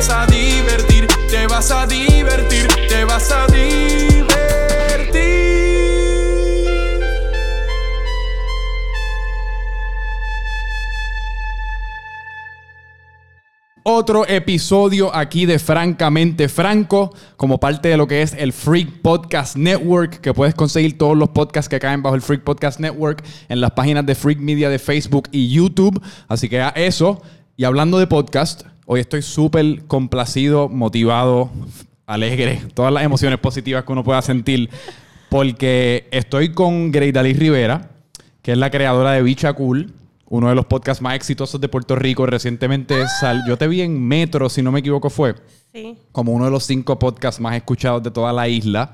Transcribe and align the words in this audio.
vas 0.00 0.08
a 0.08 0.26
divertir, 0.26 1.06
te 1.28 1.46
vas 1.46 1.70
a 1.70 1.86
divertir, 1.86 2.66
te 2.88 3.04
vas 3.04 3.30
a 3.30 3.46
divertir. 3.48 4.30
Otro 13.82 14.26
episodio 14.26 15.14
aquí 15.14 15.44
de 15.44 15.58
Francamente 15.58 16.48
Franco, 16.48 17.14
como 17.36 17.60
parte 17.60 17.88
de 17.90 17.98
lo 17.98 18.06
que 18.06 18.22
es 18.22 18.32
el 18.32 18.54
Freak 18.54 19.02
Podcast 19.02 19.56
Network, 19.56 20.22
que 20.22 20.32
puedes 20.32 20.54
conseguir 20.54 20.96
todos 20.96 21.14
los 21.14 21.28
podcasts 21.28 21.68
que 21.68 21.78
caen 21.78 22.02
bajo 22.02 22.16
el 22.16 22.22
Freak 22.22 22.42
Podcast 22.42 22.80
Network 22.80 23.22
en 23.50 23.60
las 23.60 23.72
páginas 23.72 24.06
de 24.06 24.14
Freak 24.14 24.38
Media 24.38 24.70
de 24.70 24.78
Facebook 24.78 25.28
y 25.30 25.50
YouTube. 25.50 26.02
Así 26.26 26.48
que 26.48 26.62
a 26.62 26.70
eso. 26.70 27.20
Y 27.58 27.64
hablando 27.64 27.98
de 27.98 28.06
podcast, 28.06 28.62
hoy 28.92 28.98
estoy 28.98 29.22
súper 29.22 29.84
complacido, 29.86 30.68
motivado, 30.68 31.48
alegre, 32.06 32.60
todas 32.74 32.92
las 32.92 33.04
emociones 33.04 33.38
positivas 33.38 33.84
que 33.84 33.92
uno 33.92 34.02
pueda 34.02 34.20
sentir, 34.20 34.68
porque 35.28 36.08
estoy 36.10 36.52
con 36.52 36.90
Greidali 36.90 37.32
Rivera, 37.32 37.88
que 38.42 38.50
es 38.50 38.58
la 38.58 38.68
creadora 38.68 39.12
de 39.12 39.22
Bicha 39.22 39.52
Cool 39.52 39.92
uno 40.28 40.48
de 40.48 40.54
los 40.56 40.64
podcasts 40.66 41.02
más 41.02 41.14
exitosos 41.14 41.60
de 41.60 41.68
Puerto 41.68 41.94
Rico. 41.96 42.24
Recientemente 42.24 43.04
sal, 43.20 43.42
yo 43.48 43.56
te 43.58 43.66
vi 43.68 43.80
en 43.82 44.00
Metro, 44.00 44.48
si 44.48 44.60
no 44.62 44.70
me 44.72 44.78
equivoco, 44.80 45.08
fue 45.10 45.34
Sí. 45.72 45.96
como 46.10 46.32
uno 46.32 46.44
de 46.46 46.50
los 46.52 46.64
cinco 46.64 46.98
podcasts 46.98 47.40
más 47.40 47.54
escuchados 47.56 48.02
de 48.02 48.10
toda 48.10 48.32
la 48.32 48.48
isla. 48.48 48.92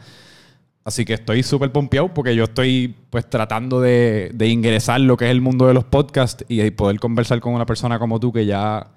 Así 0.85 1.05
que 1.07 1.15
estoy 1.15 1.43
súper 1.43 1.73
pompeado 1.73 2.13
porque 2.13 2.35
yo 2.37 2.45
estoy 2.45 2.95
pues 3.11 3.29
tratando 3.29 3.81
de, 3.83 4.31
de 4.35 4.49
ingresar 4.49 5.01
lo 5.01 5.17
que 5.17 5.25
es 5.27 5.31
el 5.31 5.41
mundo 5.43 5.67
de 5.67 5.75
los 5.75 5.85
podcasts 5.85 6.45
y 6.49 6.71
poder 6.71 7.01
conversar 7.01 7.41
con 7.41 7.55
una 7.55 7.65
persona 7.67 7.99
como 7.99 8.19
tú 8.21 8.33
que 8.33 8.45
ya 8.47 8.89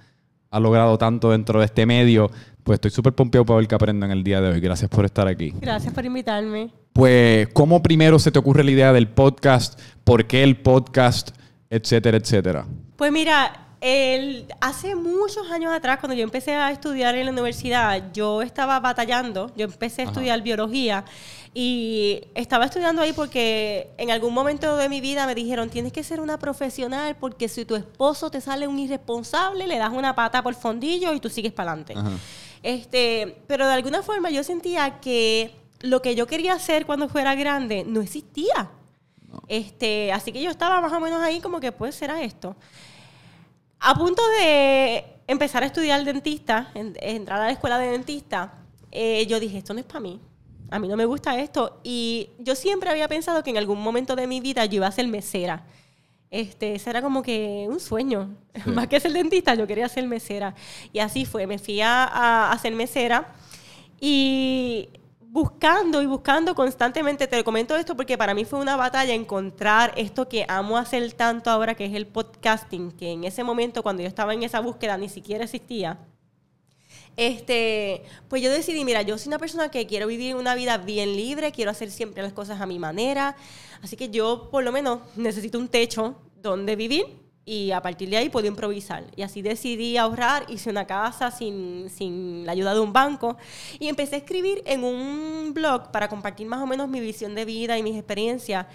ha 0.52 0.60
logrado 0.60 0.98
tanto 0.98 1.32
dentro 1.32 1.60
de 1.60 1.66
este 1.66 1.86
medio. 1.86 2.30
Pues 2.64 2.78
estoy 2.78 2.92
súper 2.92 3.14
pompeado 3.14 3.46
para 3.46 3.58
ver 3.58 3.68
qué 3.68 3.76
aprendo 3.76 4.06
en 4.06 4.12
el 4.12 4.24
día 4.24 4.42
de 4.42 4.50
hoy. 4.50 4.60
Gracias 4.60 4.90
por 4.90 5.06
estar 5.06 5.28
aquí. 5.28 5.54
Gracias 5.60 5.94
por 5.94 6.06
invitarme. 6.06 6.72
Pues, 6.94 7.48
¿cómo 7.54 7.82
primero 7.82 8.20
se 8.20 8.32
te 8.32 8.40
ocurre 8.40 8.64
la 8.64 8.72
idea 8.72 8.94
del 8.94 9.08
podcast? 9.08 9.80
¿Por 10.04 10.26
qué 10.26 10.44
el 10.44 10.58
podcast? 10.58 11.30
Etcétera, 11.70 12.18
etcétera. 12.18 12.66
Pues 12.96 13.12
mira, 13.12 13.69
el, 13.82 14.48
hace 14.60 14.96
muchos 14.96 15.50
años 15.52 15.72
atrás, 15.72 16.00
cuando 16.00 16.16
yo 16.16 16.24
empecé 16.24 16.54
a 16.54 16.72
estudiar 16.72 17.16
en 17.16 17.26
la 17.26 17.32
universidad, 17.32 18.12
yo 18.12 18.42
estaba 18.42 18.80
batallando. 18.80 19.52
Yo 19.56 19.66
empecé 19.66 20.02
a 20.02 20.06
estudiar 20.06 20.42
biología 20.42 21.06
y 21.54 22.22
estaba 22.36 22.66
estudiando 22.66 23.02
ahí 23.02 23.14
porque 23.14 23.90
en 23.98 24.12
algún 24.12 24.34
momento 24.34 24.76
de 24.76 24.90
mi 24.90 25.02
vida 25.02 25.26
me 25.26 25.34
dijeron, 25.34 25.70
tienes 25.70 25.94
que 25.94 26.04
ser 26.04 26.20
una 26.20 26.38
profesional 26.38 27.16
porque 27.18 27.48
si 27.48 27.66
tu 27.66 27.76
esposo 27.76 28.30
te 28.30 28.42
sale 28.42 28.68
un 28.68 28.78
irresponsable, 28.80 29.66
le 29.66 29.78
das 29.78 29.92
una 29.92 30.14
pata 30.14 30.44
por 30.44 30.56
fondillo 30.56 31.14
y 31.14 31.20
tú 31.20 31.30
sigues 31.30 31.54
para 31.54 31.72
adelante. 31.72 31.96
Este, 32.62 33.44
pero 33.48 33.66
de 33.66 33.74
alguna 33.74 34.04
forma 34.04 34.30
yo 34.30 34.44
sentía 34.44 35.00
que 35.00 35.56
lo 35.80 36.02
que 36.02 36.16
yo 36.16 36.28
quería 36.28 36.54
hacer 36.54 36.86
cuando 36.86 37.08
fuera 37.08 37.34
grande 37.36 37.86
no 37.86 38.02
existía. 38.02 38.72
Este, 39.48 40.12
así 40.12 40.32
que 40.32 40.42
yo 40.42 40.52
estaba 40.52 40.82
más 40.82 40.92
o 40.92 41.00
menos 41.00 41.22
ahí 41.22 41.40
como 41.40 41.60
que 41.60 41.72
pues 41.72 41.96
será 41.96 42.22
esto. 42.22 42.56
A 43.80 43.96
punto 43.96 44.22
de 44.40 45.06
empezar 45.28 45.64
a 45.64 45.66
estudiar 45.68 46.04
dentista, 46.04 46.72
en- 46.74 46.96
entrar 47.02 47.40
a 47.42 47.46
la 47.46 47.52
escuela 47.52 47.78
de 47.78 47.92
dentista, 47.92 48.54
eh, 48.92 49.26
yo 49.28 49.40
dije, 49.40 49.58
esto 49.60 49.74
no 49.74 49.80
es 49.80 49.86
para 49.86 50.00
mí. 50.02 50.20
A 50.72 50.80
mí 50.80 50.88
no 50.88 50.98
me 50.98 51.06
gusta 51.06 51.40
esto. 51.40 51.80
Y 51.84 52.30
yo 52.40 52.56
siempre 52.56 52.90
había 52.90 53.08
pensado 53.08 53.44
que 53.44 53.50
en 53.50 53.58
algún 53.58 53.82
momento 53.82 54.16
de 54.16 54.28
mi 54.28 54.40
vida 54.42 54.66
yo 54.66 54.78
iba 54.78 54.88
a 54.88 54.92
ser 54.92 55.08
mesera. 55.08 55.66
Este, 56.32 56.76
ese 56.76 56.90
era 56.92 57.02
como 57.02 57.24
que 57.24 57.66
un 57.70 57.80
sueño. 57.80 58.36
Más 58.66 58.88
que 58.88 59.00
ser 59.00 59.14
dentista, 59.14 59.56
yo 59.56 59.66
quería 59.66 59.90
ser 59.90 60.06
mesera. 60.08 60.54
Y 60.94 61.00
así 61.00 61.26
fue. 61.26 61.48
Me 61.48 61.58
fui 61.58 61.82
a, 61.82 62.04
a, 62.04 62.52
a 62.52 62.58
ser 62.60 62.74
mesera. 62.74 63.34
Y 64.00 64.90
buscando 65.32 66.02
y 66.02 66.08
buscando 66.08 66.56
constantemente, 66.56 67.28
te 67.28 67.44
comento 67.44 67.76
esto 67.76 67.96
porque 67.96 68.18
para 68.18 68.34
mí 68.34 68.46
fue 68.46 68.60
una 68.60 68.76
batalla 68.76 69.14
encontrar 69.14 69.94
esto 69.96 70.28
que 70.28 70.44
amo 70.48 70.78
hacer 70.78 71.14
tanto 71.14 71.52
ahora, 71.52 71.76
que 71.76 71.86
es 71.86 71.94
el 71.94 72.08
podcasting, 72.08 72.92
que 72.92 73.12
en 73.12 73.24
ese 73.24 73.44
momento, 73.44 73.84
cuando 73.84 74.02
yo 74.02 74.08
estaba 74.08 74.34
en 74.34 74.42
esa 74.42 74.60
búsqueda, 74.60 74.98
ni 74.98 75.08
siquiera 75.08 75.44
existía. 75.44 76.00
Este, 77.16 78.04
pues 78.28 78.42
yo 78.42 78.50
decidí, 78.50 78.84
mira, 78.84 79.04
yo 79.04 79.18
soy 79.18 79.28
una 79.28 79.38
persona 79.38 79.70
que 79.70 79.86
quiero 79.86 80.08
vivir 80.08 80.36
una 80.36 80.56
vida 80.56 80.78
bien 80.78 81.16
libre, 81.16 81.52
quiero 81.52 81.70
hacer 81.70 81.92
siempre 81.92 82.24
las 82.24 82.34
cosas 82.34 82.60
a 82.60 82.66
mi 82.66 82.80
manera, 82.80 83.36
así 83.84 83.96
que 83.96 84.10
yo 84.10 84.50
por 84.50 84.64
lo 84.64 84.72
menos 84.72 85.02
necesito 85.16 85.60
un 85.60 85.68
techo 85.68 86.16
donde 86.42 86.76
vivir 86.76 87.06
y 87.52 87.72
a 87.72 87.82
partir 87.82 88.08
de 88.12 88.18
ahí 88.18 88.30
puedo 88.30 88.46
improvisar. 88.46 89.06
Y 89.16 89.24
así 89.24 89.42
decidí 89.42 89.98
ahorrar, 89.98 90.46
hice 90.50 90.70
una 90.70 90.86
casa 90.86 91.32
sin, 91.32 91.90
sin 91.90 92.46
la 92.46 92.52
ayuda 92.52 92.76
de 92.76 92.80
un 92.80 92.94
banco 92.94 93.38
y 93.80 93.88
empecé 93.88 94.16
a 94.16 94.18
escribir 94.20 94.62
en 94.66 94.84
un 94.84 95.52
blog 95.52 95.90
para 95.90 96.08
compartir 96.08 96.46
más 96.46 96.62
o 96.62 96.68
menos 96.68 96.88
mi 96.88 97.00
visión 97.00 97.34
de 97.34 97.46
vida 97.46 97.76
y 97.76 97.82
mis 97.82 97.96
experiencias, 97.96 98.68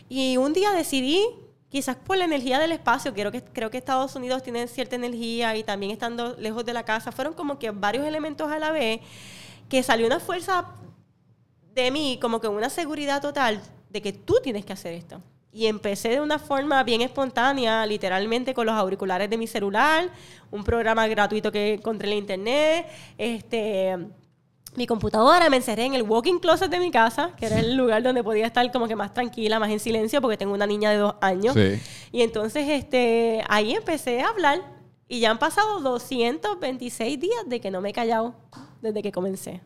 y 0.09 0.37
un 0.37 0.53
día 0.53 0.71
decidí, 0.71 1.27
quizás 1.71 1.97
por 1.97 2.19
la 2.19 2.25
energía 2.25 2.61
del 2.61 2.71
espacio, 2.71 3.15
creo 3.15 3.33
que 3.33 3.43
creo 3.43 3.69
que 3.73 3.79
Estados 3.79 4.15
Unidos 4.15 4.45
tiene 4.45 4.69
cierta 4.69 4.95
energía 4.95 5.57
y 5.57 5.65
también 5.65 5.91
estando 5.91 6.37
lejos 6.39 6.65
de 6.65 6.73
la 6.73 6.85
casa, 6.85 7.11
fueron 7.11 7.35
como 7.35 7.59
que 7.59 7.73
varios 7.73 8.07
elementos 8.07 8.49
a 8.53 8.61
la 8.61 8.71
vez 8.71 9.01
que 9.69 9.83
salió 9.83 10.07
una 10.07 10.21
fuerza 10.21 10.73
de 11.83 11.91
mí 11.91 12.19
como 12.21 12.41
que 12.41 12.49
una 12.49 12.71
seguridad 12.71 13.21
total 13.21 13.61
de 13.91 14.03
que 14.03 14.13
tú 14.13 14.37
tienes 14.43 14.65
que 14.65 14.73
hacer 14.73 14.95
esto. 14.95 15.21
Y 15.53 15.67
empecé 15.67 16.11
de 16.11 16.21
una 16.21 16.39
forma 16.39 16.83
bien 16.83 17.01
espontánea, 17.01 17.87
literalmente 17.87 18.53
con 18.55 18.67
los 18.67 18.75
auriculares 18.75 19.31
de 19.31 19.39
mi 19.39 19.47
celular, 19.47 20.11
un 20.51 20.63
programa 20.63 21.07
gratuito 21.07 21.51
que 21.51 21.75
encontré 21.75 22.09
en 22.09 22.15
la 22.15 22.19
internet, 22.19 22.87
este, 23.17 23.97
mi 24.77 24.87
computadora, 24.87 25.49
me 25.49 25.57
encerré 25.57 25.87
en 25.87 25.95
el 25.95 26.03
walking 26.03 26.39
closet 26.39 26.71
de 26.71 26.79
mi 26.79 26.91
casa, 26.91 27.33
que 27.37 27.47
era 27.47 27.59
el 27.59 27.77
lugar 27.77 28.03
donde 28.03 28.23
podía 28.23 28.47
estar 28.47 28.71
como 28.71 28.87
que 28.87 28.95
más 28.95 29.15
tranquila, 29.15 29.59
más 29.59 29.71
en 29.71 29.81
silencio, 29.81 30.21
porque 30.21 30.37
tengo 30.37 30.53
una 30.53 30.67
niña 30.67 30.91
de 30.91 30.99
dos 30.99 31.15
años. 31.21 31.55
Sí. 31.55 31.81
Y 32.13 32.23
entonces 32.23 32.69
este, 32.69 33.43
ahí 33.49 33.75
empecé 33.75 34.21
a 34.21 34.29
hablar 34.29 34.61
y 35.09 35.21
ya 35.21 35.31
han 35.31 35.39
pasado 35.39 35.81
226 35.81 37.19
días 37.19 37.41
de 37.47 37.61
que 37.61 37.71
no 37.71 37.81
me 37.81 37.91
he 37.91 37.93
callado 37.93 38.35
desde 38.83 39.03
que 39.03 39.13
comencé. 39.13 39.63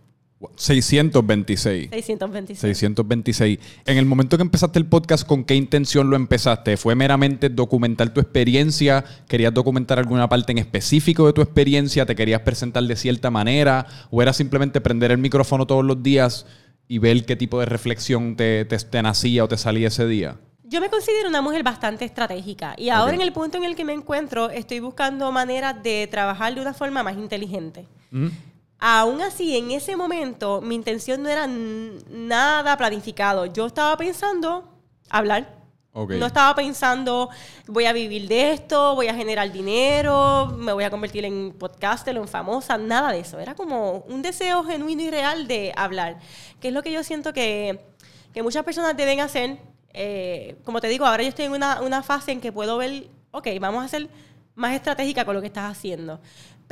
626. 0.56 1.90
626. 1.90 2.58
626. 2.58 3.58
En 3.86 3.98
el 3.98 4.06
momento 4.06 4.36
que 4.36 4.42
empezaste 4.42 4.78
el 4.78 4.86
podcast, 4.86 5.26
¿con 5.26 5.44
qué 5.44 5.54
intención 5.54 6.10
lo 6.10 6.16
empezaste? 6.16 6.76
¿Fue 6.76 6.94
meramente 6.94 7.48
documentar 7.48 8.12
tu 8.12 8.20
experiencia? 8.20 9.04
¿Querías 9.28 9.54
documentar 9.54 9.98
alguna 9.98 10.28
parte 10.28 10.52
en 10.52 10.58
específico 10.58 11.26
de 11.26 11.32
tu 11.32 11.42
experiencia? 11.42 12.06
¿Te 12.06 12.14
querías 12.14 12.40
presentar 12.40 12.82
de 12.84 12.96
cierta 12.96 13.30
manera? 13.30 13.86
¿O 14.10 14.22
era 14.22 14.32
simplemente 14.32 14.80
prender 14.80 15.10
el 15.10 15.18
micrófono 15.18 15.66
todos 15.66 15.84
los 15.84 16.02
días 16.02 16.46
y 16.88 16.98
ver 16.98 17.24
qué 17.24 17.36
tipo 17.36 17.60
de 17.60 17.66
reflexión 17.66 18.36
te, 18.36 18.64
te, 18.64 18.76
te 18.76 19.02
nacía 19.02 19.44
o 19.44 19.48
te 19.48 19.56
salía 19.56 19.88
ese 19.88 20.06
día? 20.06 20.36
Yo 20.64 20.80
me 20.80 20.88
considero 20.88 21.28
una 21.28 21.42
mujer 21.42 21.62
bastante 21.62 22.06
estratégica 22.06 22.74
y 22.78 22.88
ahora 22.88 23.14
en 23.14 23.20
el 23.20 23.32
punto 23.34 23.58
en 23.58 23.64
el 23.64 23.76
que 23.76 23.84
me 23.84 23.92
encuentro 23.92 24.48
estoy 24.48 24.80
buscando 24.80 25.30
maneras 25.30 25.82
de 25.82 26.08
trabajar 26.10 26.54
de 26.54 26.62
una 26.62 26.72
forma 26.72 27.02
más 27.02 27.14
inteligente. 27.18 27.86
¿Mm? 28.10 28.28
Aún 28.84 29.23
así, 29.23 29.56
en 29.56 29.70
ese 29.70 29.94
momento, 29.94 30.61
mi 30.61 30.75
intención 30.75 31.23
no 31.23 31.29
era 31.29 31.46
nada 31.46 32.76
planificado. 32.76 33.46
Yo 33.46 33.67
estaba 33.67 33.96
pensando 33.96 34.64
hablar. 35.08 35.62
Ok. 35.93 36.14
No 36.14 36.26
estaba 36.26 36.52
pensando, 36.56 37.31
voy 37.69 37.84
a 37.84 37.93
vivir 37.93 38.26
de 38.26 38.50
esto, 38.50 38.96
voy 38.96 39.06
a 39.06 39.14
generar 39.14 39.52
dinero, 39.52 40.52
me 40.58 40.73
voy 40.73 40.82
a 40.82 40.90
convertir 40.90 41.25
en 41.25 41.52
podcaster 41.52 42.19
o 42.19 42.23
en 42.23 42.26
famosa, 42.26 42.76
nada 42.76 43.12
de 43.12 43.20
eso. 43.20 43.38
Era 43.38 43.55
como 43.55 43.99
un 44.08 44.20
deseo 44.20 44.64
genuino 44.64 45.02
y 45.02 45.11
real 45.12 45.46
de 45.46 45.73
hablar, 45.76 46.19
que 46.58 46.69
es 46.69 46.75
lo 46.75 46.82
que 46.82 46.90
yo 46.90 47.05
siento 47.05 47.32
que, 47.32 47.79
que 48.34 48.43
muchas 48.43 48.64
personas 48.64 48.96
deben 48.96 49.20
hacer. 49.20 49.61
Eh, 49.93 50.56
como 50.64 50.81
te 50.81 50.88
digo, 50.88 51.06
ahora 51.06 51.23
yo 51.23 51.29
estoy 51.29 51.44
en 51.44 51.52
una, 51.52 51.81
una 51.82 52.02
fase 52.02 52.32
en 52.32 52.40
que 52.40 52.50
puedo 52.50 52.79
ver, 52.79 53.06
ok, 53.31 53.46
vamos 53.61 53.84
a 53.84 53.87
ser 53.87 54.08
más 54.56 54.75
estratégica 54.75 55.25
con 55.25 55.37
lo 55.37 55.40
que 55.40 55.46
estás 55.46 55.70
haciendo. 55.70 56.20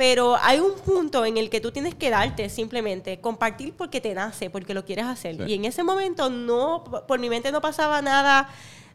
Pero 0.01 0.35
hay 0.41 0.59
un 0.59 0.73
punto 0.83 1.23
en 1.25 1.37
el 1.37 1.51
que 1.51 1.61
tú 1.61 1.71
tienes 1.71 1.93
que 1.93 2.09
darte 2.09 2.49
simplemente, 2.49 3.19
compartir 3.21 3.75
porque 3.77 4.01
te 4.01 4.15
nace, 4.15 4.49
porque 4.49 4.73
lo 4.73 4.83
quieres 4.83 5.05
hacer. 5.05 5.35
Sí. 5.37 5.43
Y 5.45 5.53
en 5.53 5.65
ese 5.65 5.83
momento 5.83 6.27
no, 6.27 6.83
por 7.07 7.19
mi 7.19 7.29
mente 7.29 7.51
no 7.51 7.61
pasaba 7.61 8.01
nada 8.01 8.49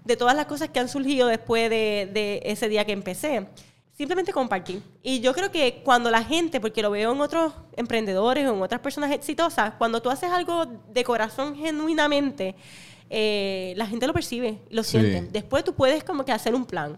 de 0.04 0.16
todas 0.16 0.34
las 0.34 0.46
cosas 0.46 0.68
que 0.70 0.80
han 0.80 0.88
surgido 0.88 1.28
después 1.28 1.70
de, 1.70 2.10
de 2.12 2.40
ese 2.44 2.68
día 2.68 2.84
que 2.84 2.90
empecé. 2.90 3.46
Simplemente 3.96 4.32
compartir. 4.32 4.82
Y 5.00 5.20
yo 5.20 5.32
creo 5.32 5.52
que 5.52 5.80
cuando 5.84 6.10
la 6.10 6.24
gente, 6.24 6.60
porque 6.60 6.82
lo 6.82 6.90
veo 6.90 7.12
en 7.12 7.20
otros 7.20 7.52
emprendedores 7.76 8.44
o 8.48 8.54
en 8.56 8.60
otras 8.62 8.80
personas 8.80 9.12
exitosas, 9.12 9.74
cuando 9.78 10.02
tú 10.02 10.10
haces 10.10 10.32
algo 10.32 10.66
de 10.66 11.04
corazón 11.04 11.54
genuinamente, 11.54 12.56
eh, 13.10 13.74
la 13.76 13.86
gente 13.86 14.08
lo 14.08 14.12
percibe, 14.12 14.58
lo 14.70 14.82
Sí. 14.82 14.98
siente. 14.98 15.22
Después 15.30 15.62
tú 15.62 15.72
puedes 15.72 16.02
como 16.02 16.24
que 16.24 16.32
hacer 16.32 16.52
un 16.52 16.66
plan. 16.66 16.96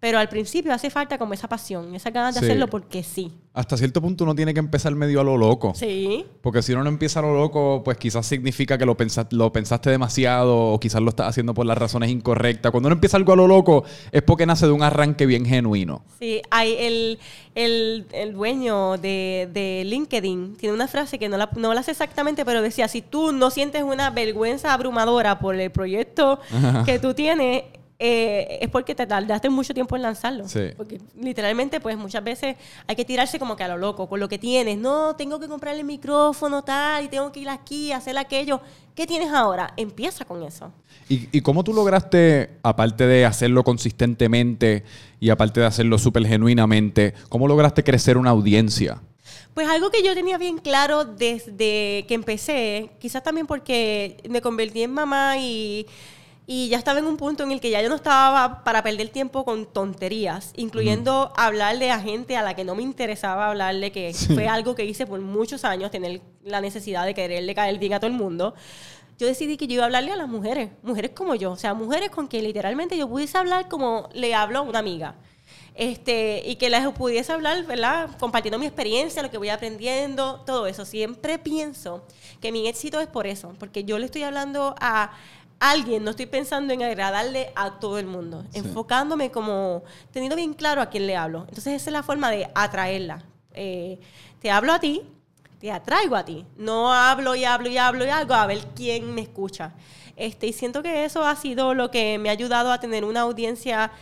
Pero 0.00 0.18
al 0.20 0.28
principio 0.28 0.72
hace 0.72 0.90
falta 0.90 1.18
como 1.18 1.34
esa 1.34 1.48
pasión, 1.48 1.92
esa 1.96 2.10
ganas 2.10 2.34
de 2.36 2.40
Sí. 2.40 2.46
hacerlo 2.46 2.68
porque 2.68 3.02
sí. 3.02 3.32
Hasta 3.52 3.76
cierto 3.76 4.00
punto 4.00 4.22
uno 4.22 4.32
tiene 4.36 4.54
que 4.54 4.60
empezar 4.60 4.94
medio 4.94 5.20
a 5.20 5.24
lo 5.24 5.36
loco. 5.36 5.72
Sí. 5.74 6.24
Porque 6.40 6.62
si 6.62 6.72
uno 6.72 6.84
no 6.84 6.88
empieza 6.88 7.18
a 7.18 7.22
lo 7.22 7.34
loco, 7.34 7.82
pues 7.84 7.96
quizás 7.98 8.24
significa 8.24 8.78
que 8.78 8.86
lo, 8.86 8.96
pensa- 8.96 9.26
lo 9.32 9.52
pensaste 9.52 9.90
demasiado 9.90 10.56
o 10.56 10.78
quizás 10.78 11.02
lo 11.02 11.08
estás 11.10 11.26
haciendo 11.26 11.52
por 11.52 11.66
las 11.66 11.76
razones 11.76 12.10
incorrectas. 12.10 12.70
Cuando 12.70 12.86
uno 12.86 12.94
empieza 12.94 13.16
algo 13.16 13.32
a 13.32 13.36
lo 13.36 13.48
loco 13.48 13.82
es 14.12 14.22
porque 14.22 14.46
nace 14.46 14.66
de 14.66 14.72
un 14.72 14.84
arranque 14.84 15.26
bien 15.26 15.44
genuino. 15.44 16.04
Sí, 16.20 16.42
hay 16.50 16.76
el, 16.78 17.18
el, 17.56 18.06
el 18.12 18.32
dueño 18.34 18.98
de, 18.98 19.48
de 19.52 19.82
LinkedIn 19.84 20.56
tiene 20.58 20.76
una 20.76 20.86
frase 20.86 21.18
que 21.18 21.28
no 21.28 21.36
la, 21.36 21.50
no 21.56 21.74
la 21.74 21.82
sé 21.82 21.90
exactamente, 21.90 22.44
pero 22.44 22.62
decía, 22.62 22.86
si 22.86 23.02
tú 23.02 23.32
no 23.32 23.50
sientes 23.50 23.82
una 23.82 24.10
vergüenza 24.10 24.72
abrumadora 24.74 25.40
por 25.40 25.56
el 25.56 25.72
proyecto 25.72 26.38
que 26.86 27.00
tú 27.00 27.14
tienes, 27.14 27.64
eh, 28.00 28.58
es 28.60 28.68
porque 28.68 28.94
te 28.94 29.06
tardaste 29.06 29.50
mucho 29.50 29.74
tiempo 29.74 29.96
en 29.96 30.02
lanzarlo. 30.02 30.48
Sí. 30.48 30.70
Porque 30.76 31.00
literalmente, 31.20 31.80
pues 31.80 31.96
muchas 31.96 32.22
veces 32.22 32.56
hay 32.86 32.94
que 32.94 33.04
tirarse 33.04 33.38
como 33.38 33.56
que 33.56 33.64
a 33.64 33.68
lo 33.68 33.76
loco, 33.76 34.08
con 34.08 34.20
lo 34.20 34.28
que 34.28 34.38
tienes. 34.38 34.78
No, 34.78 35.16
tengo 35.16 35.40
que 35.40 35.48
comprarle 35.48 35.80
el 35.80 35.86
micrófono 35.86 36.62
tal, 36.62 37.04
y 37.04 37.08
tengo 37.08 37.32
que 37.32 37.40
ir 37.40 37.48
aquí, 37.48 37.90
hacer 37.90 38.16
aquello. 38.16 38.60
¿Qué 38.94 39.06
tienes 39.06 39.32
ahora? 39.32 39.72
Empieza 39.76 40.24
con 40.24 40.42
eso. 40.42 40.72
¿Y, 41.08 41.28
y 41.36 41.40
cómo 41.40 41.64
tú 41.64 41.72
lograste, 41.72 42.58
aparte 42.62 43.06
de 43.06 43.24
hacerlo 43.24 43.64
consistentemente 43.64 44.84
y 45.18 45.30
aparte 45.30 45.60
de 45.60 45.66
hacerlo 45.66 45.98
súper 45.98 46.26
genuinamente, 46.26 47.14
cómo 47.28 47.48
lograste 47.48 47.82
crecer 47.82 48.16
una 48.16 48.30
audiencia? 48.30 49.00
Pues 49.54 49.68
algo 49.68 49.90
que 49.90 50.04
yo 50.04 50.14
tenía 50.14 50.38
bien 50.38 50.58
claro 50.58 51.04
desde 51.04 52.04
que 52.06 52.14
empecé, 52.14 52.90
quizás 53.00 53.24
también 53.24 53.46
porque 53.46 54.18
me 54.28 54.40
convertí 54.40 54.82
en 54.84 54.92
mamá 54.92 55.36
y, 55.38 55.86
y 56.50 56.70
ya 56.70 56.78
estaba 56.78 56.98
en 56.98 57.04
un 57.04 57.18
punto 57.18 57.42
en 57.42 57.52
el 57.52 57.60
que 57.60 57.68
ya 57.68 57.82
yo 57.82 57.90
no 57.90 57.96
estaba 57.96 58.64
para 58.64 58.82
perder 58.82 59.10
tiempo 59.10 59.44
con 59.44 59.66
tonterías, 59.66 60.54
incluyendo 60.56 61.30
hablarle 61.36 61.90
a 61.90 62.00
gente 62.00 62.38
a 62.38 62.42
la 62.42 62.56
que 62.56 62.64
no 62.64 62.74
me 62.74 62.82
interesaba 62.82 63.50
hablarle, 63.50 63.92
que 63.92 64.14
fue 64.14 64.48
algo 64.48 64.74
que 64.74 64.86
hice 64.86 65.06
por 65.06 65.20
muchos 65.20 65.66
años, 65.66 65.90
tener 65.90 66.22
la 66.42 66.62
necesidad 66.62 67.04
de 67.04 67.12
quererle 67.12 67.54
caer 67.54 67.78
bien 67.78 67.92
a 67.92 68.00
todo 68.00 68.10
el 68.10 68.16
mundo. 68.16 68.54
Yo 69.18 69.26
decidí 69.26 69.58
que 69.58 69.66
yo 69.66 69.74
iba 69.74 69.82
a 69.82 69.86
hablarle 69.86 70.12
a 70.12 70.16
las 70.16 70.28
mujeres, 70.28 70.70
mujeres 70.82 71.10
como 71.10 71.34
yo, 71.34 71.52
o 71.52 71.56
sea, 71.58 71.74
mujeres 71.74 72.08
con 72.08 72.28
que 72.28 72.40
literalmente 72.40 72.96
yo 72.96 73.10
pudiese 73.10 73.36
hablar 73.36 73.68
como 73.68 74.08
le 74.14 74.34
hablo 74.34 74.60
a 74.60 74.62
una 74.62 74.78
amiga 74.78 75.16
este, 75.78 76.42
y 76.44 76.56
que 76.56 76.70
les 76.70 76.86
pudiese 76.88 77.32
hablar, 77.32 77.64
¿verdad? 77.64 78.10
Compartiendo 78.18 78.58
mi 78.58 78.66
experiencia, 78.66 79.22
lo 79.22 79.30
que 79.30 79.38
voy 79.38 79.48
aprendiendo, 79.48 80.40
todo 80.44 80.66
eso. 80.66 80.84
Siempre 80.84 81.38
pienso 81.38 82.04
que 82.40 82.50
mi 82.50 82.66
éxito 82.66 83.00
es 83.00 83.06
por 83.06 83.28
eso, 83.28 83.54
porque 83.60 83.84
yo 83.84 83.96
le 83.98 84.06
estoy 84.06 84.24
hablando 84.24 84.74
a 84.80 85.12
alguien, 85.60 86.04
no 86.04 86.10
estoy 86.10 86.26
pensando 86.26 86.72
en 86.72 86.82
agradarle 86.82 87.52
a 87.56 87.78
todo 87.78 87.98
el 87.98 88.06
mundo, 88.06 88.44
enfocándome 88.52 89.30
como 89.30 89.82
teniendo 90.12 90.36
bien 90.36 90.54
claro 90.54 90.80
a 90.80 90.86
quién 90.86 91.06
le 91.06 91.16
hablo. 91.16 91.40
Entonces 91.48 91.74
esa 91.74 91.90
es 91.90 91.92
la 91.92 92.02
forma 92.02 92.30
de 92.30 92.48
atraerla. 92.54 93.24
Eh, 93.54 93.98
te 94.40 94.50
hablo 94.50 94.72
a 94.72 94.78
ti, 94.78 95.02
te 95.58 95.72
atraigo 95.72 96.16
a 96.16 96.24
ti. 96.24 96.46
No 96.56 96.92
hablo 96.92 97.34
y 97.34 97.44
hablo 97.44 97.68
y 97.68 97.78
hablo 97.78 98.04
y 98.04 98.08
algo 98.08 98.34
a 98.34 98.46
ver 98.46 98.60
quién 98.74 99.14
me 99.14 99.22
escucha. 99.22 99.72
Este, 100.16 100.48
y 100.48 100.52
siento 100.52 100.82
que 100.82 101.04
eso 101.04 101.24
ha 101.24 101.36
sido 101.36 101.74
lo 101.74 101.90
que 101.90 102.18
me 102.18 102.28
ha 102.28 102.32
ayudado 102.32 102.72
a 102.72 102.80
tener 102.80 103.04
una 103.04 103.20
audiencia 103.20 103.92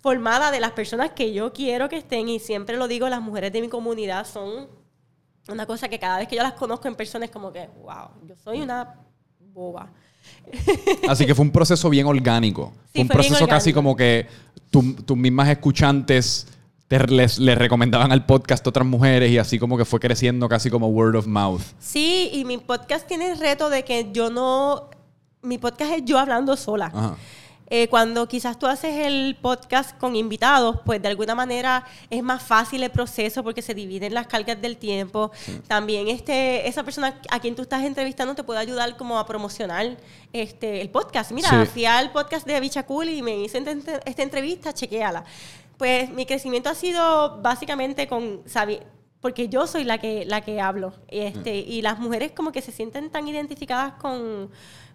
formada 0.00 0.50
de 0.50 0.58
las 0.58 0.72
personas 0.72 1.12
que 1.12 1.32
yo 1.32 1.52
quiero 1.52 1.88
que 1.88 1.96
estén 1.96 2.28
y 2.28 2.40
siempre 2.40 2.76
lo 2.76 2.88
digo, 2.88 3.08
las 3.08 3.20
mujeres 3.22 3.52
de 3.52 3.60
mi 3.60 3.68
comunidad 3.68 4.26
son 4.26 4.68
una 5.48 5.66
cosa 5.66 5.88
que 5.88 5.98
cada 5.98 6.18
vez 6.18 6.28
que 6.28 6.36
yo 6.36 6.42
las 6.42 6.54
conozco 6.54 6.88
en 6.88 6.96
persona 6.96 7.24
es 7.24 7.30
como 7.30 7.52
que, 7.52 7.68
wow, 7.82 8.10
yo 8.26 8.36
soy 8.36 8.60
una 8.60 8.96
boba. 9.52 9.88
Así 11.08 11.26
que 11.26 11.34
fue 11.34 11.44
un 11.44 11.50
proceso 11.50 11.88
bien 11.90 12.06
orgánico. 12.06 12.72
Sí, 12.94 13.00
un 13.00 13.06
fue 13.06 13.14
proceso 13.14 13.46
casi 13.46 13.72
como 13.72 13.96
que 13.96 14.26
tu- 14.70 14.94
tus 14.94 15.16
mismas 15.16 15.48
escuchantes 15.48 16.46
te, 16.88 16.98
les, 17.06 17.38
les 17.38 17.56
recomendaban 17.56 18.12
al 18.12 18.26
podcast 18.26 18.66
a 18.66 18.70
otras 18.70 18.86
mujeres 18.86 19.30
y 19.30 19.38
así 19.38 19.58
como 19.58 19.78
que 19.78 19.84
fue 19.84 19.98
creciendo 20.00 20.48
casi 20.48 20.68
como 20.70 20.88
word 20.88 21.16
of 21.16 21.26
mouth. 21.26 21.62
Sí, 21.78 22.30
y 22.32 22.44
mi 22.44 22.58
podcast 22.58 23.06
tiene 23.06 23.32
el 23.32 23.38
reto 23.38 23.70
de 23.70 23.84
que 23.84 24.10
yo 24.12 24.30
no, 24.30 24.90
mi 25.42 25.58
podcast 25.58 25.92
es 25.92 26.04
yo 26.04 26.18
hablando 26.18 26.56
sola. 26.56 26.86
Ajá. 26.94 27.16
Eh, 27.74 27.88
cuando 27.88 28.28
quizás 28.28 28.58
tú 28.58 28.66
haces 28.66 29.06
el 29.06 29.34
podcast 29.40 29.96
con 29.96 30.14
invitados, 30.14 30.76
pues 30.84 31.00
de 31.00 31.08
alguna 31.08 31.34
manera 31.34 31.86
es 32.10 32.22
más 32.22 32.42
fácil 32.42 32.82
el 32.82 32.90
proceso 32.90 33.42
porque 33.42 33.62
se 33.62 33.72
dividen 33.72 34.12
las 34.12 34.26
cargas 34.26 34.60
del 34.60 34.76
tiempo. 34.76 35.30
También 35.68 36.08
este, 36.08 36.68
esa 36.68 36.82
persona 36.82 37.18
a 37.30 37.40
quien 37.40 37.54
tú 37.56 37.62
estás 37.62 37.82
entrevistando 37.84 38.34
te 38.34 38.44
puede 38.44 38.60
ayudar 38.60 38.94
como 38.98 39.18
a 39.18 39.24
promocionar 39.24 39.96
este, 40.34 40.82
el 40.82 40.90
podcast. 40.90 41.32
Mira, 41.32 41.48
Sí. 41.48 41.70
fui 41.72 41.84
al 41.86 42.12
podcast 42.12 42.46
de 42.46 42.60
Bicha 42.60 42.82
Cool 42.84 43.08
y 43.08 43.22
me 43.22 43.38
hice 43.38 43.64
esta 44.04 44.22
entrevista, 44.22 44.74
chequeala. 44.74 45.24
Pues 45.78 46.10
mi 46.10 46.26
crecimiento 46.26 46.68
ha 46.68 46.74
sido 46.74 47.40
básicamente 47.40 48.06
con 48.06 48.42
sabi- 48.46 48.80
porque 49.22 49.48
yo 49.48 49.66
soy 49.66 49.84
la 49.84 49.96
que 49.96 50.26
la 50.26 50.42
que 50.42 50.60
hablo 50.60 50.92
este 51.08 51.56
y 51.56 51.80
las 51.80 51.98
mujeres 51.98 52.32
como 52.32 52.52
que 52.52 52.60
se 52.60 52.70
sienten 52.70 53.08
tan 53.08 53.26
identificadas 53.28 53.94
con 53.94 54.50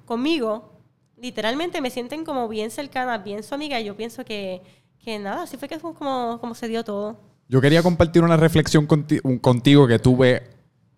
conmigo 0.06 0.77
literalmente 1.22 1.82
me 1.82 1.90
sienten 1.90 2.24
como 2.24 2.48
bien 2.48 2.72
cercanas 2.72 3.24
bien 3.24 3.44
su 3.44 3.56
amiga 3.56 3.80
y 3.80 3.86
yo 3.86 3.96
pienso 3.96 4.24
que, 4.24 4.62
que 5.04 5.20
nada 5.20 5.44
así 5.44 5.58
fue 5.58 5.68
que 5.68 5.80
fue 5.80 5.94
como, 5.94 6.38
como 6.40 6.54
se 6.56 6.68
dio 6.68 6.84
todo. 6.84 7.20
Yo 7.50 7.62
quería 7.62 7.82
compartir 7.82 8.24
una 8.24 8.38
reflexión 8.38 8.88
conti- 8.88 9.22
contigo 9.42 9.88
que 9.88 10.00
tuve 10.00 10.44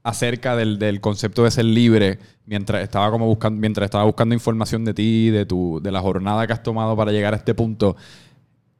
acerca 0.04 0.56
del, 0.56 0.80
del 0.80 1.02
concepto 1.02 1.44
de 1.44 1.52
ser 1.52 1.66
libre 1.66 2.20
mientras 2.46 2.82
estaba 2.82 3.12
como 3.12 3.28
buscando 3.28 3.60
mientras 3.60 3.86
estaba 3.86 4.06
buscando 4.06 4.34
información 4.34 4.84
de 4.86 4.94
ti 4.94 5.30
de 5.30 5.46
tu 5.46 5.80
de 5.84 5.92
la 5.92 6.00
jornada 6.02 6.48
que 6.48 6.54
has 6.54 6.64
tomado 6.64 6.96
para 6.96 7.12
llegar 7.12 7.34
a 7.34 7.38
este 7.38 7.54
punto. 7.54 7.96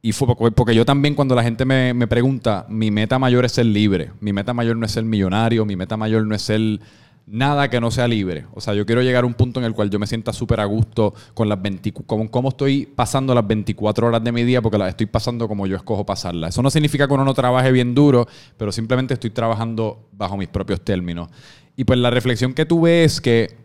Y 0.02 0.12
fue 0.12 0.26
porque, 0.34 0.50
porque 0.50 0.74
yo 0.74 0.84
también 0.86 1.14
cuando 1.14 1.34
la 1.34 1.42
gente 1.42 1.64
me, 1.66 1.92
me 1.92 2.06
pregunta 2.06 2.64
mi 2.70 2.90
meta 2.90 3.18
mayor 3.18 3.44
es 3.44 3.52
ser 3.52 3.66
libre 3.66 4.12
mi 4.20 4.32
meta 4.32 4.54
mayor 4.54 4.76
no 4.76 4.86
es 4.86 4.92
ser 4.92 5.04
millonario 5.04 5.64
mi 5.66 5.76
meta 5.76 5.96
mayor 5.98 6.26
no 6.26 6.34
es 6.34 6.42
ser 6.42 6.80
nada 7.26 7.70
que 7.70 7.80
no 7.80 7.90
sea 7.90 8.08
libre. 8.08 8.46
O 8.54 8.60
sea 8.60 8.74
yo 8.74 8.84
quiero 8.86 9.02
llegar 9.02 9.24
a 9.24 9.26
un 9.26 9.34
punto 9.34 9.60
en 9.60 9.66
el 9.66 9.72
cual 9.72 9.90
yo 9.90 9.98
me 9.98 10.06
sienta 10.06 10.32
súper 10.32 10.60
a 10.60 10.64
gusto 10.64 11.14
con 11.34 11.48
las 11.48 11.60
20 11.60 11.92
con 11.92 12.28
cómo 12.28 12.48
estoy 12.48 12.86
pasando 12.86 13.34
las 13.34 13.46
24 13.46 14.06
horas 14.06 14.24
de 14.24 14.32
mi 14.32 14.42
día 14.44 14.60
porque 14.62 14.78
las 14.78 14.90
estoy 14.90 15.06
pasando 15.06 15.46
como 15.48 15.66
yo 15.66 15.76
escojo 15.76 16.04
pasarlas. 16.04 16.50
Eso 16.50 16.62
no 16.62 16.70
significa 16.70 17.06
que 17.06 17.14
uno 17.14 17.24
no 17.24 17.34
trabaje 17.34 17.70
bien 17.72 17.94
duro 17.94 18.26
pero 18.56 18.72
simplemente 18.72 19.14
estoy 19.14 19.30
trabajando 19.30 20.08
bajo 20.12 20.36
mis 20.36 20.48
propios 20.48 20.80
términos. 20.82 21.28
Y 21.76 21.84
pues 21.84 21.98
la 21.98 22.10
reflexión 22.10 22.52
que 22.52 22.66
tuve 22.66 23.04
es 23.04 23.20
que 23.20 23.59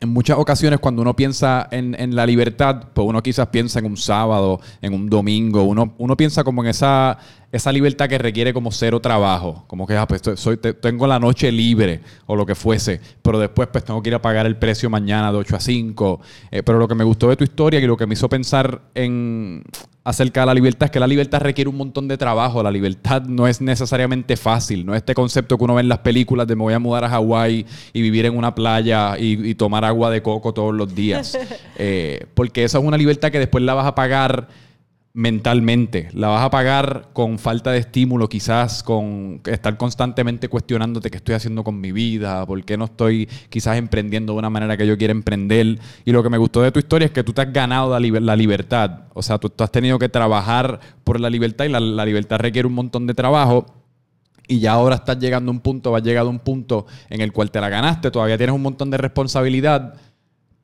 en 0.00 0.08
muchas 0.10 0.38
ocasiones 0.38 0.78
cuando 0.80 1.02
uno 1.02 1.16
piensa 1.16 1.68
en, 1.70 1.94
en, 1.98 2.14
la 2.14 2.26
libertad, 2.26 2.88
pues 2.92 3.06
uno 3.06 3.22
quizás 3.22 3.48
piensa 3.48 3.78
en 3.78 3.86
un 3.86 3.96
sábado, 3.96 4.60
en 4.82 4.92
un 4.92 5.08
domingo, 5.08 5.62
uno, 5.62 5.94
uno 5.98 6.16
piensa 6.16 6.44
como 6.44 6.62
en 6.62 6.70
esa, 6.70 7.18
esa 7.50 7.72
libertad 7.72 8.08
que 8.08 8.18
requiere 8.18 8.52
como 8.52 8.70
cero 8.72 9.00
trabajo, 9.00 9.64
como 9.66 9.86
que 9.86 9.96
ah, 9.96 10.06
pues, 10.06 10.22
soy, 10.34 10.58
tengo 10.58 11.06
la 11.06 11.18
noche 11.18 11.50
libre 11.50 12.02
o 12.26 12.36
lo 12.36 12.44
que 12.44 12.54
fuese, 12.54 13.00
pero 13.22 13.38
después 13.38 13.68
pues 13.72 13.84
tengo 13.84 14.02
que 14.02 14.10
ir 14.10 14.14
a 14.14 14.22
pagar 14.22 14.46
el 14.46 14.56
precio 14.56 14.90
mañana 14.90 15.32
de 15.32 15.38
8 15.38 15.56
a 15.56 15.60
5. 15.60 16.20
Eh, 16.50 16.62
pero 16.62 16.78
lo 16.78 16.88
que 16.88 16.94
me 16.94 17.04
gustó 17.04 17.28
de 17.28 17.36
tu 17.36 17.44
historia 17.44 17.80
y 17.80 17.86
lo 17.86 17.96
que 17.96 18.06
me 18.06 18.14
hizo 18.14 18.28
pensar 18.28 18.82
en 18.94 19.64
acerca 20.06 20.42
de 20.42 20.46
la 20.46 20.54
libertad 20.54 20.86
es 20.86 20.92
que 20.92 21.00
la 21.00 21.06
libertad 21.08 21.40
requiere 21.40 21.68
un 21.68 21.76
montón 21.76 22.06
de 22.06 22.16
trabajo, 22.16 22.62
la 22.62 22.70
libertad 22.70 23.22
no 23.22 23.48
es 23.48 23.60
necesariamente 23.60 24.36
fácil, 24.36 24.86
no 24.86 24.94
es 24.94 24.98
este 24.98 25.14
concepto 25.14 25.58
que 25.58 25.64
uno 25.64 25.74
ve 25.74 25.80
en 25.80 25.88
las 25.88 25.98
películas 25.98 26.46
de 26.46 26.54
me 26.54 26.62
voy 26.62 26.74
a 26.74 26.78
mudar 26.78 27.02
a 27.02 27.08
Hawái 27.08 27.66
y 27.92 28.02
vivir 28.02 28.24
en 28.24 28.36
una 28.36 28.54
playa 28.54 29.18
y, 29.18 29.56
tomar 29.56 29.84
agua 29.84 30.10
de 30.10 30.22
coco 30.22 30.54
todos 30.54 30.72
los 30.72 30.94
días, 30.94 31.36
eh, 31.76 32.24
porque 32.34 32.62
esa 32.62 32.78
es 32.78 32.84
una 32.84 32.96
libertad 32.96 33.32
que 33.32 33.40
después 33.40 33.64
la 33.64 33.74
vas 33.74 33.84
a 33.84 33.96
pagar 33.96 34.46
mentalmente. 35.16 36.10
La 36.12 36.28
vas 36.28 36.44
a 36.44 36.50
pagar 36.50 37.08
con 37.14 37.38
falta 37.38 37.72
de 37.72 37.78
estímulo, 37.78 38.28
quizás 38.28 38.82
con 38.82 39.40
estar 39.46 39.78
constantemente 39.78 40.50
cuestionándote 40.50 41.10
qué 41.10 41.16
estoy 41.16 41.34
haciendo 41.34 41.64
con 41.64 41.80
mi 41.80 41.90
vida, 41.90 42.44
por 42.44 42.62
qué 42.66 42.76
no 42.76 42.84
estoy 42.84 43.26
quizás 43.48 43.78
emprendiendo 43.78 44.34
de 44.34 44.40
una 44.40 44.50
manera 44.50 44.76
que 44.76 44.86
yo 44.86 44.98
quiera 44.98 45.12
emprender. 45.12 45.78
Y 46.04 46.12
lo 46.12 46.22
que 46.22 46.28
me 46.28 46.36
gustó 46.36 46.60
de 46.60 46.70
tu 46.70 46.80
historia 46.80 47.06
es 47.06 47.12
que 47.12 47.24
tú 47.24 47.32
te 47.32 47.40
has 47.40 47.50
ganado 47.50 47.98
la, 47.98 48.36
libertad. 48.36 49.04
O 49.14 49.22
sea, 49.22 49.38
tú, 49.38 49.50
has 49.58 49.72
tenido 49.72 49.98
que 49.98 50.10
trabajar 50.10 50.80
por 51.02 51.18
la 51.18 51.30
libertad 51.30 51.64
y 51.64 51.70
la, 51.70 51.80
libertad 52.04 52.38
requiere 52.38 52.68
un 52.68 52.74
montón 52.74 53.06
de 53.06 53.14
trabajo. 53.14 53.64
Y 54.46 54.60
ya 54.60 54.72
ahora 54.72 54.96
estás 54.96 55.18
llegando 55.18 55.50
a 55.50 55.54
un 55.54 55.60
punto, 55.60 55.92
vas 55.92 56.02
llegado 56.02 56.26
a 56.26 56.30
un 56.30 56.40
punto 56.40 56.84
en 57.08 57.22
el 57.22 57.32
cual 57.32 57.50
te 57.50 57.58
la 57.58 57.70
ganaste, 57.70 58.10
todavía 58.10 58.36
tienes 58.36 58.54
un 58.54 58.62
montón 58.62 58.90
de 58.90 58.98
responsabilidad, 58.98 59.94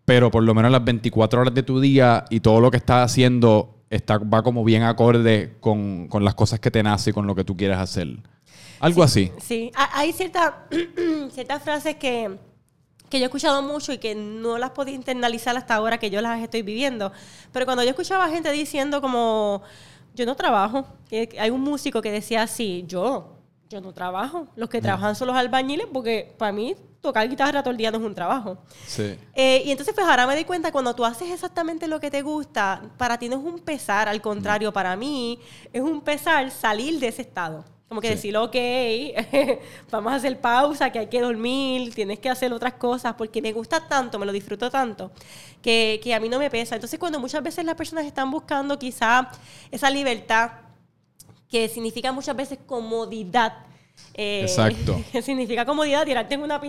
pero 0.05 0.31
por 0.31 0.43
lo 0.43 0.55
menos 0.55 0.71
las 0.71 0.85
24 0.85 1.41
horas 1.41 1.55
de 1.55 1.63
tu 1.63 1.81
día 1.81 2.27
y 2.29 2.41
todo 2.41 2.61
lo 2.61 2.71
que 2.71 2.77
estás 2.77 3.11
haciendo 3.11 3.82
está, 3.93 4.19
va 4.19 4.43
como 4.43 4.65
bien 4.65 4.83
acorde 4.83 5.57
con, 5.61 6.09
las 6.21 6.35
cosas 6.35 6.59
que 6.59 6.71
te 6.71 6.83
nace 6.83 7.11
y 7.11 7.13
con 7.13 7.27
lo 7.27 7.35
que 7.35 7.45
tú 7.45 7.57
quieres 7.57 7.77
hacer. 7.77 8.09
Algo 8.81 9.03
así. 9.03 9.31
Sí, 9.41 9.71
hay 9.75 10.13
ciertas 10.13 11.63
frases 11.63 11.97
que, 11.97 12.37
que 13.09 13.19
yo 13.19 13.25
he 13.25 13.27
escuchado 13.27 13.63
mucho 13.63 13.93
y 13.93 13.99
que 13.99 14.15
no 14.15 14.59
las 14.59 14.71
podía 14.71 14.95
internalizar 14.95 15.57
hasta 15.57 15.75
ahora 15.75 15.99
que 15.99 16.11
yo 16.11 16.21
las 16.21 16.41
estoy 16.43 16.63
viviendo. 16.63 17.13
Pero 17.53 17.67
cuando 17.67 17.85
yo 17.85 17.91
escuchaba 17.91 18.29
gente 18.31 18.51
diciendo 18.51 19.01
como, 19.01 19.63
yo 20.15 20.27
no 20.27 20.35
trabajo, 20.35 20.87
hay 21.39 21.51
un 21.51 21.61
músico 21.61 22.01
que 22.01 22.11
decía 22.11 22.43
así, 22.43 22.85
yo, 22.89 23.37
yo 23.69 23.81
no 23.81 23.93
trabajo. 23.93 24.49
Los 24.57 24.71
que 24.71 24.81
trabajan 24.81 25.15
son 25.15 25.29
los 25.29 25.37
albañiles 25.37 25.87
porque 25.93 26.35
para 26.39 26.53
mí 26.53 26.75
tocar 27.03 27.29
guitarra 27.29 27.63
todo 27.63 27.73
el 27.73 27.77
día 27.77 27.91
no 27.91 27.99
es 27.99 28.05
un 28.05 28.15
trabajo. 28.15 28.57
Sí. 28.87 29.19
Eh, 29.35 29.63
y 29.67 29.71
entonces, 29.73 29.93
pues 29.95 30.07
ahora 30.07 30.27
me 30.27 30.37
di 30.37 30.45
cuenta, 30.45 30.71
cuando 30.71 30.95
tú 30.95 31.05
haces 31.05 31.31
exactamente 31.31 31.89
lo 31.89 32.01
que 32.01 32.11
te 32.11 32.23
gusta, 32.23 32.81
para 32.97 33.19
ti 33.19 33.29
no 33.29 33.37
es 33.37 33.45
un 33.45 33.59
pesar, 33.59 34.09
al 34.09 34.23
contrario, 34.23 34.73
para 34.73 34.97
mí 34.97 35.39
es 35.73 35.83
un 35.83 36.01
pesar 36.01 36.51
salir 36.51 36.99
de 37.01 37.09
ese 37.09 37.23
estado. 37.23 37.65
Como 37.89 38.01
que 38.01 38.09
decir, 38.09 38.35
ok, 38.35 38.57
vamos 39.91 40.13
a 40.15 40.17
hacer 40.17 40.41
pausa, 40.41 40.91
que 40.91 41.01
hay 41.01 41.09
que 41.09 41.21
dormir, 41.21 41.93
tienes 41.93 42.21
que 42.21 42.31
hacer 42.31 42.51
otras 42.51 42.75
cosas, 42.75 43.15
porque 43.19 43.43
me 43.43 43.53
gusta 43.53 43.87
tanto, 43.87 44.19
me 44.19 44.25
lo 44.25 44.33
disfruto 44.33 44.71
tanto, 44.71 45.11
que, 45.61 46.01
que 46.03 46.15
a 46.15 46.21
mí 46.21 46.31
no 46.31 46.39
me 46.39 46.49
pesa. 46.49 46.77
Entonces, 46.77 46.99
cuando 46.99 47.21
muchas 47.21 47.43
veces 47.43 47.67
las 47.67 47.75
personas 47.75 48.07
están 48.07 48.31
buscando 48.31 48.79
quizá 48.79 49.31
esa 49.71 49.91
libertad, 49.91 50.53
que 51.51 51.69
significa 51.69 52.13
muchas 52.13 52.35
veces 52.35 52.59
comodidad, 52.65 53.67
eh, 54.15 54.43
Exacto. 54.43 55.03
significa 55.23 55.65
comodidad, 55.65 56.05
tirarte 56.05 56.35
en 56.35 56.43
una, 56.43 56.61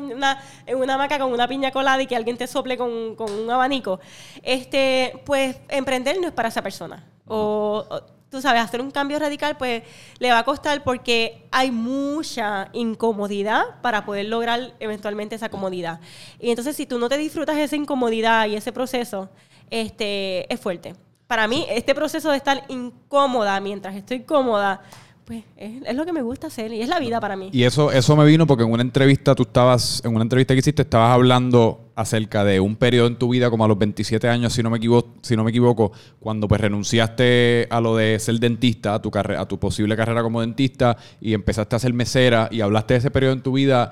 en 0.65 0.77
una 0.77 0.93
hamaca 0.93 1.19
con 1.19 1.31
una 1.31 1.47
piña 1.47 1.71
colada 1.71 2.01
y 2.01 2.07
que 2.07 2.15
alguien 2.15 2.37
te 2.37 2.47
sople 2.47 2.77
con, 2.77 2.91
un 2.91 3.49
abanico. 3.49 3.99
Este, 4.41 5.21
pues 5.25 5.57
emprender 5.69 6.19
no 6.19 6.27
es 6.27 6.33
para 6.33 6.49
esa 6.49 6.61
persona. 6.61 7.05
O, 7.25 7.85
tú 8.29 8.41
sabes, 8.41 8.61
hacer 8.61 8.81
un 8.81 8.91
cambio 8.91 9.19
radical, 9.19 9.57
pues 9.57 9.83
le 10.19 10.31
va 10.31 10.39
a 10.39 10.43
costar 10.43 10.83
porque 10.83 11.47
hay 11.51 11.71
mucha 11.71 12.69
incomodidad 12.73 13.81
para 13.81 14.05
poder 14.05 14.25
lograr 14.25 14.73
eventualmente 14.79 15.35
esa 15.35 15.49
comodidad. 15.49 15.99
Y 16.39 16.49
entonces, 16.49 16.75
si 16.75 16.85
tú 16.85 16.97
no 16.97 17.09
te 17.09 17.17
disfrutas 17.17 17.57
esa 17.57 17.75
incomodidad 17.75 18.47
y 18.47 18.55
ese 18.55 18.71
proceso, 18.71 19.29
este, 19.69 20.51
es 20.51 20.59
fuerte. 20.59 20.95
Para 21.27 21.47
mí, 21.47 21.65
este 21.69 21.95
proceso 21.95 22.31
de 22.31 22.37
estar 22.37 22.63
incómoda 22.67 23.59
mientras 23.59 23.95
estoy 23.95 24.21
cómoda, 24.23 24.81
pues 25.25 25.43
es, 25.57 25.95
lo 25.95 26.05
que 26.05 26.13
me 26.13 26.21
gusta 26.21 26.47
hacer 26.47 26.73
y 26.73 26.81
es 26.81 26.89
la 26.89 26.99
vida 26.99 27.19
para 27.19 27.35
mí. 27.35 27.49
Y 27.53 27.63
eso, 27.63 27.91
eso 27.91 28.15
me 28.15 28.25
vino 28.25 28.45
porque 28.45 28.63
en 28.63 28.71
una 28.71 28.81
entrevista 28.81 29.35
tú 29.35 29.43
estabas, 29.43 30.01
en 30.03 30.13
una 30.13 30.23
entrevista 30.23 30.53
que 30.53 30.59
hiciste, 30.59 30.81
estabas 30.81 31.13
hablando 31.13 31.91
acerca 31.95 32.43
de 32.43 32.59
un 32.59 32.75
periodo 32.75 33.07
en 33.07 33.17
tu 33.17 33.29
vida 33.29 33.49
como 33.49 33.65
a 33.65 33.67
los 33.67 33.77
27 33.77 34.27
años, 34.27 34.53
si 34.53 34.63
no 34.63 34.69
me 34.69 34.77
equivoco, 34.77 35.13
si 35.21 35.35
no 35.35 35.43
me 35.43 35.51
equivoco 35.51 35.91
cuando 36.19 36.47
pues 36.47 36.59
renunciaste 36.59 37.67
a 37.69 37.79
lo 37.79 37.95
de 37.95 38.19
ser 38.19 38.39
dentista, 38.39 38.95
a 38.95 39.01
tu, 39.01 39.11
carrera, 39.11 39.41
a 39.41 39.47
tu 39.47 39.59
posible 39.59 39.95
carrera 39.95 40.23
como 40.23 40.41
dentista 40.41 40.97
y 41.21 41.33
empezaste 41.33 41.75
a 41.75 41.79
ser 41.79 41.93
mesera 41.93 42.49
y 42.51 42.61
hablaste 42.61 42.95
de 42.95 42.99
ese 42.99 43.11
periodo 43.11 43.33
en 43.33 43.41
tu 43.41 43.53
vida 43.53 43.91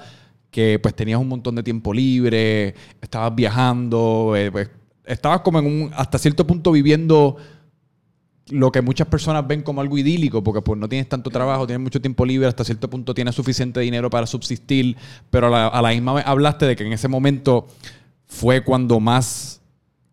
que 0.49 0.79
pues 0.79 0.93
tenías 0.93 1.19
un 1.19 1.29
montón 1.29 1.55
de 1.55 1.63
tiempo 1.63 1.93
libre, 1.93 2.75
estabas 3.01 3.33
viajando, 3.33 4.33
eh, 4.35 4.51
pues, 4.51 4.69
estabas 5.05 5.41
como 5.41 5.59
en 5.59 5.65
un, 5.65 5.91
hasta 5.95 6.17
cierto 6.17 6.45
punto 6.45 6.71
viviendo 6.71 7.37
lo 8.49 8.71
que 8.71 8.81
muchas 8.81 9.07
personas 9.07 9.47
ven 9.47 9.61
como 9.61 9.81
algo 9.81 9.97
idílico, 9.97 10.43
porque 10.43 10.61
pues 10.61 10.79
no 10.79 10.89
tienes 10.89 11.07
tanto 11.07 11.29
trabajo, 11.29 11.67
tienes 11.67 11.81
mucho 11.81 12.01
tiempo 12.01 12.25
libre, 12.25 12.47
hasta 12.47 12.63
cierto 12.63 12.89
punto 12.89 13.13
tienes 13.13 13.35
suficiente 13.35 13.79
dinero 13.79 14.09
para 14.09 14.25
subsistir, 14.25 14.97
pero 15.29 15.55
a 15.55 15.81
la, 15.81 15.89
misma 15.89 16.13
vez 16.13 16.25
hablaste 16.25 16.65
de 16.65 16.75
que 16.75 16.85
en 16.85 16.93
ese 16.93 17.07
momento 17.07 17.67
fue 18.25 18.63
cuando 18.63 18.99
más 18.99 19.61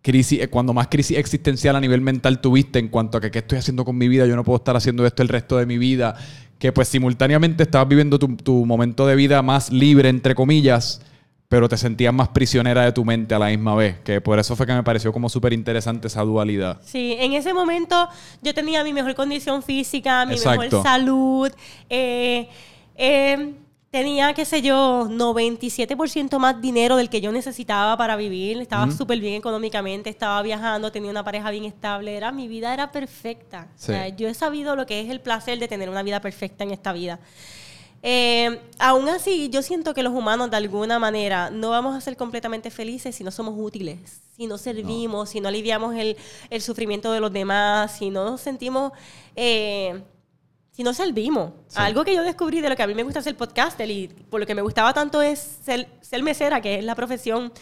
crisis, 0.03 0.41
eh, 0.41 0.49
cuando 0.49 0.73
más 0.73 0.89
crisis 0.89 1.19
existencial 1.19 1.77
a 1.77 1.81
nivel 1.81 2.01
mental 2.01 2.41
tuviste 2.41 2.79
en 2.79 2.89
cuanto 2.89 3.19
a 3.19 3.21
que 3.21 3.31
qué 3.31 3.41
estoy 3.41 3.59
haciendo 3.59 3.85
con 3.85 3.97
mi 3.97 4.09
vida, 4.09 4.27
yo 4.27 4.37
no 4.37 4.45
puedo 4.45 4.59
estar 4.59 4.77
haciendo 4.77 5.05
esto 5.07 5.23
el 5.23 5.29
resto 5.29 5.57
de 5.57 5.67
mi 5.67 5.79
vida, 5.79 6.17
que 6.59 6.73
pues 6.73 6.89
simultáneamente 6.89 7.63
estabas 7.65 7.89
viviendo 7.89 8.19
tu, 8.19 8.37
tu 8.37 8.67
momento 8.67 9.07
de 9.07 9.17
vida 9.17 9.43
más 9.43 9.73
libre, 9.73 10.09
entre 10.09 10.35
comillas, 10.35 11.03
pero 11.49 11.67
te 11.69 11.79
sentías 11.79 12.13
más 12.13 12.29
prisionera 12.29 12.85
de 12.85 12.93
tu 12.93 13.05
mente 13.05 13.35
a 13.35 13.39
la 13.39 13.47
misma 13.47 13.75
vez, 13.75 13.99
que 14.01 14.21
por 14.21 14.39
eso 14.39 14.55
fue 14.55 14.67
que 14.67 14.75
me 14.75 14.83
pareció 14.83 15.13
como 15.13 15.31
súper 15.31 15.55
interesante 15.55 16.09
esa 16.09 16.23
dualidad. 16.23 16.79
Sí, 16.85 17.17
en 17.19 17.33
ese 17.33 17.55
momento 17.55 18.09
yo 18.43 18.53
tenía 18.53 18.85
mi 18.85 18.93
mejor 18.93 19.15
condición 19.15 19.63
física, 19.63 20.27
mi 20.27 20.37
mejor 20.37 20.83
salud, 20.83 21.51
eh, 21.89 22.49
eh, 22.97 23.55
tenía, 23.91 24.35
qué 24.35 24.45
sé 24.45 24.61
yo, 24.61 25.09
97% 25.09 26.39
más 26.39 26.61
dinero 26.61 26.97
del 26.97 27.09
que 27.09 27.23
yo 27.23 27.33
necesitaba 27.33 27.97
para 27.97 28.17
vivir, 28.17 28.61
estaba 28.61 28.91
súper 28.91 29.19
bien 29.19 29.35
económicamente, 29.35 30.11
estaba 30.11 30.43
viajando, 30.43 30.93
tenía 30.93 31.11
una 31.11 31.25
pareja 31.25 31.51
bien 31.51 31.65
estable, 31.65 32.15
era, 32.15 32.31
mi 32.31 32.47
vida 32.47 32.75
era 32.75 32.93
perfecta. 32.93 33.69
yo 34.19 34.29
he 34.29 34.35
sabido 34.35 34.77
lo 34.77 34.85
que 34.85 35.01
es 35.01 35.09
el 35.09 35.21
placer 35.21 35.59
de 35.59 35.67
tener 35.67 35.89
una 35.89 36.03
vida 36.03 36.21
perfecta 36.21 36.65
en 36.65 36.73
esta 36.73 36.93
vida. 36.93 37.19
Eh, 38.03 38.61
aún 38.79 39.09
así, 39.09 39.49
yo 39.51 39.63
siento 39.63 39.93
que 39.93 40.03
los 40.03 40.13
humanos 40.13 40.51
de 40.51 40.57
alguna 40.57 40.99
manera 40.99 41.51
no 41.51 41.71
vamos 41.71 41.97
a 41.97 42.01
ser 42.01 42.17
completamente 42.17 42.71
felices 42.71 43.17
si 43.17 43.25
no 43.25 43.31
somos 43.31 43.55
útiles, 43.57 44.21
si 44.37 44.47
no 44.47 44.57
servimos, 44.57 45.31
si 45.31 45.41
no 45.41 45.49
aliviamos 45.49 45.95
el, 45.97 46.17
sufrimiento 46.61 47.13
de 47.13 47.21
los 47.21 47.33
demás, 47.33 47.97
si 47.99 48.11
no 48.11 48.25
nos 48.25 48.41
sentimos, 48.41 48.93
eh, 49.35 50.01
si 50.71 50.85
no 50.85 50.95
servimos. 50.95 51.51
Algo 51.75 52.05
que 52.05 52.15
yo 52.15 52.23
descubrí 52.23 52.61
de 52.61 52.69
lo 52.69 52.77
que 52.77 52.85
a 52.85 52.87
mí 52.87 52.95
me 52.95 53.03
gusta 53.03 53.19
hacer 53.19 53.37
podcaster 53.37 53.91
y 53.91 54.07
por 54.07 54.39
lo 54.39 54.47
que 54.47 54.55
me 54.55 54.63
gustaba 54.63 54.95
tanto 54.95 55.21
es 55.21 55.59
ser, 55.65 55.89
ser 56.01 56.23
mesera, 56.23 56.61
que 56.61 56.79
es 56.79 56.85
la 56.85 56.95
profesión 56.95 57.53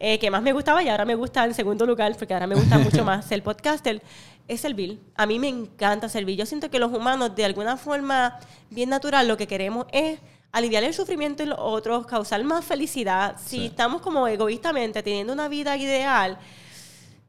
eh, 0.00 0.18
que 0.18 0.28
más 0.28 0.42
me 0.42 0.52
gustaba 0.52 0.82
y 0.82 0.88
ahora 0.88 1.04
me 1.04 1.14
gusta 1.14 1.44
en 1.44 1.54
segundo 1.54 1.86
lugar, 1.86 2.16
porque 2.18 2.34
ahora 2.34 2.48
me 2.48 2.56
gusta 2.56 2.78
mucho 2.78 3.04
más 3.04 3.26
ser 3.26 3.44
podcaster 3.44 4.02
es 4.48 4.60
servir. 4.60 5.00
A 5.14 5.26
mí 5.26 5.38
me 5.38 5.48
encanta 5.48 6.08
servir. 6.08 6.36
Yo 6.36 6.46
siento 6.46 6.70
que 6.70 6.78
los 6.78 6.92
humanos, 6.92 7.34
de 7.34 7.44
alguna 7.44 7.76
forma 7.76 8.38
bien 8.70 8.90
natural, 8.90 9.28
lo 9.28 9.36
que 9.36 9.46
queremos 9.46 9.86
es 9.92 10.18
aliviar 10.52 10.84
el 10.84 10.94
sufrimiento 10.94 11.42
en 11.42 11.50
los 11.50 11.58
otros, 11.60 12.06
causar 12.06 12.42
más 12.44 12.64
felicidad. 12.64 13.36
Si 13.44 13.66
estamos 13.66 14.00
como 14.02 14.28
egoístamente 14.28 15.02
teniendo 15.02 15.32
una 15.32 15.48
vida 15.48 15.76
ideal, 15.76 16.38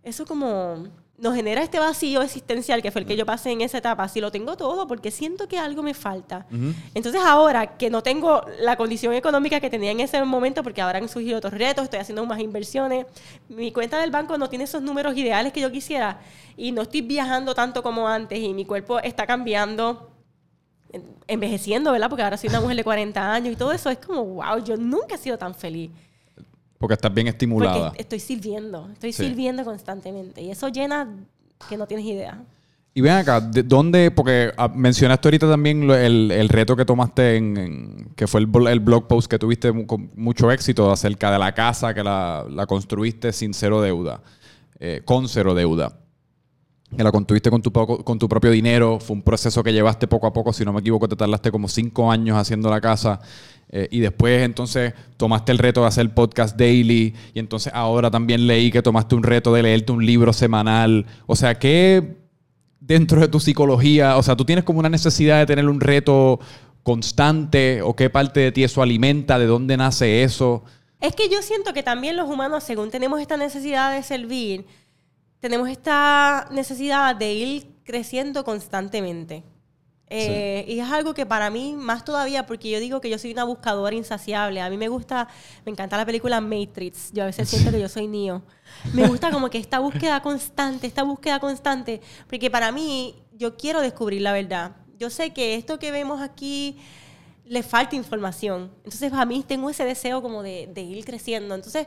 eso 0.03 0.25
como 0.25 0.87
nos 1.17 1.33
genera 1.33 1.63
este 1.63 1.79
vacío 1.79 2.21
existencial 2.21 2.81
que 2.81 2.91
fue 2.91 3.01
el 3.01 3.07
que 3.07 3.15
yo 3.15 3.25
pasé 3.25 3.51
en 3.51 3.61
esa 3.61 3.77
etapa. 3.77 4.07
Si 4.09 4.19
lo 4.19 4.31
tengo 4.31 4.57
todo, 4.57 4.85
porque 4.85 5.11
siento 5.11 5.47
que 5.47 5.57
algo 5.57 5.81
me 5.81 5.93
falta. 5.93 6.45
Entonces 6.93 7.21
ahora 7.25 7.77
que 7.77 7.89
no 7.89 8.03
tengo 8.03 8.45
la 8.59 8.75
condición 8.75 9.13
económica 9.13 9.59
que 9.59 9.69
tenía 9.69 9.91
en 9.91 10.01
ese 10.01 10.21
momento, 10.23 10.61
porque 10.61 10.81
ahora 10.81 10.99
han 10.99 11.07
surgido 11.07 11.37
otros 11.37 11.53
retos, 11.53 11.85
estoy 11.85 11.99
haciendo 11.99 12.25
más 12.25 12.39
inversiones, 12.39 13.05
mi 13.47 13.71
cuenta 13.71 13.97
del 13.99 14.11
banco 14.11 14.37
no 14.37 14.49
tiene 14.49 14.65
esos 14.65 14.81
números 14.81 15.15
ideales 15.15 15.53
que 15.53 15.61
yo 15.61 15.71
quisiera 15.71 16.19
y 16.57 16.71
no 16.71 16.81
estoy 16.81 17.01
viajando 17.01 17.55
tanto 17.55 17.81
como 17.81 18.07
antes 18.07 18.39
y 18.39 18.53
mi 18.53 18.65
cuerpo 18.65 18.99
está 18.99 19.25
cambiando 19.25 20.11
envejeciendo, 21.27 21.91
¿verdad? 21.91 22.09
Porque 22.09 22.23
ahora 22.23 22.37
soy 22.37 22.49
una 22.49 22.61
mujer 22.61 22.77
de 22.77 22.83
40 22.83 23.33
años 23.33 23.53
y 23.53 23.55
todo 23.55 23.71
eso 23.71 23.89
es 23.89 23.97
como, 23.97 24.23
wow, 24.23 24.63
yo 24.63 24.77
nunca 24.77 25.15
he 25.15 25.17
sido 25.17 25.37
tan 25.37 25.55
feliz. 25.55 25.91
Porque 26.77 26.93
estás 26.95 27.13
bien 27.13 27.27
estimulada. 27.27 27.87
Porque 27.89 28.01
estoy 28.01 28.19
sirviendo, 28.19 28.89
estoy 28.91 29.13
sirviendo 29.13 29.63
constantemente. 29.63 30.41
Y 30.41 30.51
eso 30.51 30.67
llena 30.69 31.07
que 31.69 31.77
no 31.77 31.87
tienes 31.87 32.05
idea. 32.05 32.43
Y 32.93 33.01
ven 33.01 33.11
acá, 33.13 33.41
¿de 33.41 33.61
¿dónde? 33.63 34.09
Porque 34.09 34.53
ah, 34.55 34.69
mencionaste 34.73 35.27
ahorita 35.27 35.49
también 35.49 35.89
el, 35.89 36.31
el 36.31 36.47
reto 36.49 36.77
que 36.77 36.85
tomaste 36.85 37.35
en, 37.35 37.57
en- 37.57 38.09
que 38.15 38.25
fue 38.25 38.39
el, 38.39 38.67
el 38.67 38.79
blog 38.79 39.07
post 39.07 39.29
que 39.29 39.37
tuviste 39.37 39.85
con 39.85 40.11
mucho 40.15 40.49
éxito 40.49 40.89
acerca 40.91 41.29
de 41.29 41.37
la 41.39 41.53
casa 41.53 41.93
que 41.93 42.03
la, 42.03 42.45
la 42.49 42.65
construiste 42.65 43.33
sin 43.33 43.53
cero 43.53 43.81
deuda, 43.81 44.21
eh, 44.79 45.01
con 45.03 45.27
cero 45.27 45.53
deuda. 45.53 45.97
Que 46.95 47.03
la 47.03 47.11
construiste 47.11 47.49
con 47.49 47.61
tu, 47.61 47.71
con 47.71 48.19
tu 48.19 48.29
propio 48.29 48.51
dinero. 48.51 48.99
Fue 48.99 49.15
un 49.15 49.21
proceso 49.21 49.63
que 49.63 49.73
llevaste 49.73 50.07
poco 50.07 50.27
a 50.27 50.33
poco. 50.33 50.53
Si 50.53 50.63
no 50.63 50.71
me 50.71 50.81
equivoco, 50.81 51.07
te 51.07 51.15
tardaste 51.15 51.51
como 51.51 51.67
cinco 51.67 52.11
años 52.11 52.37
haciendo 52.37 52.69
la 52.69 52.79
casa. 52.79 53.19
Eh, 53.69 53.87
y 53.91 53.99
después 53.99 54.43
entonces 54.43 54.93
tomaste 55.17 55.51
el 55.51 55.57
reto 55.57 55.81
de 55.81 55.87
hacer 55.87 56.13
podcast 56.13 56.57
daily. 56.57 57.13
Y 57.33 57.39
entonces 57.39 57.73
ahora 57.73 58.11
también 58.11 58.47
leí 58.47 58.71
que 58.71 58.81
tomaste 58.81 59.15
un 59.15 59.23
reto 59.23 59.53
de 59.53 59.63
leerte 59.63 59.91
un 59.91 60.05
libro 60.05 60.31
semanal. 60.31 61.05
O 61.25 61.35
sea, 61.35 61.55
¿qué 61.55 62.17
dentro 62.79 63.19
de 63.19 63.27
tu 63.27 63.39
psicología? 63.39 64.17
O 64.17 64.23
sea, 64.23 64.35
¿tú 64.35 64.45
tienes 64.45 64.63
como 64.63 64.79
una 64.79 64.89
necesidad 64.89 65.39
de 65.39 65.45
tener 65.45 65.67
un 65.67 65.81
reto 65.81 66.39
constante? 66.83 67.81
¿O 67.81 67.95
qué 67.95 68.09
parte 68.09 68.39
de 68.39 68.51
ti 68.51 68.63
eso 68.63 68.81
alimenta? 68.81 69.39
¿De 69.39 69.47
dónde 69.47 69.75
nace 69.75 70.23
eso? 70.23 70.63
Es 71.01 71.15
que 71.15 71.29
yo 71.29 71.41
siento 71.41 71.73
que 71.73 71.83
también 71.83 72.15
los 72.15 72.29
humanos, 72.29 72.63
según 72.63 72.89
tenemos 72.91 73.19
esta 73.19 73.37
necesidad 73.37 73.93
de 73.93 74.03
servir, 74.03 74.65
tenemos 75.45 75.69
esta 75.69 76.47
necesidad 76.49 77.15
de 77.15 77.31
ir 77.33 77.67
creciendo 77.83 78.43
constantemente. 78.43 79.43
Eh, 80.09 80.65
Y 80.67 80.79
es 80.79 80.89
algo 80.89 81.13
que 81.13 81.27
para 81.27 81.51
mí, 81.51 81.75
más 81.77 82.03
todavía, 82.03 82.47
porque 82.47 82.71
yo 82.71 82.79
digo 82.79 82.99
que 82.99 83.11
yo 83.11 83.19
soy 83.19 83.31
una 83.31 83.43
buscadora 83.43 83.95
insaciable. 83.95 84.59
A 84.59 84.71
mí 84.71 84.77
me 84.77 84.87
gusta, 84.87 85.27
me 85.63 85.71
encanta 85.71 85.97
la 85.97 86.05
película 86.05 86.41
Matrix. 86.41 87.11
Yo 87.13 87.21
a 87.21 87.27
veces 87.27 87.47
siento 87.47 87.69
que 87.69 87.79
yo 87.79 87.87
soy 87.87 88.07
Neo. 88.07 88.41
Me 88.91 89.07
gusta 89.07 89.29
como 89.29 89.51
que 89.51 89.59
esta 89.59 89.77
búsqueda 89.77 90.19
constante, 90.23 90.87
esta 90.87 91.03
búsqueda 91.03 91.39
constante, 91.39 92.01
porque 92.27 92.49
para 92.49 92.71
mí, 92.71 93.13
yo 93.31 93.55
quiero 93.55 93.81
descubrir 93.81 94.21
la 94.23 94.33
verdad. 94.33 94.71
Yo 94.97 95.11
sé 95.11 95.31
que 95.31 95.53
esto 95.53 95.77
que 95.77 95.91
vemos 95.91 96.21
aquí 96.21 96.79
le 97.45 97.61
falta 97.61 97.95
información. 97.95 98.71
Entonces, 98.77 99.13
a 99.13 99.25
mí 99.25 99.43
tengo 99.47 99.69
ese 99.69 99.85
deseo 99.85 100.23
como 100.23 100.41
de, 100.41 100.67
de 100.73 100.81
ir 100.81 101.05
creciendo. 101.05 101.53
Entonces, 101.53 101.85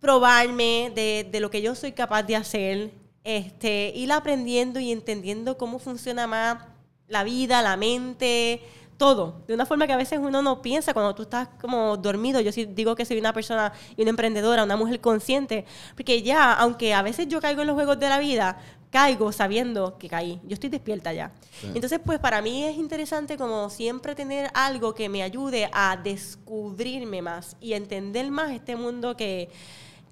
probarme 0.00 0.92
de, 0.94 1.28
de 1.30 1.40
lo 1.40 1.50
que 1.50 1.62
yo 1.62 1.74
soy 1.74 1.92
capaz 1.92 2.22
de 2.22 2.36
hacer, 2.36 2.90
este, 3.22 3.92
ir 3.94 4.10
aprendiendo 4.12 4.80
y 4.80 4.92
entendiendo 4.92 5.58
cómo 5.58 5.78
funciona 5.78 6.26
más 6.26 6.64
la 7.06 7.24
vida, 7.24 7.60
la 7.60 7.76
mente, 7.76 8.62
todo. 8.96 9.42
De 9.46 9.54
una 9.54 9.66
forma 9.66 9.86
que 9.86 9.92
a 9.92 9.96
veces 9.96 10.18
uno 10.22 10.42
no 10.42 10.62
piensa 10.62 10.94
cuando 10.94 11.14
tú 11.14 11.22
estás 11.22 11.48
como 11.60 11.96
dormido. 11.96 12.40
Yo 12.40 12.52
sí 12.52 12.66
digo 12.66 12.94
que 12.94 13.04
soy 13.04 13.18
una 13.18 13.32
persona 13.32 13.72
y 13.96 14.02
una 14.02 14.10
emprendedora, 14.10 14.64
una 14.64 14.76
mujer 14.76 15.00
consciente, 15.00 15.64
porque 15.94 16.22
ya, 16.22 16.52
aunque 16.54 16.94
a 16.94 17.02
veces 17.02 17.28
yo 17.28 17.40
caigo 17.40 17.62
en 17.62 17.66
los 17.66 17.74
juegos 17.74 17.98
de 17.98 18.08
la 18.08 18.18
vida, 18.18 18.58
caigo 18.90 19.32
sabiendo 19.32 19.98
que 19.98 20.08
caí. 20.08 20.40
Yo 20.44 20.54
estoy 20.54 20.70
despierta 20.70 21.12
ya. 21.12 21.32
Entonces, 21.74 22.00
pues 22.04 22.18
para 22.18 22.42
mí 22.42 22.64
es 22.64 22.76
interesante 22.76 23.36
como 23.36 23.70
siempre 23.70 24.14
tener 24.14 24.50
algo 24.54 24.94
que 24.94 25.08
me 25.08 25.22
ayude 25.22 25.68
a 25.72 25.96
descubrirme 25.96 27.22
más 27.22 27.56
y 27.60 27.72
entender 27.72 28.30
más 28.30 28.50
este 28.50 28.76
mundo 28.76 29.16
que, 29.16 29.48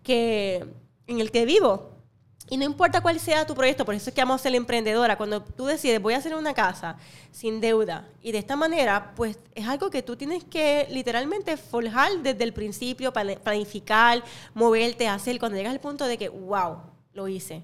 que 0.09 0.65
en 1.07 1.21
el 1.21 1.31
que 1.31 1.45
vivo. 1.45 1.91
Y 2.49 2.57
no 2.57 2.65
importa 2.65 3.03
cuál 3.03 3.21
sea 3.21 3.47
tu 3.47 3.55
proyecto, 3.55 3.85
por 3.85 3.95
eso 3.95 4.09
es 4.09 4.15
que 4.15 4.23
vamos 4.23 4.41
a 4.41 4.43
ser 4.45 4.55
emprendedora. 4.55 5.19
Cuando 5.19 5.43
tú 5.43 5.67
decides, 5.67 6.00
voy 6.00 6.15
a 6.15 6.17
hacer 6.17 6.35
una 6.35 6.55
casa 6.55 6.97
sin 7.31 7.61
deuda 7.61 8.09
y 8.23 8.33
de 8.33 8.38
esta 8.38 8.57
manera, 8.57 9.12
pues 9.15 9.38
es 9.55 9.69
algo 9.69 9.91
que 9.91 10.03
tú 10.03 10.17
tienes 10.17 10.45
que 10.45 10.87
literalmente 10.91 11.59
forjar 11.59 12.11
desde 12.23 12.43
el 12.45 12.55
principio, 12.55 13.12
planificar, 13.12 14.25
moverte, 14.55 15.07
hacer. 15.07 15.38
Cuando 15.38 15.59
llegas 15.59 15.75
al 15.75 15.81
punto 15.81 16.07
de 16.07 16.17
que, 16.17 16.31
wow, 16.31 16.79
lo 17.12 17.29
hice. 17.29 17.62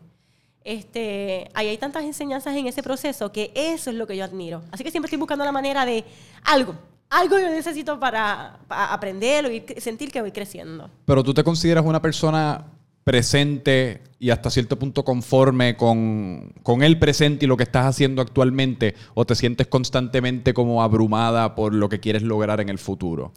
Este, 0.65 1.51
ahí 1.55 1.69
hay 1.69 1.79
tantas 1.79 2.05
enseñanzas 2.05 2.55
en 2.55 2.67
ese 2.67 2.83
proceso 2.83 3.33
que 3.33 3.53
eso 3.55 3.89
es 3.89 3.97
lo 3.97 4.07
que 4.07 4.19
yo 4.19 4.25
admiro. 4.25 4.63
Así 4.71 4.85
que 4.85 4.91
siempre 4.91 5.07
estoy 5.07 5.19
buscando 5.19 5.47
la 5.47 5.53
manera 5.53 5.87
de 5.87 6.05
algo, 6.43 6.75
algo 7.19 7.39
yo 7.39 7.49
necesito 7.51 7.99
para, 7.99 8.59
para 8.69 8.93
aprender 8.93 9.47
o 9.47 9.51
ir, 9.51 9.65
sentir 9.79 10.11
que 10.11 10.21
voy 10.21 10.33
creciendo. 10.33 10.91
Pero 11.05 11.23
tú 11.23 11.33
te 11.35 11.43
consideras 11.45 11.85
una 11.85 12.01
persona 12.03 12.65
presente 13.05 14.01
y 14.19 14.31
hasta 14.31 14.51
cierto 14.51 14.79
punto 14.79 15.05
conforme 15.05 15.77
con, 15.77 16.53
con 16.63 16.83
el 16.83 16.99
presente 16.99 17.45
y 17.45 17.49
lo 17.49 17.57
que 17.57 17.63
estás 17.65 17.87
haciendo 17.87 18.23
actualmente 18.23 18.95
o 19.15 19.25
te 19.25 19.35
sientes 19.35 19.67
constantemente 19.67 20.55
como 20.55 20.83
abrumada 20.83 21.55
por 21.55 21.75
lo 21.75 21.89
que 21.89 22.01
quieres 22.01 22.23
lograr 22.23 22.61
en 22.61 22.71
el 22.71 22.79
futuro? 22.79 23.33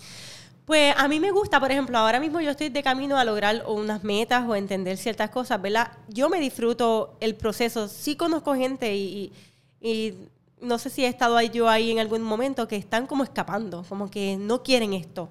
Pues 0.66 0.94
a 0.98 1.08
mí 1.08 1.20
me 1.20 1.32
gusta, 1.32 1.60
por 1.60 1.72
ejemplo, 1.72 1.98
ahora 1.98 2.20
mismo 2.20 2.42
yo 2.42 2.52
estoy 2.52 2.70
de 2.70 2.82
camino 2.84 3.18
a 3.18 3.24
lograr 3.24 3.64
unas 3.68 4.04
metas 4.04 4.48
o 4.48 4.56
entender 4.56 4.98
ciertas 4.98 5.30
cosas, 5.30 5.62
¿verdad? 5.62 5.92
Yo 6.10 6.28
me 6.30 6.40
disfruto 6.42 7.16
el 7.22 7.36
proceso. 7.36 7.88
Sí 7.88 8.16
conozco 8.16 8.54
gente 8.56 8.96
y, 8.96 9.32
y- 9.82 9.90
y 9.90 10.14
no 10.62 10.78
sé 10.78 10.90
si 10.90 11.06
he 11.06 11.08
estado 11.08 11.38
ahí 11.38 11.50
yo 11.50 11.70
ahí 11.70 11.92
en 11.92 12.00
algún 12.00 12.22
momento 12.22 12.68
que 12.68 12.76
están 12.76 13.08
como 13.08 13.24
escapando, 13.24 13.84
como 13.88 14.10
que 14.10 14.38
no 14.38 14.64
quieren 14.64 14.94
esto. 14.94 15.30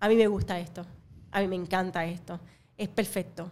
A 0.00 0.08
mí 0.08 0.16
me 0.16 0.26
gusta 0.26 0.58
esto. 0.58 0.84
A 1.30 1.40
mí 1.40 1.48
me 1.48 1.56
encanta 1.56 2.04
esto. 2.04 2.40
Es 2.76 2.88
perfecto. 2.88 3.50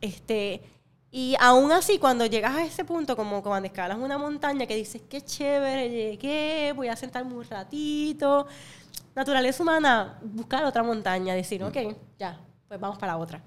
Este, 0.00 0.62
y 1.10 1.34
aún 1.40 1.72
así, 1.72 1.98
cuando 1.98 2.26
llegas 2.26 2.54
a 2.54 2.64
ese 2.64 2.84
punto, 2.84 3.16
como 3.16 3.42
cuando 3.42 3.66
escalas 3.66 3.98
una 3.98 4.18
montaña 4.18 4.66
que 4.66 4.76
dices, 4.76 5.02
qué 5.08 5.20
chévere, 5.20 5.88
llegué, 5.90 6.72
voy 6.74 6.88
a 6.88 6.96
sentarme 6.96 7.34
un 7.34 7.44
ratito. 7.44 8.46
Naturaleza 9.14 9.62
humana, 9.62 10.18
buscar 10.22 10.64
otra 10.64 10.82
montaña, 10.82 11.34
decir, 11.34 11.62
ok, 11.62 11.76
ya, 12.18 12.40
pues 12.68 12.78
vamos 12.78 12.98
para 12.98 13.16
otra. 13.16 13.42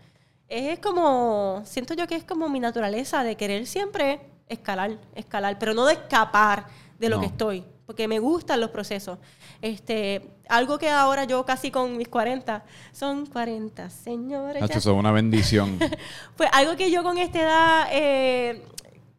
Es 0.48 0.80
como, 0.80 1.62
siento 1.66 1.94
yo 1.94 2.08
que 2.08 2.16
es 2.16 2.24
como 2.24 2.50
mi 2.50 2.60
naturaleza 2.60 3.24
de 3.24 3.38
querer 3.38 3.66
siempre 3.68 4.20
escalar, 4.48 4.98
escalar, 5.16 5.58
pero 5.60 5.74
no 5.74 5.86
de 5.86 5.94
escapar 5.94 6.66
de 7.02 7.10
lo 7.10 7.16
No. 7.18 7.22
que 7.22 7.28
estoy, 7.28 7.64
porque 7.86 8.08
me 8.08 8.20
gustan 8.20 8.62
los 8.62 8.70
procesos. 8.70 9.18
Este, 9.62 10.22
algo 10.48 10.78
que 10.78 10.88
ahora 10.90 11.26
yo 11.26 11.44
casi 11.46 11.72
con 11.72 11.98
mis 11.98 12.08
40, 12.08 12.64
son 12.94 13.26
40, 13.26 13.90
señores. 13.90 14.64
Eso 14.64 14.78
es 14.78 14.86
una 14.86 15.12
bendición. 15.12 15.78
pues 16.38 16.50
algo 16.54 16.78
que 16.78 16.92
yo 16.92 17.04
con 17.04 17.18
esta 17.18 17.40
edad, 17.42 17.88
eh, 17.92 18.62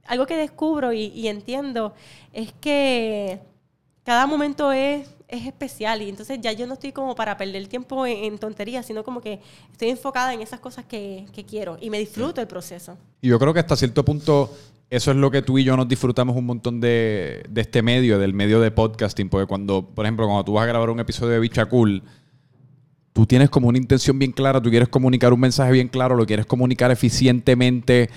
algo 0.07 0.27
que 0.27 0.37
descubro 0.37 0.93
y, 0.93 1.07
y 1.07 1.27
entiendo 1.29 1.93
es 2.33 2.53
que 2.61 3.41
cada 4.05 4.27
momento 4.27 4.73
es, 4.73 5.09
es 5.29 5.47
especial 5.47 6.03
y 6.03 6.09
entonces 6.09 6.39
ya 6.41 6.53
yo 6.53 6.67
no 6.67 6.75
estoy 6.75 6.93
como 6.93 7.15
para 7.15 7.37
perder 7.37 7.67
tiempo 7.67 8.07
en, 8.07 8.25
en 8.25 8.39
tonterías, 8.39 8.87
sino 8.87 9.03
como 9.03 9.21
que 9.21 9.41
estoy 9.73 9.91
enfocada 9.91 10.35
en 10.35 10.41
esas 10.41 10.61
cosas 10.61 10.85
que, 10.85 11.27
que 11.33 11.45
quiero 11.45 11.79
y 11.81 11.91
me 11.91 11.99
disfruto 11.99 12.41
el 12.41 12.47
proceso. 12.47 12.97
Y 13.21 13.29
yo 13.29 13.39
creo 13.39 13.53
que 13.53 13.61
hasta 13.61 13.77
cierto 13.77 14.05
punto 14.05 14.51
eso 14.93 15.11
es 15.11 15.17
lo 15.17 15.31
que 15.31 15.41
tú 15.41 15.57
y 15.57 15.65
yo 15.65 15.75
nos 15.75 15.89
disfrutamos 15.89 16.37
un 16.37 16.45
montón 16.45 16.79
de, 16.79 17.45
de 17.49 17.61
este 17.63 17.81
medio, 17.81 18.19
del 18.19 18.35
medio 18.35 18.61
de 18.61 18.71
podcasting, 18.71 19.31
porque 19.31 19.47
cuando, 19.47 19.87
por 19.87 20.05
ejemplo, 20.05 20.27
cuando 20.27 20.45
tú 20.45 20.53
vas 20.53 20.65
a 20.65 20.67
grabar 20.67 20.91
un 20.91 21.01
episodio 21.01 21.33
de 21.33 21.39
Bicha 21.39 21.65
Cool, 21.65 22.03
tú 23.15 23.25
tienes 23.25 23.49
como 23.49 23.69
una 23.69 23.79
intención 23.79 24.19
bien 24.19 24.33
clara, 24.33 24.61
tú 24.61 24.69
quieres 24.69 24.91
comunicar 24.91 25.33
un 25.33 25.41
mensaje 25.41 25.73
bien 25.73 25.89
claro, 25.89 26.15
lo 26.15 26.27
quieres 26.27 26.45
comunicar 26.45 26.91
eficientemente 26.91 28.11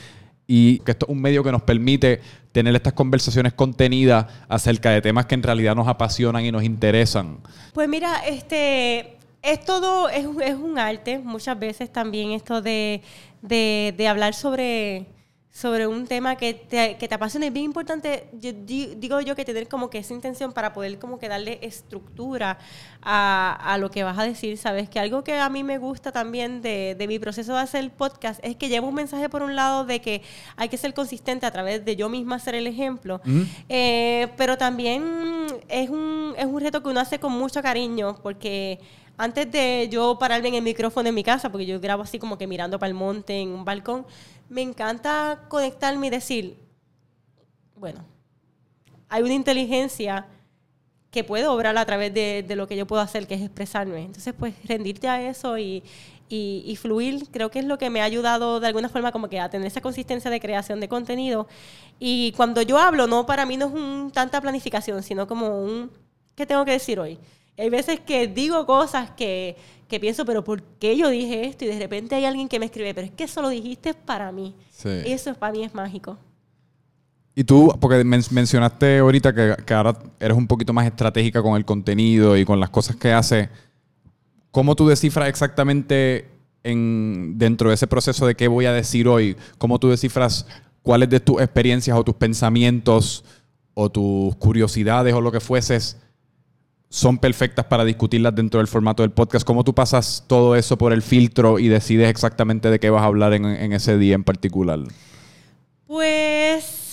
y 0.48 0.80
que 0.80 0.92
esto 0.92 1.06
es 1.06 1.14
un 1.14 1.22
medio 1.22 1.46
que 1.46 1.52
nos 1.54 1.62
permite 1.62 2.20
tener 2.52 2.76
estas 2.76 2.92
conversaciones 2.92 3.54
contenidas 3.54 4.26
acerca 4.50 4.90
de 4.90 5.02
temas 5.02 5.28
que 5.28 5.36
en 5.36 5.44
realidad 5.44 5.78
nos 5.78 5.88
apasionan 5.88 6.44
y 6.44 6.52
nos 6.52 6.66
interesan. 6.66 7.38
Pues 7.74 7.88
mira, 7.88 8.18
este 8.28 9.16
es 9.42 9.64
todo, 9.64 10.10
es, 10.10 10.26
es 10.44 10.56
un 10.56 10.78
arte, 10.78 11.20
muchas 11.20 11.58
veces 11.58 11.90
también 11.90 12.32
esto 12.32 12.62
de, 12.62 13.02
de 13.42 14.08
hablar 14.10 14.34
sobre, 14.34 15.15
sobre 15.56 15.88
un 15.88 16.06
tema 16.06 16.36
que 16.36 16.54
te, 16.54 16.98
que 16.98 17.08
te 17.08 17.16
apasiona. 17.16 17.46
Es 17.46 17.54
bien 17.54 17.64
importante, 17.68 18.28
yo 18.34 18.52
di- 18.52 18.96
digo 18.98 19.22
yo, 19.22 19.38
que 19.38 19.46
tener 19.46 19.70
como 19.70 19.90
que 19.90 20.00
esa 20.00 20.14
intención 20.14 20.52
para 20.52 20.74
poder 20.74 21.00
como 21.00 21.18
que 21.18 21.30
darle 21.30 21.60
estructura 21.62 22.58
a, 23.02 23.58
a 23.74 23.78
lo 23.78 23.90
que 23.90 24.04
vas 24.04 24.18
a 24.20 24.24
decir, 24.24 24.58
¿sabes? 24.58 24.90
Que 24.90 25.00
algo 25.00 25.24
que 25.24 25.34
a 25.40 25.48
mí 25.50 25.64
me 25.64 25.78
gusta 25.78 26.12
también 26.12 26.62
de, 26.62 26.96
de 27.00 27.08
mi 27.08 27.20
proceso 27.20 27.54
de 27.54 27.62
hacer 27.62 27.90
podcast 27.92 28.42
es 28.44 28.58
que 28.58 28.68
llevo 28.68 28.90
un 28.90 28.96
mensaje 28.96 29.30
por 29.30 29.44
un 29.44 29.56
lado 29.56 29.86
de 29.86 30.02
que 30.02 30.22
hay 30.58 30.68
que 30.68 30.76
ser 30.76 30.94
consistente 30.94 31.46
a 31.46 31.52
través 31.52 31.86
de 31.86 31.96
yo 31.96 32.10
misma 32.10 32.38
ser 32.40 32.56
el 32.56 32.68
ejemplo, 32.68 33.22
eh, 33.70 34.28
pero 34.36 34.58
también 34.58 35.46
es 35.70 35.90
un, 35.90 36.34
es 36.38 36.46
un 36.48 36.60
reto 36.60 36.84
que 36.84 36.90
uno 36.90 37.00
hace 37.00 37.18
con 37.18 37.32
mucho 37.32 37.62
cariño 37.62 38.18
porque 38.22 38.82
antes 39.18 39.50
de 39.50 39.88
yo 39.90 40.18
pararme 40.20 40.50
en 40.50 40.56
el 40.56 40.62
micrófono 40.64 41.08
en 41.08 41.16
mi 41.16 41.24
casa, 41.24 41.50
porque 41.50 41.66
yo 41.66 41.80
grabo 41.80 42.04
así 42.04 42.20
como 42.20 42.38
que 42.38 42.46
mirando 42.48 42.78
para 42.78 42.90
el 42.90 42.94
monte 42.94 43.40
en 43.40 43.48
un 43.54 43.64
balcón, 43.64 44.06
me 44.50 44.62
encanta 44.62 45.42
conectarme 45.50 46.08
y 46.08 46.10
decir, 46.10 46.58
bueno, 47.76 48.04
hay 49.10 49.24
una 49.24 49.34
inteligencia 49.34 50.26
que 51.12 51.24
puede 51.24 51.48
obrar 51.48 51.78
a 51.78 51.86
través 51.86 52.14
de, 52.14 52.44
de 52.48 52.56
lo 52.56 52.68
que 52.68 52.76
yo 52.78 52.88
puedo 52.88 53.02
hacer, 53.02 53.28
que 53.28 53.36
es 53.36 53.42
expresarme. 53.42 54.04
Entonces, 54.04 54.34
pues 54.38 54.56
rendirte 54.66 55.08
a 55.08 55.22
eso 55.30 55.58
y, 55.58 55.84
y- 56.30 56.64
y 56.66 56.76
fluir, 56.78 57.28
creo 57.32 57.52
que 57.52 57.60
es 57.60 57.66
lo 57.66 57.78
que 57.78 57.90
me 57.90 58.02
ha 58.02 58.06
ayudado 58.06 58.60
de 58.60 58.68
alguna 58.68 58.90
forma 58.90 59.12
como 59.12 59.30
que 59.30 59.40
a 59.40 59.50
tener 59.50 59.68
esa 59.68 59.82
consistencia 59.82 60.32
de 60.32 60.40
creación 60.42 60.80
de 60.82 60.90
contenido. 60.90 61.48
Y 62.00 62.34
cuando 62.34 62.62
yo 62.64 62.78
hablo, 62.80 63.08
no 63.08 63.26
para 63.26 63.46
mí 63.46 63.58
no 63.58 63.68
es 63.68 63.74
un, 63.74 64.12
tanta 64.12 64.42
planificación, 64.42 65.04
sino 65.04 65.28
como 65.28 65.60
un, 65.64 65.92
¿qué 66.36 66.46
tengo 66.46 66.66
que 66.66 66.72
decir 66.72 67.00
hoy? 67.00 67.18
Hay 67.58 67.70
veces 67.70 68.00
que 68.02 68.28
digo 68.28 68.66
cosas 68.66 69.12
que, 69.12 69.56
que 69.88 70.00
pienso, 70.00 70.26
pero 70.26 70.44
¿por 70.44 70.62
qué 70.64 70.98
yo 70.98 71.10
dije 71.10 71.46
esto? 71.46 71.66
Y 71.66 71.68
de 71.68 71.80
repente 71.80 72.16
hay 72.16 72.26
alguien 72.26 72.48
que 72.48 72.60
me 72.60 72.66
escribe, 72.66 72.94
pero 72.94 73.08
es 73.08 73.14
que 73.14 73.26
eso 73.26 73.42
lo 73.42 73.50
dijiste 73.50 73.94
para 73.94 74.32
mí. 74.32 74.56
Sí. 74.72 74.90
Eso 75.06 75.34
para 75.36 75.54
mí 75.54 75.64
es 75.64 75.74
mágico. 75.74 76.18
Y 77.36 77.44
tú, 77.44 77.76
porque 77.80 78.04
men- 78.04 78.24
mencionaste 78.32 79.00
ahorita 79.00 79.34
que, 79.36 79.56
que 79.66 79.74
ahora 79.74 79.98
eres 80.20 80.38
un 80.38 80.48
poquito 80.48 80.72
más 80.74 80.86
estratégica 80.86 81.42
con 81.42 81.56
el 81.58 81.66
contenido 81.66 82.38
y 82.38 82.46
con 82.46 82.60
las 82.60 82.70
cosas 82.70 82.96
que 82.96 83.12
haces, 83.12 83.50
¿cómo 84.52 84.76
tú 84.76 84.88
descifras 84.88 85.28
exactamente 85.28 86.30
en, 86.64 87.38
dentro 87.38 87.70
de 87.70 87.76
ese 87.76 87.88
proceso 87.88 88.26
de 88.26 88.36
qué 88.36 88.48
voy 88.48 88.66
a 88.66 88.72
decir 88.72 89.08
hoy? 89.08 89.36
¿Cómo 89.58 89.80
tú 89.80 89.90
descifras 89.90 90.48
cuáles 90.82 91.10
de 91.10 91.20
tus 91.20 91.42
experiencias 91.42 91.98
o 91.98 92.04
tus 92.04 92.16
pensamientos 92.16 93.26
o 93.74 93.90
tus 93.90 94.36
curiosidades 94.38 95.14
o 95.14 95.20
lo 95.20 95.32
que 95.32 95.42
fueses 95.42 95.98
son 96.90 97.18
perfectas 97.18 97.66
para 97.66 97.84
discutirlas 97.84 98.36
dentro 98.36 98.60
del 98.60 98.68
formato 98.68 99.04
del 99.04 99.12
podcast? 99.12 99.46
¿Cómo 99.46 99.64
tú 99.64 99.74
pasas 99.74 100.24
todo 100.28 100.56
eso 100.56 100.78
por 100.78 100.94
el 100.94 101.02
filtro 101.02 101.60
y 101.60 101.68
decides 101.68 102.10
exactamente 102.10 102.70
de 102.70 102.80
qué 102.80 102.90
vas 102.90 103.04
a 103.04 103.06
hablar 103.06 103.34
en, 103.34 103.46
en 103.46 103.74
ese 103.74 103.98
día 103.98 104.16
en 104.16 104.24
particular? 104.24 104.80
Pues 105.88 106.86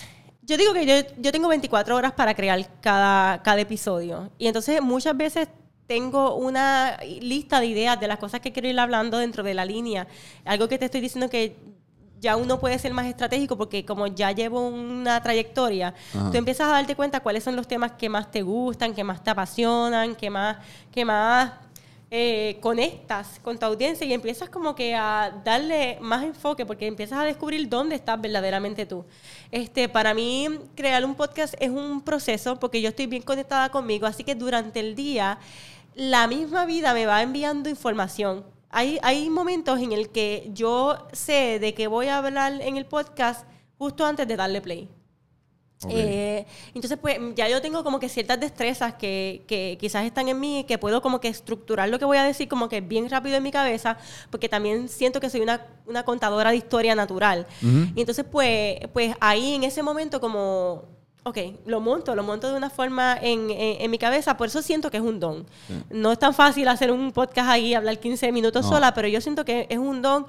yo 0.42 0.56
digo 0.56 0.74
que 0.74 0.84
yo, 0.86 0.94
yo 1.18 1.32
tengo 1.32 1.48
24 1.48 1.96
horas 1.96 2.12
para 2.12 2.34
crear 2.34 2.80
cada, 2.80 3.42
cada 3.42 3.60
episodio. 3.60 4.30
Y 4.38 4.48
entonces 4.48 4.82
muchas 4.82 5.16
veces 5.16 5.48
tengo 5.86 6.36
una 6.36 6.98
lista 7.20 7.60
de 7.60 7.66
ideas 7.66 8.00
de 8.00 8.08
las 8.08 8.18
cosas 8.18 8.40
que 8.40 8.52
quiero 8.52 8.68
ir 8.68 8.78
hablando 8.78 9.18
dentro 9.18 9.42
de 9.42 9.54
la 9.54 9.64
línea. 9.64 10.08
Algo 10.44 10.68
que 10.68 10.78
te 10.78 10.86
estoy 10.86 11.00
diciendo 11.00 11.30
que 11.30 11.56
ya 12.22 12.36
uno 12.36 12.60
puede 12.60 12.78
ser 12.78 12.94
más 12.94 13.06
estratégico 13.06 13.58
porque 13.58 13.84
como 13.84 14.06
ya 14.06 14.30
llevo 14.30 14.68
una 14.68 15.20
trayectoria, 15.20 15.92
Ajá. 16.14 16.30
tú 16.30 16.38
empiezas 16.38 16.68
a 16.68 16.72
darte 16.72 16.94
cuenta 16.94 17.18
cuáles 17.18 17.42
son 17.42 17.56
los 17.56 17.66
temas 17.66 17.92
que 17.92 18.08
más 18.08 18.30
te 18.30 18.42
gustan, 18.42 18.94
que 18.94 19.02
más 19.02 19.22
te 19.22 19.30
apasionan, 19.30 20.14
que 20.14 20.30
más, 20.30 20.56
que 20.92 21.04
más 21.04 21.52
eh, 22.12 22.58
conectas 22.60 23.40
con 23.42 23.58
tu 23.58 23.66
audiencia 23.66 24.06
y 24.06 24.12
empiezas 24.12 24.48
como 24.48 24.76
que 24.76 24.94
a 24.94 25.32
darle 25.44 25.98
más 26.00 26.22
enfoque 26.22 26.64
porque 26.64 26.86
empiezas 26.86 27.18
a 27.18 27.24
descubrir 27.24 27.68
dónde 27.68 27.96
estás 27.96 28.20
verdaderamente 28.20 28.86
tú. 28.86 29.04
Este, 29.50 29.88
para 29.88 30.14
mí, 30.14 30.46
crear 30.76 31.04
un 31.04 31.16
podcast 31.16 31.54
es 31.58 31.70
un 31.70 32.02
proceso 32.02 32.56
porque 32.60 32.80
yo 32.80 32.90
estoy 32.90 33.06
bien 33.06 33.22
conectada 33.22 33.68
conmigo, 33.70 34.06
así 34.06 34.22
que 34.22 34.36
durante 34.36 34.78
el 34.78 34.94
día 34.94 35.38
la 35.96 36.28
misma 36.28 36.66
vida 36.66 36.94
me 36.94 37.04
va 37.04 37.20
enviando 37.20 37.68
información. 37.68 38.44
Hay, 38.72 38.98
hay 39.02 39.28
momentos 39.30 39.78
en 39.80 39.92
el 39.92 40.08
que 40.08 40.50
yo 40.52 41.06
sé 41.12 41.58
de 41.60 41.74
que 41.74 41.86
voy 41.86 42.08
a 42.08 42.18
hablar 42.18 42.60
en 42.60 42.76
el 42.76 42.86
podcast 42.86 43.46
justo 43.78 44.04
antes 44.04 44.26
de 44.26 44.36
darle 44.36 44.60
play. 44.60 44.88
Eh, 45.88 46.46
entonces, 46.74 46.98
pues 47.00 47.18
ya 47.34 47.48
yo 47.48 47.60
tengo 47.60 47.82
como 47.82 47.98
que 47.98 48.08
ciertas 48.08 48.38
destrezas 48.38 48.94
que, 48.94 49.44
que 49.46 49.76
quizás 49.80 50.04
están 50.04 50.28
en 50.28 50.38
mí, 50.38 50.64
que 50.66 50.78
puedo 50.78 51.02
como 51.02 51.20
que 51.20 51.28
estructurar 51.28 51.88
lo 51.88 51.98
que 51.98 52.04
voy 52.04 52.16
a 52.16 52.24
decir 52.24 52.48
como 52.48 52.68
que 52.68 52.80
bien 52.80 53.10
rápido 53.10 53.36
en 53.36 53.42
mi 53.42 53.50
cabeza, 53.50 53.98
porque 54.30 54.48
también 54.48 54.88
siento 54.88 55.20
que 55.20 55.28
soy 55.30 55.40
una, 55.40 55.66
una 55.86 56.04
contadora 56.04 56.50
de 56.50 56.56
historia 56.56 56.94
natural. 56.94 57.46
Y 57.60 58.00
entonces, 58.00 58.24
pues, 58.30 58.76
pues 58.92 59.14
ahí 59.20 59.54
en 59.54 59.64
ese 59.64 59.82
momento 59.82 60.20
como, 60.20 60.84
ok, 61.24 61.38
lo 61.66 61.80
monto, 61.80 62.14
lo 62.14 62.22
monto 62.22 62.50
de 62.50 62.56
una 62.56 62.68
forma 62.70 63.16
en, 63.20 63.50
en- 63.50 63.80
en 63.82 63.90
mi 63.90 63.98
cabeza, 63.98 64.36
por 64.36 64.48
eso 64.48 64.60
siento 64.62 64.90
que 64.90 64.96
es 64.96 65.02
un 65.02 65.20
don. 65.20 65.46
No 65.90 66.10
es 66.12 66.18
tan 66.18 66.34
fácil 66.34 66.66
hacer 66.68 66.90
un 66.90 67.12
podcast 67.12 67.48
ahí, 67.50 67.74
hablar 67.74 67.98
15 68.00 68.32
minutos 68.32 68.64
No. 68.64 68.70
sola, 68.72 68.92
pero 68.94 69.08
yo 69.08 69.20
siento 69.20 69.44
que 69.44 69.66
es 69.70 69.78
un 69.78 70.02
don 70.02 70.26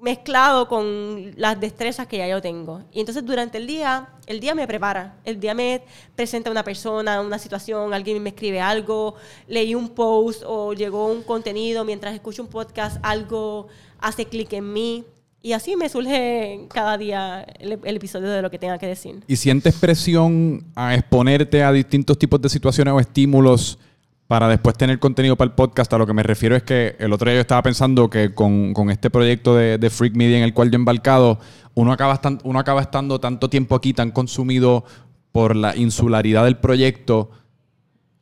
mezclado 0.00 0.66
con 0.66 1.32
las 1.36 1.60
destrezas 1.60 2.06
que 2.06 2.16
ya 2.18 2.26
yo 2.26 2.40
tengo. 2.40 2.82
Y 2.90 3.00
entonces 3.00 3.24
durante 3.24 3.58
el 3.58 3.66
día, 3.66 4.08
el 4.26 4.40
día 4.40 4.54
me 4.54 4.66
prepara. 4.66 5.16
El 5.24 5.38
día 5.38 5.52
me 5.52 5.82
presenta 6.16 6.50
una 6.50 6.64
persona, 6.64 7.20
una 7.20 7.38
situación, 7.38 7.92
alguien 7.92 8.22
me 8.22 8.30
escribe 8.30 8.60
algo, 8.62 9.14
leí 9.46 9.74
un 9.74 9.90
post 9.90 10.42
o 10.46 10.72
llegó 10.72 11.06
un 11.06 11.22
contenido 11.22 11.84
mientras 11.84 12.14
escucho 12.14 12.42
un 12.42 12.48
podcast, 12.48 12.96
algo 13.02 13.68
hace 13.98 14.24
clic 14.24 14.52
en 14.54 14.72
mí. 14.72 15.04
Y 15.42 15.52
así 15.52 15.74
me 15.74 15.88
surge 15.88 16.66
cada 16.68 16.98
día 16.98 17.42
el, 17.58 17.96
episodio 17.96 18.28
de 18.28 18.42
lo 18.42 18.50
que 18.50 18.58
tenga 18.58 18.78
que 18.78 18.86
decir. 18.86 19.24
¿Y 19.26 19.36
sientes 19.36 19.74
presión 19.74 20.64
a 20.74 20.94
exponerte 20.94 21.62
a 21.62 21.72
distintos 21.72 22.18
tipos 22.18 22.42
de 22.42 22.50
situaciones 22.50 22.92
o 22.92 23.00
estímulos 23.00 23.78
para 24.26 24.48
después 24.48 24.76
tener 24.76 24.98
contenido 24.98 25.36
para 25.36 25.48
el 25.48 25.54
podcast? 25.54 25.90
A 25.94 25.98
lo 25.98 26.06
que 26.06 26.12
me 26.12 26.22
refiero 26.22 26.56
es 26.56 26.62
que 26.62 26.94
el 26.98 27.12
otro 27.14 27.30
día 27.30 27.36
yo 27.36 27.40
estaba 27.40 27.62
pensando 27.62 28.10
que 28.10 28.34
con, 28.34 28.74
con 28.74 28.90
este 28.90 29.08
proyecto 29.08 29.54
de, 29.54 29.90
Freak 29.90 30.14
Media 30.14 30.36
en 30.36 30.44
el 30.44 30.52
cual 30.52 30.70
yo 30.70 30.74
he 30.74 30.76
embarcado, 30.76 31.38
uno 31.74 31.92
acaba 31.92 32.82
estando 32.82 33.18
tanto 33.18 33.48
tiempo 33.48 33.74
aquí, 33.74 33.94
tan 33.94 34.10
consumido 34.10 34.84
por 35.32 35.56
la 35.56 35.74
insularidad 35.74 36.44
del 36.44 36.58
proyecto 36.58 37.30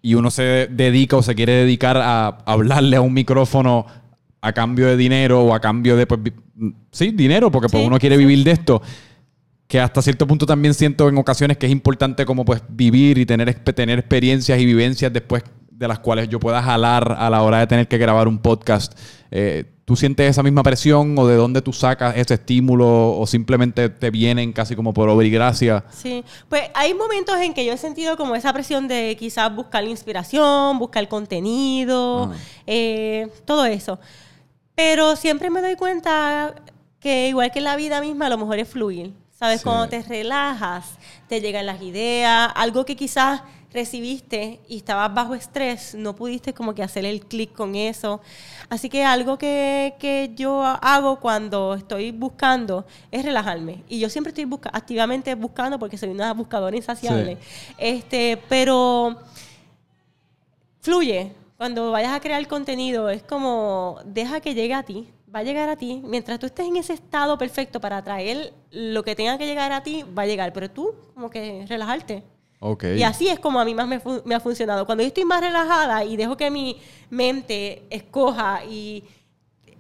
y 0.03 0.15
uno 0.15 0.31
se 0.31 0.69
dedica 0.71 1.17
o 1.17 1.23
se 1.23 1.35
quiere 1.35 1.53
dedicar 1.53 1.97
a 1.97 2.29
hablarle 2.47 2.97
a 2.97 3.01
un 3.01 3.13
micrófono 3.13 3.87
a 4.41 4.53
cambio 4.53 4.87
de 4.87 4.97
dinero 4.97 5.43
o 5.43 5.55
a 5.55 5.61
cambio 5.61 5.97
de, 5.97 6.07
pues, 6.07 6.21
sí, 6.93 7.11
dinero, 7.11 7.51
porque 7.51 7.69
pues, 7.69 7.83
Sí, 7.83 7.87
uno 7.87 7.99
quiere 7.99 8.17
sí. 8.17 8.25
vivir 8.25 8.45
de 8.45 8.53
esto. 8.53 8.83
Que 9.67 9.79
hasta 9.81 10.01
cierto 10.01 10.27
punto 10.27 10.47
también 10.47 10.73
siento 10.73 11.09
en 11.09 11.19
ocasiones 11.19 11.59
que 11.59 11.67
es 11.67 11.73
importante 11.73 12.25
como 12.25 12.45
pues 12.45 12.63
vivir 12.69 13.19
y 13.19 13.27
tener, 13.27 13.53
tener 13.55 13.99
experiencias 13.99 14.59
y 14.59 14.65
vivencias 14.65 15.13
después 15.13 15.43
de 15.71 15.87
las 15.87 15.99
cuales 15.99 16.29
yo 16.29 16.41
pueda 16.41 16.63
jalar 16.63 17.17
a 17.19 17.29
la 17.29 17.43
hora 17.43 17.59
de 17.61 17.67
tener 17.67 17.87
que 17.87 17.99
grabar 17.99 18.29
un 18.29 18.39
podcast. 18.39 18.99
Eh, 19.31 19.65
¿Tú 19.85 19.95
sientes 19.97 20.29
esa 20.29 20.43
misma 20.43 20.63
presión 20.63 21.19
o 21.19 21.27
de 21.27 21.37
dónde 21.37 21.63
tú 21.63 21.73
sacas 21.73 22.17
ese 22.17 22.35
estímulo 22.35 23.17
o 23.19 23.27
simplemente 23.27 23.89
te 23.91 24.11
vienen 24.11 24.53
casi 24.53 24.75
como 24.75 24.93
por 24.95 25.09
obra 25.09 25.27
y 25.27 25.31
gracia? 25.31 25.85
Sí, 25.91 26.25
pues 26.49 26.63
hay 26.75 26.95
momentos 26.95 27.37
en 27.41 27.55
que 27.55 27.65
yo 27.65 27.73
he 27.75 27.79
sentido 27.79 28.17
como 28.17 28.35
esa 28.37 28.53
presión 28.53 28.89
de 28.89 29.17
quizás 29.19 29.55
buscar 29.55 29.83
la 29.85 29.91
inspiración, 29.91 30.79
buscar 30.79 31.07
contenido, 31.09 32.25
Ajá. 32.25 32.35
eh, 32.67 33.29
todo 33.45 33.65
eso. 33.67 33.99
Pero 34.79 35.17
siempre 35.17 35.51
me 35.51 35.61
doy 35.61 35.75
cuenta 35.75 36.55
que 37.01 37.27
igual 37.27 37.51
que 37.51 37.61
la 37.61 37.75
vida 37.75 38.01
misma, 38.01 38.29
lo 38.29 38.39
mejor 38.39 38.61
es 38.61 38.69
fluir. 38.69 39.13
¿Sabes? 39.33 39.59
Sí. 39.59 39.65
Cuando 39.65 39.89
te 39.89 40.03
relajas, 40.03 40.99
te 41.29 41.41
llegan 41.41 41.67
las 41.67 41.83
ideas, 41.83 42.53
algo 42.55 42.85
que 42.85 42.95
quizás 42.95 43.43
recibiste 43.73 44.61
y 44.69 44.77
estabas 44.77 45.13
bajo 45.13 45.35
estrés, 45.35 45.97
no 45.97 46.15
pudiste 46.15 46.55
como 46.55 46.77
que 46.77 46.85
hacer 46.85 47.05
el 47.05 47.27
clic 47.27 47.53
con 47.55 47.75
eso. 47.75 48.21
Así 48.69 48.89
que 48.89 49.05
algo 49.05 49.37
que, 49.37 49.97
que 49.99 50.31
yo 50.37 50.63
hago 50.63 51.19
cuando 51.19 51.75
estoy 51.75 52.13
buscando 52.13 52.87
es 53.11 53.25
relajarme. 53.25 53.83
Y 53.89 53.99
yo 53.99 54.09
siempre 54.09 54.29
estoy 54.29 54.45
busca 54.45 54.71
activamente 54.73 55.35
buscando 55.35 55.81
porque 55.81 55.99
soy 55.99 56.11
una 56.11 56.33
buscadora 56.35 56.77
insaciable. 56.77 57.37
Este, 57.79 58.41
pero 58.49 59.17
fluye. 60.81 61.33
Cuando 61.59 61.91
vayas 61.91 62.13
a 62.13 62.21
crear 62.21 62.47
contenido, 62.47 63.11
es 63.11 63.23
como 63.25 63.99
deja 64.05 64.41
que 64.41 64.55
llegue 64.55 64.75
a 64.75 64.85
ti. 64.85 65.09
Va 65.35 65.41
a 65.41 65.43
llegar 65.43 65.69
a 65.69 65.75
ti. 65.77 66.01
Mientras 66.05 66.39
tú 66.39 66.47
estés 66.47 66.67
en 66.69 66.77
ese 66.77 66.93
estado 66.93 67.37
perfecto 67.37 67.81
para 67.81 68.01
traer 68.03 68.55
lo 68.71 69.03
que 69.03 69.17
tenga 69.17 69.37
que 69.39 69.45
llegar 69.45 69.73
a 69.73 69.83
ti, 69.83 70.05
va 70.17 70.23
a 70.23 70.27
llegar. 70.27 70.53
Pero 70.53 70.71
tú, 70.71 70.95
como 71.15 71.29
que 71.29 71.67
relajarte. 71.69 72.23
Ok. 72.61 72.85
Y 72.97 73.03
así 73.03 73.27
es 73.27 73.41
como 73.41 73.59
a 73.59 73.65
mí 73.65 73.75
más 73.75 73.89
me, 73.89 74.01
me 74.25 74.37
ha 74.37 74.41
funcionado. 74.41 74.87
Cuando 74.87 75.03
yo 75.03 75.09
estoy 75.09 75.25
más 75.25 75.41
relajada 75.41 76.05
y 76.05 76.17
dejo 76.17 76.37
que 76.37 76.49
mi 76.49 76.79
mente 77.11 77.83
escoja 77.91 78.65
y 78.65 79.03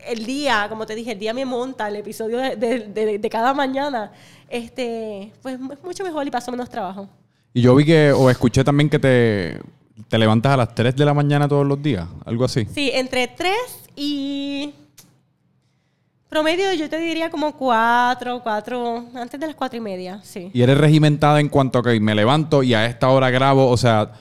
el 0.04 0.26
día, 0.26 0.66
como 0.68 0.84
te 0.84 0.96
dije, 0.96 1.12
el 1.12 1.18
día 1.20 1.32
me 1.32 1.44
monta 1.44 1.86
el 1.86 1.94
episodio 1.96 2.38
de, 2.38 2.56
de- 2.56 2.80
de- 2.88 3.18
de 3.20 3.30
cada 3.30 3.54
mañana, 3.54 4.10
este, 4.48 5.32
pues 5.42 5.54
es 5.54 5.60
mucho 5.84 6.02
mejor 6.02 6.26
y 6.26 6.30
paso 6.32 6.50
menos 6.50 6.68
trabajo. 6.68 7.08
Y 7.54 7.62
yo 7.62 7.74
vi 7.76 7.84
que, 7.84 8.10
o 8.12 8.30
escuché 8.30 8.62
también 8.64 8.90
que 8.90 8.98
te, 8.98 9.60
te 10.08 10.18
levantas 10.18 10.52
a 10.52 10.56
las 10.56 10.74
3 10.74 10.94
de 10.94 11.04
la 11.04 11.14
mañana 11.14 11.48
todos 11.48 11.66
los 11.66 11.82
días, 11.82 12.06
algo 12.24 12.44
así. 12.44 12.66
Sí, 12.72 12.90
entre 12.94 13.28
3 13.28 13.52
y 13.96 14.72
promedio 16.28 16.72
yo 16.74 16.88
te 16.88 16.98
diría 16.98 17.30
como 17.30 17.52
4, 17.56 18.40
4, 18.42 19.04
antes 19.14 19.40
de 19.40 19.46
las 19.46 19.56
4 19.56 19.78
y 19.78 19.80
media, 19.80 20.20
sí. 20.22 20.50
Y 20.52 20.62
eres 20.62 20.78
regimentada 20.78 21.40
en 21.40 21.48
cuanto 21.48 21.80
a 21.80 21.82
que 21.82 21.98
me 22.00 22.14
levanto 22.14 22.62
y 22.62 22.74
a 22.74 22.86
esta 22.86 23.08
hora 23.08 23.30
grabo, 23.30 23.68
o 23.68 23.76
sea, 23.76 24.12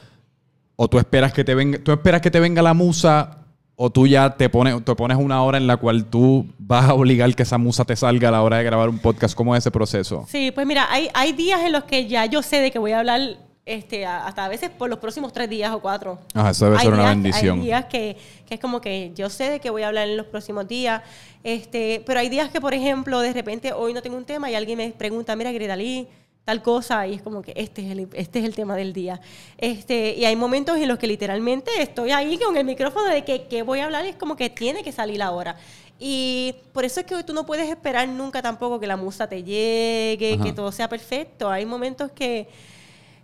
o 0.75 0.87
tú 0.87 0.99
esperas 0.99 1.33
que 1.33 1.43
te 1.43 1.53
venga, 1.55 1.79
tú 1.79 1.91
esperas 1.91 2.21
que 2.21 2.31
te 2.31 2.39
venga 2.39 2.61
la 2.61 2.73
musa, 2.73 3.37
o 3.79 3.91
tú 3.91 4.07
ya 4.07 4.35
te 4.35 4.49
pones, 4.49 4.83
te 4.83 4.95
pones 4.95 5.17
una 5.17 5.43
hora 5.43 5.59
en 5.59 5.67
la 5.67 5.77
cual 5.77 6.05
tú 6.05 6.47
vas 6.57 6.85
a 6.85 6.95
obligar 6.95 7.33
que 7.35 7.43
esa 7.43 7.59
musa 7.59 7.85
te 7.85 7.95
salga 7.95 8.29
a 8.29 8.31
la 8.31 8.41
hora 8.41 8.57
de 8.57 8.63
grabar 8.63 8.89
un 8.89 8.97
podcast. 8.97 9.35
¿Cómo 9.35 9.55
es 9.55 9.59
ese 9.59 9.69
proceso? 9.69 10.25
Sí, 10.27 10.49
pues 10.49 10.65
mira, 10.65 10.87
hay, 10.89 11.09
hay 11.13 11.31
días 11.33 11.61
en 11.61 11.73
los 11.73 11.83
que 11.83 12.07
ya 12.07 12.25
yo 12.25 12.41
sé 12.41 12.59
de 12.59 12.71
que 12.71 12.79
voy 12.79 12.93
a 12.93 12.99
hablar 12.99 13.37
este, 13.67 14.05
hasta 14.05 14.45
a 14.45 14.47
veces 14.47 14.69
por 14.69 14.89
los 14.89 14.97
próximos 14.99 15.33
tres 15.33 15.49
días 15.49 15.71
o 15.73 15.79
cuatro. 15.81 16.17
Ah, 16.33 16.49
eso 16.51 16.65
debe 16.65 16.77
Hay 16.77 16.83
ser 16.85 16.93
una 16.93 17.03
días- 17.03 17.15
bendición. 17.15 17.59
Hay 17.59 17.65
días 17.65 17.85
que, 17.85 18.17
que 18.47 18.53
es 18.55 18.59
como 18.59 18.79
que 18.81 19.11
yo 19.13 19.29
sé 19.29 19.49
de 19.51 19.59
que 19.59 19.69
voy 19.69 19.83
a 19.83 19.89
hablar 19.89 20.07
en 20.07 20.17
los 20.17 20.25
próximos 20.25 20.67
días, 20.67 21.01
este, 21.43 22.01
pero 22.05 22.19
hay 22.19 22.29
días 22.29 22.49
que, 22.49 22.59
por 22.61 22.73
ejemplo, 22.73 23.19
de 23.19 23.33
repente 23.33 23.73
hoy 23.73 23.93
no 23.93 24.01
tengo 24.01 24.17
un 24.17 24.25
tema 24.25 24.49
y 24.49 24.55
alguien 24.55 24.77
me 24.77 24.89
pregunta, 24.91 25.35
mira, 25.35 25.51
Gredalí, 25.51 26.07
tal 26.45 26.61
cosa, 26.63 27.05
y 27.07 27.15
es 27.15 27.21
como 27.21 27.41
que 27.41 27.51
este 27.57 27.85
es 27.85 27.91
el, 27.91 28.07
este 28.13 28.39
es 28.39 28.45
el 28.45 28.55
tema 28.55 28.75
del 28.77 28.93
día. 28.93 29.19
Este, 29.57 30.15
y 30.17 30.23
hay 30.23 30.35
momentos 30.37 30.77
en 30.77 30.87
los 30.87 30.97
que 30.97 31.05
literalmente 31.07 31.69
estoy 31.81 32.11
ahí 32.11 32.37
con 32.37 32.55
el 32.55 32.63
micrófono 32.65 33.05
de 33.09 33.25
que, 33.25 33.43
que 33.47 33.63
voy 33.63 33.81
a 33.81 33.85
hablar 33.85 34.05
y 34.05 34.09
es 34.09 34.15
como 34.15 34.35
que 34.37 34.49
tiene 34.49 34.81
que 34.81 34.93
salir 34.93 35.21
ahora. 35.21 35.57
Y 35.99 36.55
por 36.73 36.85
eso 36.85 36.99
es 37.01 37.05
que 37.05 37.21
tú 37.23 37.33
no 37.33 37.45
puedes 37.45 37.67
esperar 37.69 38.07
nunca 38.07 38.41
tampoco 38.41 38.79
que 38.79 38.87
la 38.87 38.95
musa 38.95 39.27
te 39.27 39.43
llegue, 39.43 40.35
Ajá. 40.35 40.43
que 40.43 40.53
todo 40.53 40.71
sea 40.71 40.87
perfecto. 40.87 41.49
Hay 41.49 41.65
momentos 41.65 42.11
que, 42.11 42.47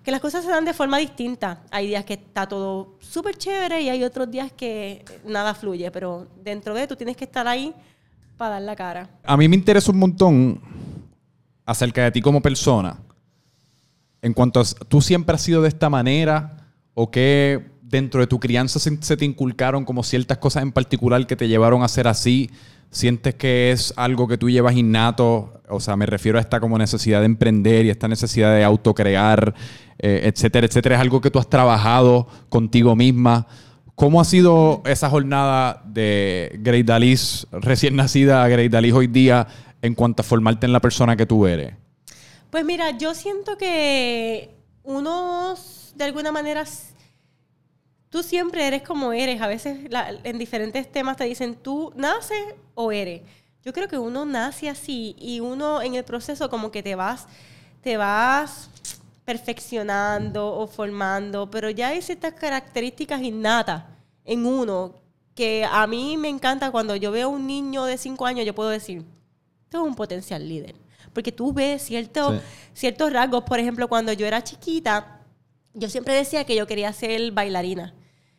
que 0.04 0.12
las 0.12 0.20
cosas 0.20 0.44
se 0.44 0.50
dan 0.50 0.66
de 0.66 0.74
forma 0.74 0.98
distinta. 0.98 1.62
Hay 1.72 1.88
días 1.88 2.04
que 2.04 2.14
está 2.16 2.46
todo 2.48 2.98
súper 3.00 3.36
chévere 3.36 3.82
y 3.82 3.90
hay 3.90 4.04
otros 4.04 4.30
días 4.30 4.52
que 4.52 5.04
nada 5.26 5.54
fluye, 5.54 5.90
pero 5.92 6.28
dentro 6.44 6.74
de 6.74 6.88
tú 6.88 6.96
tienes 6.96 7.16
que 7.16 7.24
estar 7.24 7.48
ahí 7.48 7.74
para 8.38 8.56
dar 8.56 8.62
la 8.64 8.76
cara. 8.76 9.10
A 9.24 9.38
mí 9.38 9.48
me 9.48 9.56
interesa 9.56 9.92
un 9.92 10.00
montón 10.00 10.62
acerca 11.66 12.04
de 12.04 12.12
ti 12.12 12.22
como 12.22 12.42
persona. 12.42 12.98
en 14.22 14.34
cuanto 14.34 14.60
a, 14.60 14.64
¿tú 14.88 15.02
siempre 15.02 15.36
has 15.36 15.42
sido 15.42 15.62
de 15.62 15.70
esta 15.70 15.90
manera? 15.90 16.68
¿O 16.94 17.10
que 17.10 17.72
dentro 17.82 18.20
de 18.20 18.28
tu 18.28 18.40
crianza 18.40 18.80
se, 18.80 19.02
se 19.02 19.18
te 19.18 19.26
inculcaron 19.26 19.86
como 19.86 20.04
ciertas 20.04 20.38
cosas 20.38 20.64
en 20.64 20.72
particular 20.72 21.26
que 21.26 21.36
te 21.36 21.48
llevaron 21.48 21.82
a 21.82 21.88
ser 21.88 22.08
así? 22.08 22.50
¿Sientes 22.94 23.34
que 23.34 23.72
es 23.72 23.92
algo 23.98 24.28
que 24.28 24.38
tú 24.38 24.52
llevas 24.52 24.76
innato? 24.76 25.62
O 25.68 25.80
sea, 25.80 25.98
me 25.98 26.06
refiero 26.06 26.38
a 26.38 26.42
esta 26.42 26.60
como 26.60 26.78
necesidad 26.78 27.22
de 27.22 27.26
emprender 27.26 27.86
y 27.86 27.90
esta 27.90 28.08
necesidad 28.08 28.54
de 28.54 28.64
autocrear, 28.64 29.56
eh, 29.98 30.22
etcétera, 30.32 30.68
etcétera. 30.68 30.96
¿Es 30.96 31.02
algo 31.02 31.20
que 31.20 31.32
tú 31.32 31.40
has 31.40 31.50
trabajado 31.50 32.28
contigo 32.50 32.96
misma? 32.96 33.48
¿Cómo 33.96 34.22
ha 34.22 34.26
sido 34.26 34.84
esa 34.86 35.10
jornada 35.10 35.82
de 35.88 36.56
Great 36.62 36.86
Dalis, 36.86 37.48
recién 37.52 37.96
nacida 37.96 38.44
a 38.44 38.48
Great 38.48 38.72
Dalis 38.72 38.94
hoy 38.94 39.08
día, 39.08 39.48
en 39.82 39.96
cuanto 39.96 40.22
a 40.22 40.24
formarte 40.24 40.68
en 40.68 40.74
la 40.74 40.80
persona 40.80 41.16
que 41.16 41.26
tú 41.26 41.48
eres? 41.48 41.74
Pues 42.52 42.64
mira, 42.64 42.96
yo 42.96 43.16
siento 43.16 43.58
que 43.58 44.56
uno, 44.84 45.56
de 45.96 46.04
alguna 46.04 46.32
manera, 46.32 46.64
tú 48.14 48.22
siempre 48.22 48.68
eres 48.68 48.84
como 48.84 49.12
eres. 49.12 49.42
A 49.42 49.48
veces 49.48 49.90
la- 49.90 50.12
en 50.24 50.38
diferentes 50.38 50.90
temas 50.92 51.18
te 51.18 51.24
dicen, 51.24 51.56
tú 51.56 51.92
naces 51.96 52.38
o 52.76 52.92
eres. 52.92 53.22
Yo 53.66 53.74
creo 53.74 53.88
que 53.88 53.98
uno 53.98 54.24
nace 54.24 54.70
así 54.70 55.16
y 55.18 55.40
uno 55.40 55.82
en 55.82 55.96
el 55.96 56.04
proceso 56.04 56.48
como 56.48 56.70
que 56.70 56.84
te 56.84 56.94
vas, 56.94 57.26
te 57.82 57.98
vas 57.98 58.70
perfeccionando 59.26 60.48
o 60.56 60.68
formando, 60.68 61.50
pero 61.50 61.70
ya 61.72 61.88
hay 61.90 62.02
ciertas 62.04 62.34
características 62.34 63.22
innatas 63.22 63.84
en 64.26 64.46
uno 64.46 64.94
que 65.36 65.66
a 65.70 65.88
mí 65.88 66.16
me 66.16 66.30
encanta 66.30 66.70
cuando 66.72 66.96
yo 66.96 67.12
veo 67.12 67.28
a 67.28 67.32
un 67.32 67.48
niño 67.48 67.86
de 67.86 67.98
5 67.98 68.26
años, 68.28 68.46
yo 68.46 68.54
puedo 68.54 68.70
decir, 68.70 69.04
es 69.72 69.80
un 69.80 69.96
potencial 69.96 70.48
líder. 70.48 70.76
Porque 71.14 71.32
tú 71.32 71.52
ves 71.52 71.82
ciertos, 71.82 72.36
Sí. 72.36 72.42
ciertos 72.74 73.12
rasgos. 73.12 73.44
Por 73.44 73.60
ejemplo, 73.60 73.88
cuando 73.88 74.14
yo 74.14 74.26
era 74.28 74.44
chiquita, 74.44 75.20
yo 75.74 75.90
siempre 75.90 76.14
decía 76.14 76.44
que 76.46 76.56
yo 76.56 76.68
quería 76.68 76.94
ser 76.94 77.32
bailarina. 77.32 77.94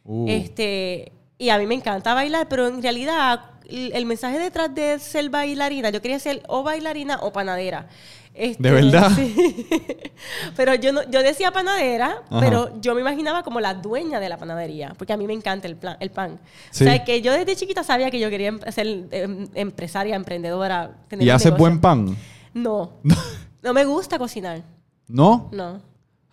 Uh. 0.05 0.27
Este, 0.29 1.13
y 1.39 1.49
a 1.49 1.59
mí 1.59 1.67
me 1.67 1.75
encanta 1.75 2.15
bailar, 2.15 2.49
pero 2.49 2.69
en 2.69 2.83
realidad 2.83 3.41
el, 3.69 4.07
mensaje 4.07 4.39
detrás 4.39 4.75
de 4.75 4.99
ser 4.99 5.31
bailarina, 5.31 5.91
yo 5.91 6.03
quería 6.03 6.19
ser 6.19 6.43
o 6.49 6.63
bailarina 6.63 7.19
o 7.23 7.33
panadera. 7.33 7.89
Este, 8.35 8.63
¿De 8.63 8.71
verdad? 8.73 9.13
sí. 9.17 9.67
pero 10.57 10.75
yo, 10.75 10.93
no, 10.93 11.09
yo 11.09 11.23
decía 11.23 11.53
panadera, 11.53 12.23
Ajá. 12.29 12.41
pero 12.41 12.81
yo 12.81 12.95
me 12.95 13.01
imaginaba 13.01 13.45
como 13.45 13.61
la 13.61 13.75
dueña 13.75 14.19
de 14.19 14.29
la 14.29 14.37
panadería, 14.37 14.95
porque 14.99 15.13
a 15.13 15.17
mí 15.17 15.27
me 15.27 15.35
encanta 15.35 15.69
el, 15.69 15.77
plan, 15.77 15.97
el 16.01 16.11
pan. 16.11 16.41
Sí. 16.71 16.85
O 16.85 16.87
sea, 16.89 17.05
que 17.05 17.23
yo 17.23 17.33
desde 17.33 17.55
chiquita 17.55 17.85
sabía 17.85 18.11
que 18.11 18.19
yo 18.19 18.31
quería 18.31 18.49
em- 18.49 18.61
ser 18.73 18.87
em, 19.13 19.49
empresaria, 19.55 20.17
emprendedora. 20.17 20.97
tener 21.09 21.27
¿Y 21.27 21.31
haces 21.31 21.57
buen 21.57 21.81
pan? 21.81 22.17
No. 22.53 22.95
no 23.63 23.73
me 23.73 23.85
gusta 23.85 24.19
cocinar. 24.19 24.63
¿No? 25.07 25.49
No. 25.53 25.81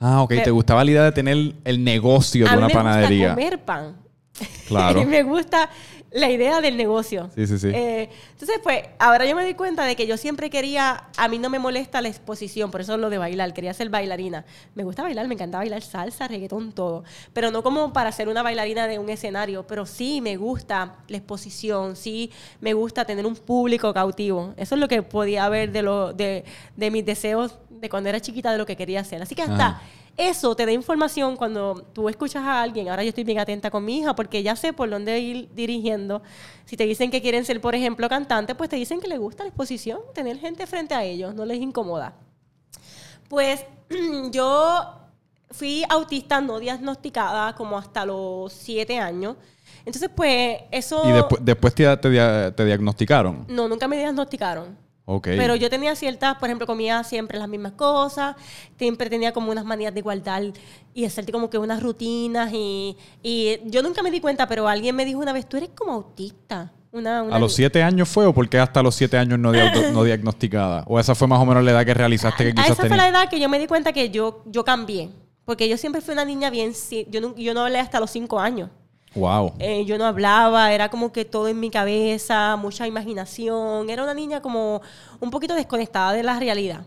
Ah, 0.01 0.23
ok. 0.23 0.33
¿Te 0.43 0.49
gustaba 0.49 0.83
la 0.83 0.91
idea 0.91 1.03
de 1.03 1.11
tener 1.11 1.53
el 1.63 1.83
negocio 1.83 2.45
de 2.45 2.49
a 2.49 2.53
mí 2.53 2.57
una 2.57 2.67
me 2.67 2.73
panadería? 2.73 3.27
gusta 3.29 3.35
comer 3.35 3.63
pan. 3.63 3.97
Claro. 4.67 5.05
me 5.05 5.21
gusta 5.21 5.69
la 6.11 6.29
idea 6.29 6.59
del 6.59 6.75
negocio. 6.75 7.29
Sí, 7.35 7.45
sí, 7.47 7.57
sí. 7.59 7.67
Eh, 7.67 8.09
entonces, 8.31 8.59
pues, 8.63 8.81
ahora 8.99 9.25
yo 9.25 9.35
me 9.35 9.45
di 9.45 9.53
cuenta 9.53 9.85
de 9.85 9.95
que 9.95 10.07
yo 10.07 10.17
siempre 10.17 10.49
quería, 10.49 11.05
a 11.15 11.27
mí 11.27 11.37
no 11.37 11.49
me 11.49 11.59
molesta 11.59 12.01
la 12.01 12.09
exposición, 12.09 12.69
por 12.71 12.81
eso 12.81 12.97
lo 12.97 13.09
de 13.09 13.17
bailar, 13.17 13.53
quería 13.53 13.73
ser 13.73 13.89
bailarina. 13.89 14.43
Me 14.75 14.83
gusta 14.83 15.03
bailar, 15.03 15.27
me 15.27 15.35
encanta 15.35 15.59
bailar 15.59 15.81
salsa, 15.83 16.27
reggaetón, 16.27 16.73
todo. 16.73 17.03
Pero 17.31 17.51
no 17.51 17.63
como 17.63 17.93
para 17.93 18.11
ser 18.11 18.27
una 18.27 18.41
bailarina 18.41 18.87
de 18.87 18.99
un 18.99 19.09
escenario, 19.09 19.65
pero 19.67 19.85
sí 19.85 20.19
me 20.19 20.35
gusta 20.35 20.95
la 21.07 21.17
exposición, 21.17 21.95
sí 21.95 22.31
me 22.59 22.73
gusta 22.73 23.05
tener 23.05 23.25
un 23.25 23.35
público 23.35 23.93
cautivo. 23.93 24.53
Eso 24.57 24.75
es 24.75 24.81
lo 24.81 24.87
que 24.87 25.03
podía 25.03 25.47
ver 25.47 25.71
de, 25.71 25.81
lo, 25.81 26.11
de, 26.11 26.43
de 26.75 26.91
mis 26.91 27.05
deseos 27.05 27.59
de 27.81 27.89
cuando 27.89 28.07
era 28.09 28.21
chiquita, 28.21 28.51
de 28.51 28.57
lo 28.57 28.65
que 28.65 28.77
quería 28.77 29.01
hacer. 29.01 29.21
Así 29.21 29.35
que 29.35 29.41
hasta... 29.41 29.81
Eso 30.17 30.55
te 30.55 30.65
da 30.65 30.71
información 30.71 31.37
cuando 31.37 31.85
tú 31.93 32.09
escuchas 32.09 32.43
a 32.43 32.61
alguien. 32.61 32.89
Ahora 32.89 33.03
yo 33.03 33.09
estoy 33.09 33.23
bien 33.23 33.39
atenta 33.39 33.71
con 33.71 33.85
mi 33.85 33.99
hija 33.99 34.13
porque 34.13 34.43
ya 34.43 34.55
sé 34.55 34.73
por 34.73 34.89
dónde 34.89 35.17
ir 35.19 35.49
dirigiendo. 35.55 36.21
Si 36.65 36.75
te 36.75 36.85
dicen 36.85 37.09
que 37.09 37.21
quieren 37.21 37.45
ser, 37.45 37.61
por 37.61 37.75
ejemplo, 37.75 38.09
cantante, 38.09 38.53
pues 38.53 38.69
te 38.69 38.75
dicen 38.75 38.99
que 38.99 39.07
les 39.07 39.19
gusta 39.19 39.43
la 39.43 39.49
exposición, 39.49 39.99
tener 40.13 40.37
gente 40.37 40.67
frente 40.67 40.93
a 40.93 41.03
ellos, 41.03 41.33
no 41.33 41.45
les 41.45 41.59
incomoda. 41.59 42.13
Pues 43.29 43.65
yo 44.31 44.97
fui 45.49 45.83
autista 45.89 46.41
no 46.41 46.59
diagnosticada 46.59 47.55
como 47.55 47.77
hasta 47.77 48.05
los 48.05 48.51
siete 48.51 48.99
años. 48.99 49.37
Entonces, 49.85 50.09
pues 50.13 50.59
eso... 50.71 51.01
¿Y 51.07 51.13
después, 51.13 51.43
después 51.43 51.73
te, 51.73 51.97
te 51.97 52.51
te 52.51 52.65
diagnosticaron? 52.65 53.45
No, 53.47 53.67
nunca 53.67 53.87
me 53.87 53.97
diagnosticaron. 53.97 54.77
Pero 55.37 55.55
yo 55.55 55.69
tenía 55.69 55.95
ciertas, 55.95 56.35
por 56.35 56.49
ejemplo, 56.49 56.65
comía 56.67 57.03
siempre 57.03 57.37
las 57.39 57.47
mismas 57.49 57.73
cosas, 57.73 58.35
siempre 58.77 59.09
tenía 59.09 59.31
como 59.33 59.51
unas 59.51 59.65
manías 59.65 59.93
de 59.93 60.01
guardar 60.01 60.43
y 60.93 61.05
hacer 61.05 61.29
como 61.31 61.49
que 61.49 61.57
unas 61.57 61.81
rutinas 61.83 62.51
y, 62.53 62.95
y 63.23 63.57
yo 63.65 63.81
nunca 63.83 64.01
me 64.03 64.11
di 64.11 64.19
cuenta, 64.21 64.47
pero 64.47 64.67
alguien 64.67 64.95
me 64.95 65.05
dijo 65.05 65.19
una 65.19 65.33
vez, 65.33 65.47
tú 65.47 65.57
eres 65.57 65.69
como 65.75 65.91
autista. 65.93 66.71
Una, 66.93 67.23
una 67.23 67.37
¿A 67.37 67.39
los 67.39 67.53
siete 67.53 67.81
años 67.81 68.09
fue 68.09 68.25
o 68.25 68.33
por 68.33 68.49
qué 68.49 68.59
hasta 68.59 68.83
los 68.83 68.93
siete 68.95 69.17
años 69.17 69.39
no, 69.39 69.53
dia- 69.53 69.71
no 69.93 70.03
diagnosticada? 70.03 70.83
¿O 70.87 70.99
esa 70.99 71.15
fue 71.15 71.25
más 71.27 71.39
o 71.39 71.45
menos 71.45 71.63
la 71.63 71.71
edad 71.71 71.85
que 71.85 71.93
realizaste 71.93 72.43
que 72.43 72.49
A 72.49 72.53
quizás 72.53 72.71
esa 72.71 72.87
fue 72.87 72.97
la 72.97 73.07
edad 73.07 73.29
que 73.29 73.39
yo 73.39 73.47
me 73.47 73.59
di 73.59 73.67
cuenta 73.67 73.93
que 73.93 74.09
yo, 74.09 74.43
yo 74.47 74.65
cambié. 74.65 75.09
Porque 75.45 75.69
yo 75.69 75.77
siempre 75.77 76.01
fui 76.01 76.11
una 76.13 76.25
niña 76.25 76.49
bien... 76.49 76.73
Yo 77.09 77.21
no, 77.21 77.35
yo 77.37 77.53
no 77.53 77.61
hablé 77.61 77.79
hasta 77.79 77.99
los 78.01 78.11
cinco 78.11 78.39
años. 78.39 78.69
Wow. 79.15 79.53
Eh, 79.59 79.83
yo 79.85 79.97
no 79.97 80.05
hablaba, 80.05 80.71
era 80.73 80.89
como 80.89 81.11
que 81.11 81.25
todo 81.25 81.47
en 81.49 81.59
mi 81.59 81.69
cabeza, 81.69 82.55
mucha 82.55 82.87
imaginación. 82.87 83.89
Era 83.89 84.03
una 84.03 84.13
niña 84.13 84.41
como 84.41 84.81
un 85.19 85.29
poquito 85.29 85.53
desconectada 85.53 86.13
de 86.13 86.23
la 86.23 86.39
realidad. 86.39 86.85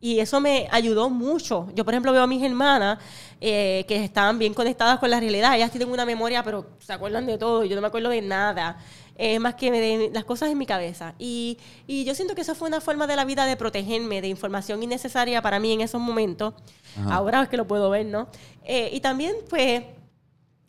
Y 0.00 0.20
eso 0.20 0.40
me 0.40 0.68
ayudó 0.70 1.10
mucho. 1.10 1.66
Yo, 1.74 1.84
por 1.84 1.92
ejemplo, 1.92 2.12
veo 2.12 2.22
a 2.22 2.26
mis 2.28 2.42
hermanas 2.42 2.98
eh, 3.40 3.84
que 3.88 4.04
estaban 4.04 4.38
bien 4.38 4.54
conectadas 4.54 5.00
con 5.00 5.10
la 5.10 5.18
realidad. 5.18 5.56
Ellas 5.56 5.72
tienen 5.72 5.90
una 5.90 6.04
memoria, 6.04 6.44
pero 6.44 6.66
se 6.78 6.92
acuerdan 6.92 7.26
de 7.26 7.36
todo. 7.36 7.64
Yo 7.64 7.74
no 7.74 7.82
me 7.82 7.88
acuerdo 7.88 8.10
de 8.10 8.22
nada. 8.22 8.78
Es 9.16 9.40
más 9.40 9.56
que 9.56 9.72
de 9.72 10.10
las 10.14 10.24
cosas 10.24 10.50
en 10.50 10.58
mi 10.58 10.66
cabeza. 10.66 11.14
Y, 11.18 11.58
y 11.88 12.04
yo 12.04 12.14
siento 12.14 12.36
que 12.36 12.42
eso 12.42 12.54
fue 12.54 12.68
una 12.68 12.80
forma 12.80 13.08
de 13.08 13.16
la 13.16 13.24
vida 13.24 13.44
de 13.44 13.56
protegerme 13.56 14.20
de 14.20 14.28
información 14.28 14.80
innecesaria 14.80 15.42
para 15.42 15.58
mí 15.58 15.72
en 15.72 15.80
esos 15.80 16.00
momentos. 16.00 16.54
Ajá. 16.96 17.16
Ahora 17.16 17.42
es 17.42 17.48
que 17.48 17.56
lo 17.56 17.66
puedo 17.66 17.90
ver, 17.90 18.06
¿no? 18.06 18.28
Eh, 18.64 18.90
y 18.92 19.00
también, 19.00 19.34
pues, 19.50 19.82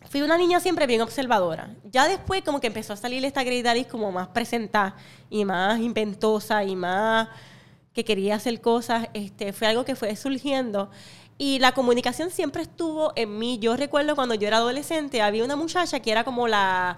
fui 0.08 0.22
una 0.22 0.38
niña 0.38 0.60
siempre 0.60 0.88
bien 0.88 1.02
observadora. 1.02 1.76
Ya 1.84 2.08
después 2.08 2.44
como 2.44 2.60
que 2.60 2.68
empezó 2.68 2.94
a 2.94 2.98
salir 2.98 3.24
esta 3.26 3.44
Grey 3.44 3.86
como 3.86 4.12
más 4.12 4.30
presentada 4.30 4.96
y 5.30 5.46
más 5.46 5.80
inventosa 5.80 6.64
y 6.64 6.76
más 6.76 7.28
que 7.94 8.06
quería 8.06 8.36
hacer 8.36 8.62
cosas, 8.62 9.10
este, 9.14 9.52
fue 9.52 9.68
algo 9.68 9.84
que 9.84 9.96
fue 9.96 10.16
surgiendo. 10.16 10.90
Y 11.38 11.60
la 11.60 11.74
comunicación 11.74 12.32
siempre 12.32 12.62
estuvo 12.62 13.14
en 13.16 13.38
mí. 13.38 13.60
Yo 13.60 13.76
recuerdo 13.76 14.16
cuando 14.16 14.36
yo 14.36 14.48
era 14.48 14.58
adolescente, 14.58 15.22
había 15.22 15.44
una 15.44 15.56
muchacha 15.56 16.00
que 16.00 16.12
era 16.12 16.24
como 16.24 16.48
la, 16.48 16.98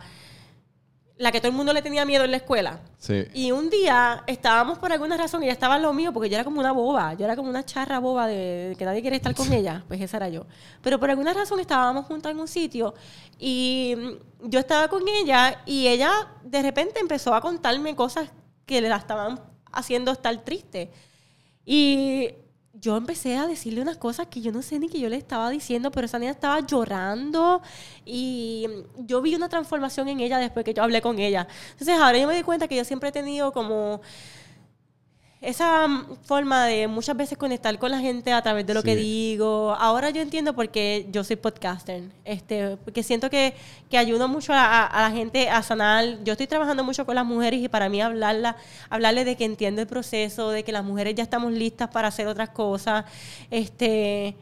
la 1.18 1.32
que 1.32 1.40
todo 1.40 1.50
el 1.50 1.56
mundo 1.56 1.74
le 1.74 1.82
tenía 1.82 2.04
miedo 2.06 2.24
en 2.24 2.32
la 2.32 2.38
escuela. 2.38 2.80
Sí. 2.98 3.26
Y 3.34 3.52
un 3.52 3.70
día 3.70 4.24
estábamos 4.28 4.80
por 4.80 4.92
alguna 4.92 5.18
razón, 5.18 5.44
ella 5.44 5.52
estaba 5.52 5.76
en 5.76 5.84
lo 5.84 5.94
mío, 5.94 6.12
porque 6.14 6.30
yo 6.30 6.36
era 6.36 6.44
como 6.44 6.60
una 6.60 6.72
boba, 6.72 7.14
yo 7.14 7.26
era 7.26 7.36
como 7.36 7.50
una 7.50 7.64
charra 7.64 8.00
boba 8.00 8.28
de, 8.28 8.70
de 8.70 8.76
que 8.76 8.86
nadie 8.86 9.02
quiere 9.02 9.18
estar 9.18 9.36
con 9.36 9.52
ella, 9.54 9.84
pues 9.88 10.02
esa 10.02 10.18
era 10.18 10.30
yo. 10.30 10.46
Pero 10.82 11.00
por 11.00 11.10
alguna 11.10 11.34
razón 11.34 11.60
estábamos 11.60 12.06
juntas 12.06 12.32
en 12.32 12.40
un 12.40 12.48
sitio 12.48 12.94
y 13.40 13.96
mm, 13.98 14.50
yo 14.50 14.60
estaba 14.60 14.88
con 14.88 15.08
ella 15.08 15.62
y 15.66 15.88
ella 15.88 16.12
de 16.44 16.62
repente 16.62 17.00
empezó 17.00 17.34
a 17.34 17.42
contarme 17.42 17.96
cosas 17.96 18.30
que 18.66 18.82
la 18.82 18.96
estaban 18.96 19.40
haciendo 19.72 20.12
estar 20.12 20.36
triste. 20.44 20.92
Y 21.66 22.30
yo 22.82 22.98
empecé 22.98 23.38
a 23.38 23.46
decirle 23.46 23.82
unas 23.82 23.98
cosas 23.98 24.28
que 24.28 24.42
yo 24.42 24.52
no 24.52 24.64
sé 24.64 24.80
ni 24.80 24.90
que 24.90 25.00
yo 25.00 25.08
le 25.08 25.16
estaba 25.16 25.50
diciendo, 25.52 25.92
pero 25.92 26.06
esa 26.06 26.18
niña 26.18 26.32
estaba 26.32 26.60
llorando 26.66 27.62
y 28.06 28.68
yo 28.98 29.22
vi 29.22 29.36
una 29.36 29.50
transformación 29.50 30.08
en 30.08 30.20
ella 30.20 30.40
después 30.40 30.66
que 30.66 30.74
yo 30.74 30.82
hablé 30.82 31.02
con 31.02 31.20
ella. 31.20 31.48
Entonces 31.72 31.96
ahora 32.00 32.18
yo 32.18 32.28
me 32.28 32.36
di 32.36 32.42
cuenta 32.42 32.68
que 32.68 32.76
yo 32.76 32.84
siempre 32.84 33.10
he 33.10 33.12
tenido 33.12 33.52
como 33.54 34.02
esa 35.42 35.88
mm, 35.88 36.18
forma 36.24 36.66
de 36.68 36.88
muchas 36.88 37.18
veces 37.18 37.38
conectar 37.38 37.78
con 37.80 37.90
la 37.92 38.00
gente 38.00 38.32
a 38.32 38.42
través 38.42 38.66
de 38.66 38.76
lo 38.76 38.84
que 38.84 38.96
digo. 38.96 39.76
Ahora 39.78 40.12
yo 40.12 40.22
entiendo 40.22 40.54
por 40.54 40.70
qué 40.70 41.08
yo 41.12 41.24
soy 41.24 41.36
podcaster. 41.36 42.04
Este, 42.24 42.78
porque 42.78 43.02
siento 43.02 43.30
que, 43.30 43.56
que 43.90 43.98
ayudo 43.98 44.28
mucho 44.28 44.54
a, 44.54 44.86
a 44.86 45.02
la 45.02 45.12
gente 45.12 45.50
a 45.50 45.64
sanar. 45.64 46.24
Yo 46.24 46.34
estoy 46.34 46.48
trabajando 46.48 46.84
mucho 46.84 47.06
con 47.06 47.16
las 47.16 47.26
mujeres 47.26 47.60
y 47.60 47.68
para 47.68 47.90
mí 47.90 48.02
hablarla, 48.02 48.56
hablarles 48.90 49.26
de 49.26 49.36
que 49.36 49.46
entiendo 49.46 49.82
el 49.82 49.88
proceso, 49.88 50.52
de 50.52 50.64
que 50.64 50.72
las 50.72 50.84
mujeres 50.84 51.16
ya 51.16 51.24
estamos 51.24 51.52
listas 51.52 51.90
para 51.90 52.10
hacer 52.10 52.28
otras 52.28 52.50
cosas. 52.50 53.06
Este 53.50 54.36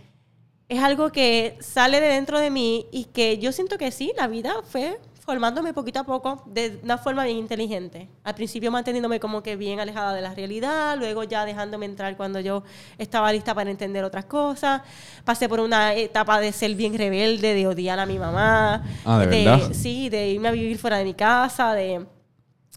es 0.67 0.83
algo 0.83 1.11
que 1.11 1.57
sale 1.61 1.99
de 1.99 2.07
dentro 2.07 2.39
de 2.39 2.51
mí 2.51 2.85
y 2.91 3.05
que 3.05 3.39
yo 3.39 3.51
siento 3.51 3.77
que 3.77 3.91
sí, 3.91 4.11
la 4.15 4.27
vida 4.27 4.53
fue 4.69 4.99
formándome 5.29 5.75
poquito 5.75 5.99
a 5.99 6.03
poco 6.03 6.41
de 6.47 6.79
una 6.81 6.97
forma 6.97 7.23
bien 7.23 7.37
inteligente. 7.37 8.09
Al 8.23 8.33
principio 8.33 8.71
manteniéndome 8.71 9.19
como 9.19 9.43
que 9.43 9.55
bien 9.55 9.79
alejada 9.79 10.15
de 10.15 10.21
la 10.21 10.33
realidad, 10.33 10.97
luego 10.97 11.23
ya 11.23 11.45
dejándome 11.45 11.85
entrar 11.85 12.17
cuando 12.17 12.39
yo 12.39 12.63
estaba 12.97 13.31
lista 13.31 13.53
para 13.53 13.69
entender 13.69 14.03
otras 14.03 14.25
cosas. 14.25 14.81
Pasé 15.23 15.47
por 15.47 15.59
una 15.59 15.93
etapa 15.93 16.39
de 16.39 16.51
ser 16.51 16.73
bien 16.73 16.97
rebelde, 16.97 17.53
de 17.53 17.67
odiar 17.67 17.99
a 17.99 18.07
mi 18.07 18.17
mamá. 18.17 18.83
Ah, 19.05 19.19
¿de 19.19 19.27
verdad? 19.27 19.71
Sí, 19.71 20.09
de 20.09 20.29
irme 20.29 20.47
a 20.47 20.51
vivir 20.51 20.79
fuera 20.79 20.97
de 20.97 21.03
mi 21.03 21.13
casa, 21.13 21.75
de 21.75 22.07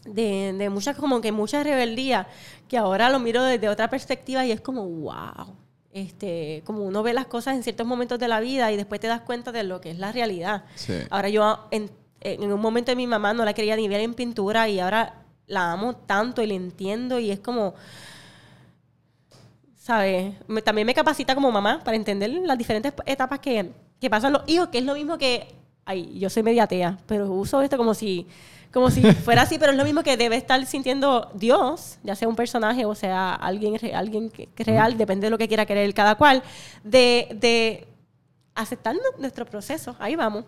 de, 0.05 0.53
de 0.55 0.69
muchas, 0.69 0.95
como 0.95 1.21
que 1.21 1.31
mucha 1.31 1.63
rebeldía, 1.63 2.27
que 2.67 2.77
ahora 2.77 3.09
lo 3.09 3.19
miro 3.19 3.41
desde 3.41 3.67
otra 3.67 3.89
perspectiva 3.89 4.45
y 4.45 4.51
es 4.51 4.61
como, 4.61 4.85
wow. 4.85 5.55
Este, 5.91 6.61
como 6.65 6.83
uno 6.83 7.03
ve 7.03 7.13
las 7.13 7.27
cosas 7.27 7.55
en 7.55 7.63
ciertos 7.63 7.85
momentos 7.85 8.19
de 8.19 8.27
la 8.27 8.39
vida 8.39 8.71
y 8.71 8.77
después 8.77 8.99
te 8.99 9.07
das 9.07 9.21
cuenta 9.21 9.51
de 9.51 9.63
lo 9.63 9.79
que 9.79 9.91
es 9.91 9.99
la 9.99 10.11
realidad. 10.11 10.65
Sí. 10.75 10.93
Ahora 11.09 11.29
yo 11.29 11.67
en, 11.71 11.91
en 12.23 12.51
un 12.51 12.59
momento 12.61 12.91
de 12.91 12.95
mi 12.95 13.07
mamá 13.07 13.33
no 13.33 13.45
la 13.45 13.53
quería 13.53 13.75
ni 13.75 13.87
ver 13.87 14.01
en 14.01 14.13
pintura 14.13 14.67
y 14.69 14.79
ahora 14.79 15.15
la 15.47 15.71
amo 15.73 15.95
tanto 15.95 16.41
y 16.41 16.47
la 16.47 16.53
entiendo 16.55 17.19
y 17.19 17.31
es 17.31 17.39
como, 17.39 17.73
¿sabes? 19.75 20.33
Me- 20.47 20.61
también 20.61 20.87
me 20.87 20.93
capacita 20.93 21.35
como 21.35 21.51
mamá 21.51 21.81
para 21.83 21.97
entender 21.97 22.29
las 22.31 22.57
diferentes 22.57 22.93
etapas 23.05 23.39
que, 23.39 23.71
que 23.99 24.09
pasan 24.09 24.33
los 24.33 24.43
hijos, 24.47 24.69
que 24.69 24.77
es 24.79 24.85
lo 24.85 24.93
mismo 24.95 25.17
que, 25.17 25.47
ay, 25.85 26.17
yo 26.19 26.29
soy 26.29 26.43
mediatea, 26.43 26.97
pero 27.05 27.31
uso 27.31 27.61
esto 27.61 27.77
como 27.77 27.93
si, 27.93 28.27
como 28.71 28.89
si 28.89 29.01
fuera 29.25 29.41
así, 29.43 29.57
pero 29.59 29.71
es 29.71 29.77
lo 29.77 29.83
mismo 29.83 30.03
que 30.03 30.15
debe 30.17 30.37
estar 30.37 30.65
sintiendo 30.65 31.29
Dios, 31.33 31.97
ya 32.03 32.15
sea 32.15 32.27
un 32.27 32.35
personaje 32.35 32.85
o 32.85 32.95
sea 32.95 33.33
alguien, 33.35 33.75
alguien 33.93 34.29
que, 34.29 34.47
que 34.47 34.63
real, 34.63 34.97
depende 34.97 35.27
de 35.27 35.31
lo 35.31 35.37
que 35.37 35.47
quiera 35.47 35.65
querer 35.65 35.93
cada 35.93 36.15
cual, 36.15 36.43
de, 36.83 37.27
de 37.35 37.87
aceptar 38.55 38.95
nu- 38.95 39.01
nuestro 39.21 39.45
proceso. 39.45 39.95
Ahí 39.99 40.15
vamos. 40.15 40.45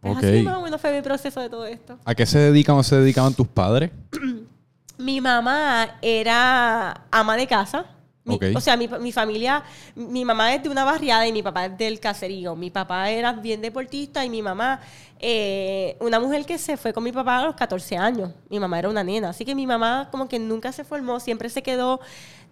Pues 0.00 0.16
así 0.18 0.42
más 0.42 0.56
o 0.56 0.62
menos 0.62 0.80
fue 0.80 0.92
mi 0.94 1.02
proceso 1.02 1.40
de 1.40 1.48
todo 1.50 1.66
esto. 1.66 1.98
¿A 2.04 2.14
qué 2.14 2.24
se 2.26 2.38
dedican 2.38 2.76
o 2.76 2.82
se 2.82 2.96
dedicaban 2.96 3.34
tus 3.34 3.48
padres? 3.48 3.90
Mi 4.98 5.20
mamá 5.20 5.96
era 6.02 7.02
ama 7.10 7.36
de 7.36 7.46
casa. 7.46 7.86
Mi- 8.24 8.34
Ok. 8.34 8.44
O 8.56 8.60
sea, 8.60 8.76
mi, 8.76 8.86
mi 8.88 9.10
familia, 9.12 9.62
mi 9.94 10.24
mamá 10.24 10.52
es 10.54 10.62
de 10.62 10.68
una 10.68 10.84
barriada 10.84 11.26
y 11.26 11.32
mi 11.32 11.42
papá 11.42 11.66
es 11.66 11.78
del 11.78 11.98
caserío. 12.00 12.54
Mi 12.56 12.70
papá 12.70 13.08
era 13.10 13.32
bien 13.32 13.62
deportista 13.62 14.24
y 14.24 14.28
mi 14.28 14.42
mamá, 14.42 14.80
eh, 15.18 15.96
una 16.00 16.20
mujer 16.20 16.44
que 16.44 16.58
se 16.58 16.76
fue 16.76 16.92
con 16.92 17.04
mi 17.04 17.12
papá 17.12 17.38
a 17.38 17.44
los 17.46 17.54
14 17.54 17.96
años. 17.96 18.30
Mi 18.50 18.58
mamá 18.60 18.78
era 18.80 18.88
una 18.90 19.02
nena. 19.04 19.30
Así 19.30 19.44
que 19.44 19.54
mi 19.54 19.66
mamá 19.66 20.08
como 20.10 20.28
que 20.28 20.38
nunca 20.38 20.72
se 20.72 20.84
formó, 20.84 21.20
siempre 21.20 21.48
se 21.48 21.62
quedó 21.62 22.00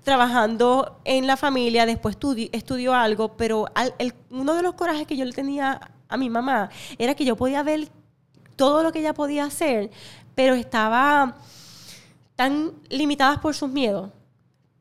trabajando 0.05 1.01
en 1.05 1.27
la 1.27 1.37
familia, 1.37 1.85
después 1.85 2.17
estudi- 2.19 2.49
estudió 2.53 2.95
algo, 2.95 3.37
pero 3.37 3.67
al- 3.75 3.93
el- 3.99 4.15
uno 4.31 4.55
de 4.55 4.63
los 4.63 4.75
corajes 4.75 5.07
que 5.07 5.17
yo 5.17 5.25
le 5.25 5.33
tenía 5.33 5.81
a 6.09 6.17
mi 6.17 6.31
mamá 6.31 6.71
era 6.99 7.15
que 7.15 7.25
yo 7.25 7.37
podía 7.37 7.63
ver 7.63 7.89
todo 8.57 8.83
lo 8.83 8.93
que 8.93 9.01
ella 9.01 9.15
podía 9.15 9.45
hacer, 9.45 9.91
pero 10.35 10.55
estaba 10.55 11.37
tan 12.35 12.73
limitadas 12.89 13.39
por 13.39 13.55
sus 13.55 13.71
miedos. 13.71 14.11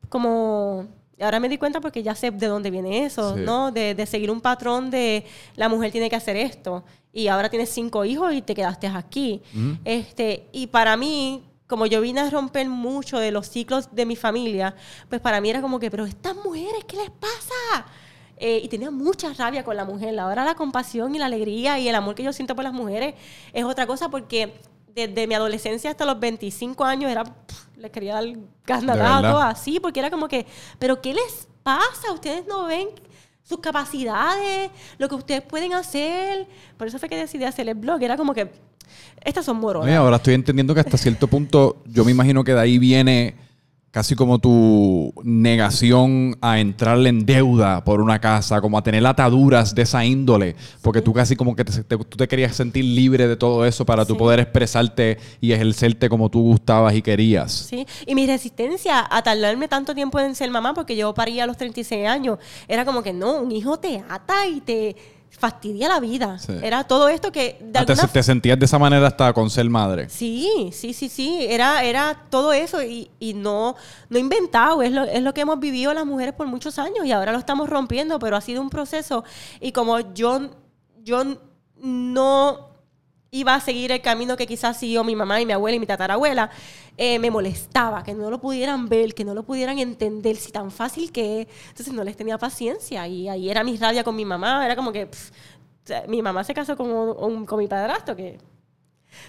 Como 0.08 0.86
ahora 1.20 1.40
me 1.40 1.48
di 1.48 1.58
cuenta 1.58 1.80
porque 1.80 2.02
ya 2.02 2.14
sé 2.14 2.30
de 2.30 2.46
dónde 2.46 2.70
viene 2.70 3.04
eso, 3.04 3.34
Sí. 3.34 3.40
¿no? 3.42 3.72
De, 3.72 3.94
de 3.94 4.06
seguir 4.06 4.30
un 4.30 4.40
patrón 4.40 4.90
de 4.90 5.24
la 5.56 5.68
mujer 5.68 5.90
tiene 5.92 6.08
que 6.10 6.16
hacer 6.16 6.36
esto 6.36 6.84
y 7.12 7.28
ahora 7.28 7.48
tienes 7.48 7.70
cinco 7.70 8.04
hijos 8.04 8.32
y 8.34 8.42
te 8.42 8.54
quedaste 8.54 8.86
aquí. 8.86 9.42
Este, 9.84 10.48
y 10.52 10.66
para 10.68 10.96
mí, 10.96 11.44
como 11.66 11.86
yo 11.86 12.00
vine 12.02 12.20
a 12.20 12.30
romper 12.30 12.68
mucho 12.68 13.18
de 13.18 13.30
los 13.32 13.48
ciclos 13.48 13.88
de 13.92 14.04
mi 14.06 14.16
familia, 14.16 14.76
pues 15.08 15.20
para 15.20 15.40
mí 15.40 15.48
era 15.50 15.62
como 15.62 15.78
que, 15.80 15.90
pero 15.90 16.04
estas 16.04 16.36
mujeres, 16.36 16.84
¿qué 16.86 16.96
les 16.98 17.10
pasa? 17.10 17.86
Eh, 18.38 18.60
y 18.62 18.68
tenía 18.68 18.90
mucha 18.90 19.32
rabia 19.32 19.64
con 19.64 19.76
la 19.76 19.84
mujer. 19.84 20.18
Ahora 20.18 20.44
la 20.44 20.54
compasión 20.54 21.14
y 21.14 21.18
la 21.18 21.26
alegría 21.26 21.78
y 21.78 21.88
el 21.88 21.94
amor 21.94 22.14
que 22.14 22.22
yo 22.22 22.32
siento 22.32 22.54
por 22.54 22.64
las 22.64 22.72
mujeres 22.72 23.14
es 23.52 23.64
otra 23.64 23.86
cosa 23.86 24.10
porque 24.10 24.60
desde 24.94 25.26
mi 25.26 25.34
adolescencia 25.34 25.90
hasta 25.90 26.04
los 26.04 26.18
25 26.20 26.84
años 26.84 27.10
era 27.10 27.24
pff, 27.24 27.76
le 27.76 27.90
quería 27.90 28.14
dar 28.14 28.24
gas 28.66 28.84
verdad? 28.84 29.18
a 29.18 29.30
todas 29.30 29.58
así 29.58 29.78
porque 29.80 30.00
era 30.00 30.10
como 30.10 30.28
que, 30.28 30.46
pero 30.78 31.00
¿qué 31.00 31.14
les 31.14 31.48
pasa? 31.62 32.12
Ustedes 32.12 32.46
no 32.46 32.64
ven 32.66 32.88
sus 33.42 33.60
capacidades, 33.60 34.70
lo 34.98 35.08
que 35.08 35.14
ustedes 35.14 35.42
pueden 35.42 35.72
hacer. 35.72 36.48
Por 36.76 36.88
eso 36.88 36.98
fue 36.98 37.08
que 37.08 37.16
decidí 37.16 37.44
hacer 37.44 37.68
el 37.68 37.76
blog. 37.76 38.02
Era 38.02 38.16
como 38.16 38.34
que 38.34 38.50
estas 39.24 39.44
son 39.44 39.58
moronas. 39.58 39.88
Oye, 39.88 39.96
ahora 39.96 40.16
estoy 40.16 40.34
entendiendo 40.34 40.74
que 40.74 40.80
hasta 40.80 40.96
cierto 40.96 41.28
punto, 41.28 41.82
yo 41.86 42.04
me 42.04 42.10
imagino 42.10 42.42
que 42.42 42.54
de 42.54 42.60
ahí 42.60 42.78
viene 42.78 43.36
casi 43.90 44.14
como 44.14 44.38
tu 44.38 45.12
negación 45.24 46.36
a 46.42 46.60
entrarle 46.60 47.08
en 47.08 47.24
deuda 47.24 47.82
por 47.82 48.02
una 48.02 48.20
casa, 48.20 48.60
como 48.60 48.76
a 48.76 48.82
tener 48.82 49.06
ataduras 49.06 49.74
de 49.74 49.82
esa 49.82 50.04
índole, 50.04 50.54
porque 50.82 51.00
tú 51.00 51.14
casi 51.14 51.34
como 51.34 51.56
que 51.56 51.64
te, 51.64 51.82
te- 51.82 51.96
tú 51.96 52.16
te 52.16 52.28
querías 52.28 52.54
sentir 52.54 52.84
libre 52.84 53.26
de 53.26 53.36
todo 53.36 53.64
eso 53.64 53.86
para 53.86 54.04
tú 54.04 54.12
Sí. 54.12 54.18
poder 54.18 54.40
expresarte 54.40 55.16
y 55.40 55.52
ejercerte 55.52 56.10
como 56.10 56.28
tú 56.30 56.42
gustabas 56.42 56.94
y 56.94 57.00
querías. 57.00 57.50
Sí, 57.52 57.86
y 58.06 58.14
mi 58.14 58.26
resistencia 58.26 59.06
a 59.10 59.22
tardarme 59.22 59.66
tanto 59.66 59.94
tiempo 59.94 60.20
en 60.20 60.34
ser 60.34 60.50
mamá, 60.50 60.74
porque 60.74 60.94
yo 60.94 61.14
paría 61.14 61.44
a 61.44 61.46
los 61.46 61.56
36 61.56 62.06
años, 62.06 62.38
era 62.68 62.84
como 62.84 63.02
que 63.02 63.14
no, 63.14 63.40
un 63.40 63.50
hijo 63.52 63.78
te 63.78 64.02
ata 64.10 64.46
y 64.46 64.60
te 64.60 64.96
fastidia 65.38 65.88
la 65.88 66.00
vida. 66.00 66.38
Sí. 66.38 66.52
Era 66.62 66.84
todo 66.84 67.08
esto 67.08 67.30
que 67.30 67.58
de 67.60 67.78
Ah, 67.78 67.84
te 67.84 68.22
sentías 68.22 68.58
de 68.58 68.64
esa 68.64 68.78
manera 68.78 69.06
hasta 69.06 69.32
con 69.32 69.50
ser 69.50 69.68
madre. 69.68 70.08
Sí, 70.08 70.70
sí, 70.72 70.92
sí, 70.92 71.08
sí. 71.08 71.46
Era, 71.48 71.84
era 71.84 72.26
todo 72.30 72.52
eso 72.52 72.82
y, 72.82 73.10
y 73.18 73.34
no, 73.34 73.76
no 74.08 74.18
inventado. 74.18 74.82
Es 74.82 74.92
lo, 74.92 75.04
es 75.04 75.22
lo 75.22 75.34
que 75.34 75.42
hemos 75.42 75.58
vivido 75.60 75.92
las 75.94 76.06
mujeres 76.06 76.34
por 76.34 76.46
muchos 76.46 76.78
años 76.78 77.04
y 77.04 77.12
ahora 77.12 77.32
lo 77.32 77.38
estamos 77.38 77.68
rompiendo, 77.68 78.18
pero 78.18 78.36
ha 78.36 78.40
sido 78.40 78.62
un 78.62 78.70
proceso. 78.70 79.24
Y 79.60 79.72
como 79.72 80.00
yo, 80.14 80.50
yo 81.02 81.22
no 81.76 82.75
iba 83.30 83.54
a 83.54 83.60
seguir 83.60 83.92
el 83.92 84.00
camino 84.00 84.36
que 84.36 84.46
quizás 84.46 84.78
siguió 84.78 85.04
mi 85.04 85.14
mamá 85.16 85.40
y 85.40 85.46
mi 85.46 85.52
abuela 85.52 85.76
y 85.76 85.80
mi 85.80 85.86
tatarabuela, 85.86 86.50
eh, 86.96 87.18
me 87.18 87.30
molestaba 87.30 88.02
que 88.02 88.14
no 88.14 88.30
lo 88.30 88.40
pudieran 88.40 88.88
ver, 88.88 89.14
que 89.14 89.24
no 89.24 89.34
lo 89.34 89.42
pudieran 89.42 89.78
entender, 89.78 90.36
si 90.36 90.52
tan 90.52 90.70
fácil 90.70 91.12
que 91.12 91.42
es. 91.42 91.48
Entonces 91.68 91.92
no 91.92 92.02
les 92.04 92.16
tenía 92.16 92.38
paciencia 92.38 93.06
y 93.06 93.28
ahí 93.28 93.50
era 93.50 93.62
mi 93.64 93.76
rabia 93.76 94.02
con 94.04 94.16
mi 94.16 94.24
mamá. 94.24 94.64
Era 94.64 94.74
como 94.76 94.92
que 94.92 95.06
pff, 95.06 95.30
mi 96.08 96.22
mamá 96.22 96.44
se 96.44 96.54
casó 96.54 96.76
con, 96.76 96.90
un- 96.90 97.46
con 97.46 97.58
mi 97.58 97.66
padrastro, 97.68 98.16
que 98.16 98.38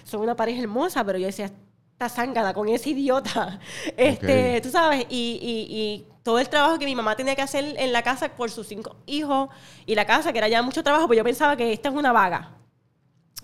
son 0.04 0.20
una 0.22 0.34
pareja 0.36 0.60
hermosa, 0.62 1.04
pero 1.04 1.18
yo 1.18 1.26
decía, 1.26 1.50
esta 1.92 2.08
zángana 2.08 2.54
con 2.54 2.68
ese 2.68 2.90
idiota. 2.90 3.58
Este, 3.96 4.60
tú 4.62 4.70
sabes, 4.70 5.06
y, 5.10 5.38
y- 5.42 5.76
y 5.76 6.06
todo 6.22 6.38
el 6.38 6.48
trabajo 6.48 6.78
que 6.78 6.84
mi 6.86 6.94
mamá 6.94 7.16
tenía 7.16 7.34
que 7.34 7.42
hacer 7.42 7.74
en 7.78 7.92
la 7.92 8.02
casa 8.02 8.28
por 8.28 8.50
sus 8.50 8.66
cinco 8.68 8.96
hijos 9.06 9.48
y 9.86 9.94
la 9.94 10.06
casa, 10.06 10.32
que 10.32 10.38
era 10.38 10.48
ya 10.48 10.62
mucho 10.62 10.82
trabajo, 10.82 11.06
pues 11.06 11.16
yo 11.16 11.24
pensaba 11.24 11.56
que 11.56 11.72
esta 11.72 11.88
es 11.88 11.94
una 11.94 12.12
vaga, 12.12 12.54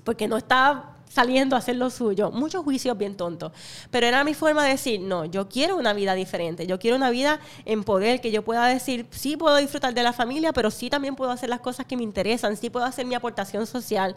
porque 0.04 0.28
no 0.28 0.36
estaba 0.36 0.94
saliendo 1.14 1.54
a 1.54 1.60
hacer 1.60 1.76
lo 1.76 1.90
suyo. 1.90 2.32
Muchos 2.32 2.64
juicios 2.64 2.98
bien 2.98 3.16
tontos. 3.16 3.52
Pero 3.90 4.06
era 4.06 4.24
mi 4.24 4.34
forma 4.34 4.64
de 4.64 4.70
decir, 4.70 5.00
no, 5.00 5.24
yo 5.24 5.48
quiero 5.48 5.76
una 5.76 5.92
vida 5.92 6.14
diferente. 6.14 6.66
Yo 6.66 6.78
quiero 6.80 6.96
una 6.96 7.10
vida 7.10 7.38
en 7.64 7.84
poder, 7.84 8.20
que 8.20 8.32
yo 8.32 8.42
pueda 8.42 8.66
decir, 8.66 9.06
sí 9.10 9.36
puedo 9.36 9.56
disfrutar 9.56 9.94
de 9.94 10.02
la 10.02 10.12
familia, 10.12 10.52
pero 10.52 10.72
sí 10.72 10.90
también 10.90 11.14
puedo 11.14 11.30
hacer 11.30 11.48
las 11.48 11.60
cosas 11.60 11.86
que 11.86 11.96
me 11.96 12.02
interesan, 12.02 12.56
sí 12.56 12.68
puedo 12.68 12.84
hacer 12.84 13.06
mi 13.06 13.14
aportación 13.14 13.66
social. 13.66 14.16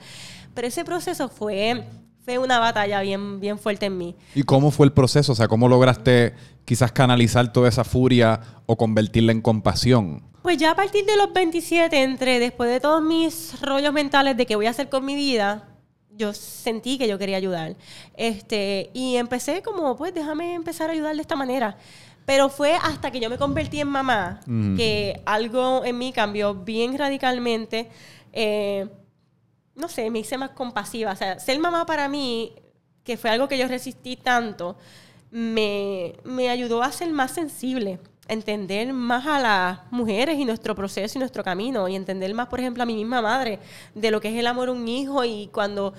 Pero 0.56 0.68
ese 0.68 0.84
proceso 0.84 1.30
fue, 1.30 1.86
fue 2.26 2.40
una 2.40 2.58
batalla 2.58 3.02
bien, 3.02 3.40
bien 3.40 3.60
fuerte 3.60 3.86
en 3.86 3.98
mí. 3.98 4.16
¿Y 4.34 4.42
cómo 4.42 4.72
fue 4.72 4.88
el 4.88 4.92
proceso? 4.92 5.34
O 5.34 5.36
sea, 5.36 5.48
¿cómo 5.48 5.68
lograste 5.68 6.34
quizás 6.66 6.92
canalizar 6.92 7.54
toda 7.54 7.70
esa 7.70 7.84
furia 7.84 8.42
o 8.66 8.76
convertirla 8.76 9.32
en 9.32 9.42
compasión? 9.42 10.24
Pues 10.42 10.58
ya 10.58 10.72
a 10.72 10.76
partir 10.76 11.06
de 11.06 11.16
los 11.16 11.32
27, 11.32 12.02
entre 12.02 12.40
después 12.40 12.72
de 12.72 12.80
todos 12.80 13.04
mis 13.04 13.60
rollos 13.62 13.94
mentales 13.94 14.36
de 14.36 14.48
qué 14.48 14.56
voy 14.56 14.66
a 14.66 14.72
hacer 14.72 14.90
con 14.90 15.06
mi 15.06 15.14
vida, 15.14 15.77
yo 16.18 16.34
sentí 16.34 16.98
que 16.98 17.08
yo 17.08 17.18
quería 17.18 17.38
ayudar. 17.38 17.76
Este, 18.16 18.90
y 18.94 19.16
empecé 19.16 19.62
como, 19.62 19.96
pues 19.96 20.14
déjame 20.14 20.56
empezar 20.56 20.90
a 20.90 20.94
ayudar 20.94 21.16
de 21.16 21.22
esta 21.22 21.36
manera. 21.36 21.78
Pero 22.26 22.50
fue 22.50 22.76
hasta 22.76 23.10
que 23.10 23.22
yo 23.22 23.30
me 23.30 23.38
convertí 23.38 23.80
en 23.80 23.88
mamá 23.88 24.42
que 24.76 25.22
algo 25.26 25.86
en 25.86 25.98
mí 25.98 26.12
cambió 26.12 26.54
bien 26.54 26.98
radicalmente. 26.98 27.90
Eh, 28.34 28.86
no 29.76 29.88
sé, 29.88 30.10
me 30.10 30.20
hice 30.20 30.38
más 30.38 30.50
compasiva. 30.50 31.14
O 31.14 31.16
sea, 31.16 31.40
ser 31.40 31.58
mamá 31.60 31.86
para 31.86 32.10
mí, 32.10 32.54
que 33.06 33.16
fue 33.16 33.30
algo 33.30 33.48
que 33.48 33.58
yo 33.58 33.68
resistí 33.70 34.18
tanto, 34.18 34.78
me, 35.32 36.16
me 36.26 36.50
ayudó 36.50 36.84
a 36.84 36.92
ser 36.92 37.10
más 37.12 37.32
sensible, 37.32 38.00
entender 38.28 38.92
más 38.94 39.26
a 39.26 39.40
las 39.40 39.80
mujeres 39.92 40.38
y 40.38 40.46
nuestro 40.46 40.76
proceso 40.76 41.18
y 41.18 41.20
nuestro 41.20 41.44
camino, 41.44 41.88
y 41.88 41.96
entender 41.96 42.34
más, 42.34 42.48
por 42.48 42.60
ejemplo, 42.60 42.84
a 42.84 42.86
mi 42.86 42.96
misma 42.96 43.22
madre, 43.22 43.60
de 43.96 44.12
lo 44.12 44.20
que 44.22 44.30
es 44.30 44.36
el 44.36 44.48
amor 44.48 44.70
a 44.70 44.72
un 44.72 44.88
hijo 44.88 45.24
y 45.26 45.48
cuando... 45.54 45.94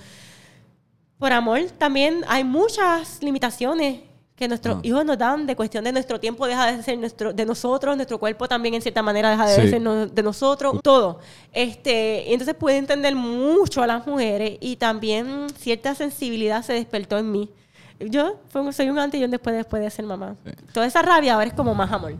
Por 1.18 1.32
amor 1.32 1.60
también 1.78 2.24
hay 2.28 2.44
muchas 2.44 3.20
limitaciones 3.22 4.02
que 4.36 4.46
nuestros 4.46 4.76
Ah. 4.76 4.80
hijos 4.84 5.04
nos 5.04 5.18
dan 5.18 5.48
de 5.48 5.56
cuestión 5.56 5.82
de 5.82 5.90
nuestro 5.90 6.20
tiempo 6.20 6.46
deja 6.46 6.70
de 6.70 6.80
ser 6.84 6.96
nuestro 6.96 7.32
de 7.32 7.44
nosotros, 7.44 7.96
nuestro 7.96 8.18
cuerpo 8.18 8.46
también 8.46 8.74
en 8.74 8.82
cierta 8.82 9.02
manera 9.02 9.30
deja 9.30 9.46
de 9.46 9.62
Sí. 9.62 9.68
ser 9.70 9.80
no- 9.80 10.06
de 10.06 10.22
nosotros, 10.22 10.78
todo. 10.80 11.18
Este, 11.52 12.24
y 12.28 12.32
entonces 12.34 12.54
puede 12.54 12.76
entender 12.76 13.16
mucho 13.16 13.82
a 13.82 13.88
las 13.88 14.06
mujeres 14.06 14.58
y 14.60 14.76
también 14.76 15.48
cierta 15.58 15.96
sensibilidad 15.96 16.62
se 16.62 16.74
despertó 16.74 17.18
en 17.18 17.32
mí. 17.32 17.50
Yo 18.00 18.40
soy 18.72 18.90
un 18.90 18.98
antes 18.98 19.20
y 19.20 19.24
un 19.24 19.30
después 19.30 19.56
después 19.56 19.82
de 19.82 19.90
ser 19.90 20.06
mamá. 20.06 20.36
Sí. 20.44 20.52
Toda 20.72 20.86
esa 20.86 21.02
rabia 21.02 21.34
ahora 21.34 21.46
es 21.46 21.54
como 21.54 21.74
más 21.74 21.90
amor. 21.90 22.14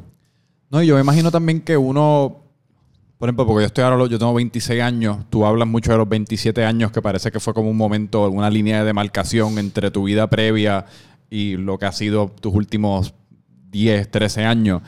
No, 0.71 0.83
y 0.83 0.87
yo 0.87 0.95
me 0.97 1.01
imagino 1.01 1.31
también 1.31 1.61
que 1.61 1.77
uno, 1.77 2.43
por 3.17 3.29
ejemplo, 3.29 3.47
porque 3.47 3.63
yo 3.63 3.67
estoy 3.67 3.85
ahora, 3.85 4.07
yo 4.07 4.19
tengo 4.19 4.35
26 4.35 4.83
años, 4.83 5.19
tú 5.31 5.47
hablas 5.47 5.67
mucho 5.67 5.93
de 5.93 5.99
los 5.99 6.09
27 6.09 6.65
años, 6.65 6.93
que 6.93 7.01
parece 7.01 7.31
que 7.31 7.41
fue 7.41 7.55
como 7.55 7.71
un 7.71 7.77
momento, 7.77 8.29
una 8.29 8.51
línea 8.51 8.81
de 8.81 8.85
demarcación 8.87 9.59
entre 9.59 9.91
tu 9.91 10.05
vida 10.05 10.29
previa 10.29 10.85
y 11.31 11.57
lo 11.57 11.79
que 11.79 11.87
ha 11.87 11.93
sido 11.93 12.29
tus 12.29 12.55
últimos 12.55 13.15
10, 13.71 14.11
13 14.11 14.45
años. 14.45 14.83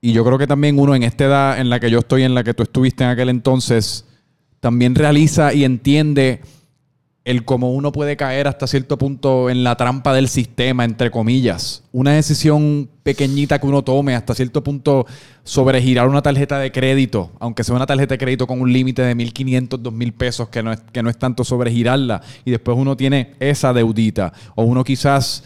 Y 0.00 0.12
yo 0.12 0.24
creo 0.24 0.38
que 0.38 0.46
también 0.46 0.78
uno 0.78 0.94
en 0.94 1.02
esta 1.02 1.24
edad 1.24 1.58
en 1.58 1.68
la 1.68 1.80
que 1.80 1.90
yo 1.90 1.98
estoy, 1.98 2.22
en 2.22 2.34
la 2.34 2.44
que 2.44 2.54
tú 2.54 2.62
estuviste 2.62 3.04
en 3.04 3.10
aquel 3.10 3.28
entonces, 3.28 4.06
también 4.60 4.94
realiza 4.94 5.52
y 5.52 5.64
entiende 5.64 6.40
el 7.26 7.44
cómo 7.44 7.72
uno 7.72 7.90
puede 7.90 8.16
caer 8.16 8.46
hasta 8.46 8.68
cierto 8.68 8.98
punto 8.98 9.50
en 9.50 9.64
la 9.64 9.76
trampa 9.76 10.14
del 10.14 10.28
sistema, 10.28 10.84
entre 10.84 11.10
comillas. 11.10 11.82
Una 11.90 12.12
decisión 12.12 12.88
pequeñita 13.02 13.58
que 13.58 13.66
uno 13.66 13.82
tome 13.82 14.14
hasta 14.14 14.32
cierto 14.32 14.62
punto 14.62 15.06
sobregirar 15.42 16.08
una 16.08 16.22
tarjeta 16.22 16.60
de 16.60 16.70
crédito, 16.70 17.32
aunque 17.40 17.64
sea 17.64 17.74
una 17.74 17.84
tarjeta 17.84 18.14
de 18.14 18.18
crédito 18.18 18.46
con 18.46 18.60
un 18.60 18.72
límite 18.72 19.02
de 19.02 19.16
1.500, 19.16 19.70
2.000 19.70 20.12
pesos, 20.12 20.48
que 20.50 20.62
no, 20.62 20.72
es, 20.72 20.80
que 20.92 21.02
no 21.02 21.10
es 21.10 21.18
tanto 21.18 21.42
sobregirarla, 21.42 22.22
y 22.44 22.52
después 22.52 22.78
uno 22.78 22.96
tiene 22.96 23.34
esa 23.40 23.72
deudita, 23.72 24.32
o 24.54 24.62
uno 24.62 24.84
quizás 24.84 25.42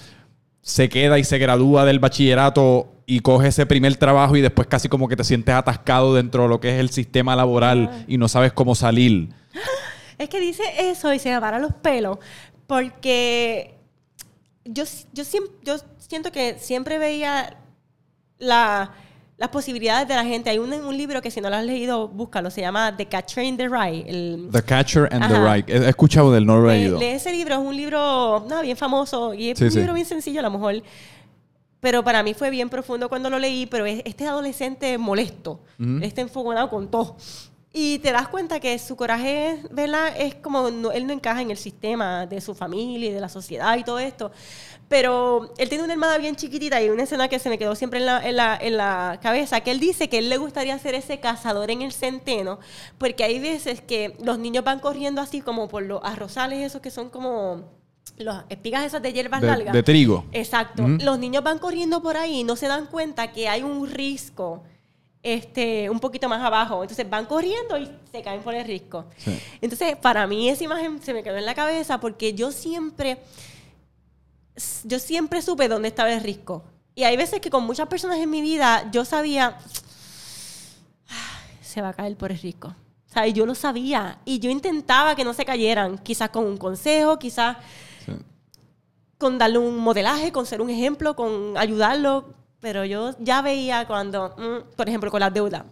se 0.61 0.91
queda 0.91 1.19
y 1.19 1.25
se 1.25 1.39
gradúa 1.39 1.87
del 1.87 1.99
bachillerato 1.99 2.93
y 3.07 3.21
coge 3.21 3.49
ese 3.49 3.65
primer 3.65 3.97
trabajo 3.97 4.37
y 4.37 4.43
después 4.43 4.69
casi 4.69 4.91
como 4.91 5.09
que 5.09 5.17
te 5.17 5.25
sientes 5.25 5.55
atascado 5.55 6.15
dentro 6.15 6.43
de 6.43 6.51
lo 6.51 6.61
que 6.61 6.75
es 6.75 6.79
el 6.79 6.91
sistema 6.91 7.35
laboral 7.35 8.05
y 8.07 8.19
no 8.19 8.29
sabes 8.29 8.53
cómo 8.53 8.75
salir. 8.75 9.31
Es 10.21 10.29
que 10.29 10.39
dice 10.39 10.63
eso 10.79 11.13
y 11.15 11.19
se 11.19 11.31
me 11.33 11.41
paran 11.41 11.63
los 11.63 11.73
pelos, 11.75 12.19
porque 12.67 13.75
yo, 14.65 14.85
yo, 15.13 15.25
yo 15.65 15.75
siento 15.99 16.31
que 16.31 16.59
siempre 16.59 16.99
veía 16.99 17.57
la- 18.39 18.93
las 19.39 19.49
posibilidades 19.49 20.07
de 20.07 20.15
la 20.15 20.25
gente. 20.25 20.51
Hay 20.51 20.59
un, 20.59 20.71
un 20.73 20.97
libro 20.97 21.23
que 21.23 21.31
si 21.31 21.41
no 21.41 21.49
lo 21.49 21.57
has 21.57 21.65
leído, 21.65 22.09
búscalo, 22.09 22.51
se 22.51 22.61
llama 22.61 22.95
The 22.95 23.07
Catcher 23.07 23.43
in 23.45 23.57
the 23.57 23.69
Rye. 23.69 24.05
El, 24.07 24.49
The 24.53 24.63
Catcher 24.63 25.09
and 25.11 25.27
the. 25.29 25.39
Rye. 25.41 25.65
He 25.67 25.89
escuchado 25.89 26.31
del 26.31 26.45
no 26.45 26.61
lee, 26.61 26.73
leído. 26.83 26.99
lee 26.99 27.07
ese 27.07 27.33
libro, 27.33 27.55
es 27.55 27.61
un 27.61 27.75
libro 27.75 28.45
no, 28.47 28.61
bien 28.61 28.77
famoso 28.77 29.33
y 29.33 29.51
es 29.51 29.59
Sí, 29.59 29.65
un 29.65 29.71
sí. 29.71 29.79
libro 29.79 29.95
bien 29.95 30.05
sencillo 30.07 30.41
a 30.41 30.43
lo 30.43 30.51
mejor. 30.51 30.83
Pero 31.81 32.05
para 32.05 32.23
mí 32.23 32.35
fue 32.35 32.51
bien 32.51 32.69
profundo 32.69 33.09
cuando 33.09 33.31
lo 33.31 33.39
leí, 33.39 33.65
pero 33.65 33.87
es 33.87 34.03
este 34.05 34.27
adolescente 34.27 34.99
molesto, 34.99 35.61
este 36.03 36.21
enfogonado 36.21 36.69
con 36.69 36.91
todo. 36.91 37.17
Y 37.73 38.01
te 38.01 38.11
das 38.11 38.27
cuenta 38.27 38.59
que 38.59 38.77
su 38.81 38.97
coraje, 38.97 39.63
¿verdad? 39.71 40.13
Es 40.19 40.35
como, 40.35 40.71
no- 40.73 40.91
él 40.91 41.07
no 41.07 41.13
encaja 41.13 41.41
en 41.41 41.53
el 41.53 41.57
sistema 41.57 42.27
de 42.27 42.41
su 42.41 42.55
familia 42.55 43.11
y 43.11 43.13
de 43.13 43.21
la 43.21 43.29
sociedad 43.29 43.77
y 43.77 43.85
todo 43.85 44.01
esto. 44.01 44.33
Pero 44.89 45.53
él 45.57 45.69
tiene 45.69 45.85
una 45.85 45.93
hermana 45.93 46.19
bien 46.19 46.35
chiquitita 46.35 46.83
y 46.83 46.89
una 46.91 47.05
escena 47.05 47.29
que 47.29 47.39
se 47.39 47.49
me 47.49 47.59
quedó 47.59 47.77
siempre 47.77 48.01
en 48.01 48.07
la, 48.07 48.29
en 48.29 48.35
la, 48.35 48.59
en 48.61 48.77
la 48.77 49.21
cabeza, 49.23 49.61
que 49.61 49.71
él 49.71 49.79
dice 49.79 50.09
que 50.09 50.19
él 50.19 50.29
le 50.29 50.37
gustaría 50.37 50.77
ser 50.81 50.97
ese 50.97 51.21
cazador 51.21 51.71
en 51.71 51.83
el 51.83 51.93
centeno, 51.93 52.59
porque 52.99 53.23
hay 53.23 53.39
veces 53.39 53.81
que 53.81 54.17
los 54.21 54.37
niños 54.41 54.65
van 54.65 54.81
corriendo 54.81 55.21
así 55.21 55.41
como 55.41 55.69
por 55.69 55.85
los 55.85 56.01
arrozales 56.03 56.67
esos 56.67 56.81
que 56.81 56.91
son 56.91 57.09
como 57.09 57.63
las 58.17 58.47
espigas 58.49 58.85
esas 58.85 59.01
de 59.01 59.13
hierbas 59.13 59.43
De, 59.43 59.47
largas. 59.47 59.73
de 59.73 59.83
trigo. 59.85 60.25
Exacto. 60.33 60.89
Los 60.89 61.21
niños 61.21 61.45
van 61.45 61.61
corriendo 61.61 62.03
por 62.03 62.17
ahí 62.17 62.41
y 62.41 62.45
no 62.45 62.57
se 62.57 62.67
dan 62.67 62.87
cuenta 62.87 63.31
que 63.31 63.49
hay 63.49 63.63
un 63.63 63.89
risco 63.89 64.65
este, 65.23 65.91
un 65.91 66.01
poquito 66.01 66.29
más 66.29 66.43
abajo. 66.43 66.83
Entonces 66.83 67.09
van 67.09 67.27
corriendo 67.27 67.77
y 67.79 67.91
se 68.11 68.23
caen 68.23 68.43
por 68.43 68.55
el 68.55 68.65
risco. 68.67 69.05
Sí. 69.19 69.39
Entonces, 69.61 69.97
para 69.97 70.27
mí 70.27 70.49
esa 70.49 70.65
imagen 70.65 71.01
se 71.03 71.13
me 71.13 71.23
quedó 71.23 71.37
en 71.37 71.47
la 71.47 71.55
cabeza 71.55 72.01
porque 72.01 72.33
yo 72.35 72.53
siempre, 72.53 73.19
yo 74.85 74.99
siempre 74.99 75.43
supe 75.43 75.69
dónde 75.69 75.89
estaba 75.89 76.13
el 76.13 76.23
risco. 76.23 76.65
Y 76.95 77.05
hay 77.05 77.17
veces 77.17 77.41
que 77.41 77.51
con 77.51 77.65
muchas 77.65 77.89
personas 77.89 78.19
en 78.19 78.29
mi 78.31 78.43
vida 78.43 78.89
yo 78.93 79.05
sabía, 79.05 79.59
"Ay, 81.09 81.57
se 81.63 81.81
va 81.83 81.91
a 81.91 81.93
caer 81.95 82.17
por 82.17 82.31
el 82.33 82.39
risco. 82.39 82.69
O 83.09 83.13
sea, 83.13 83.27
yo 83.27 83.45
lo 83.47 83.55
sabía. 83.55 84.19
Y 84.25 84.39
yo 84.39 84.51
intentaba 84.51 85.15
que 85.17 85.25
no 85.25 85.35
se 85.35 85.45
cayeran. 85.45 85.99
Quizás 85.99 86.31
con 86.31 86.45
un 86.45 86.57
consejo, 86.57 87.19
quizás 87.19 87.57
Sí. 88.07 88.13
con 89.19 89.37
darle 89.39 89.59
un 89.59 89.77
modelaje, 89.79 90.31
con 90.33 90.47
ser 90.47 90.61
un 90.63 90.71
ejemplo, 90.71 91.17
con 91.17 91.57
ayudarlo. 91.57 92.35
Pero 92.61 92.85
yo 92.85 93.15
ya 93.19 93.43
veía 93.43 93.87
cuando, 93.87 94.35
mm, 94.37 94.75
por 94.77 94.89
ejemplo, 94.89 95.11
con 95.11 95.21
las 95.21 95.33
deudas. 95.33 95.65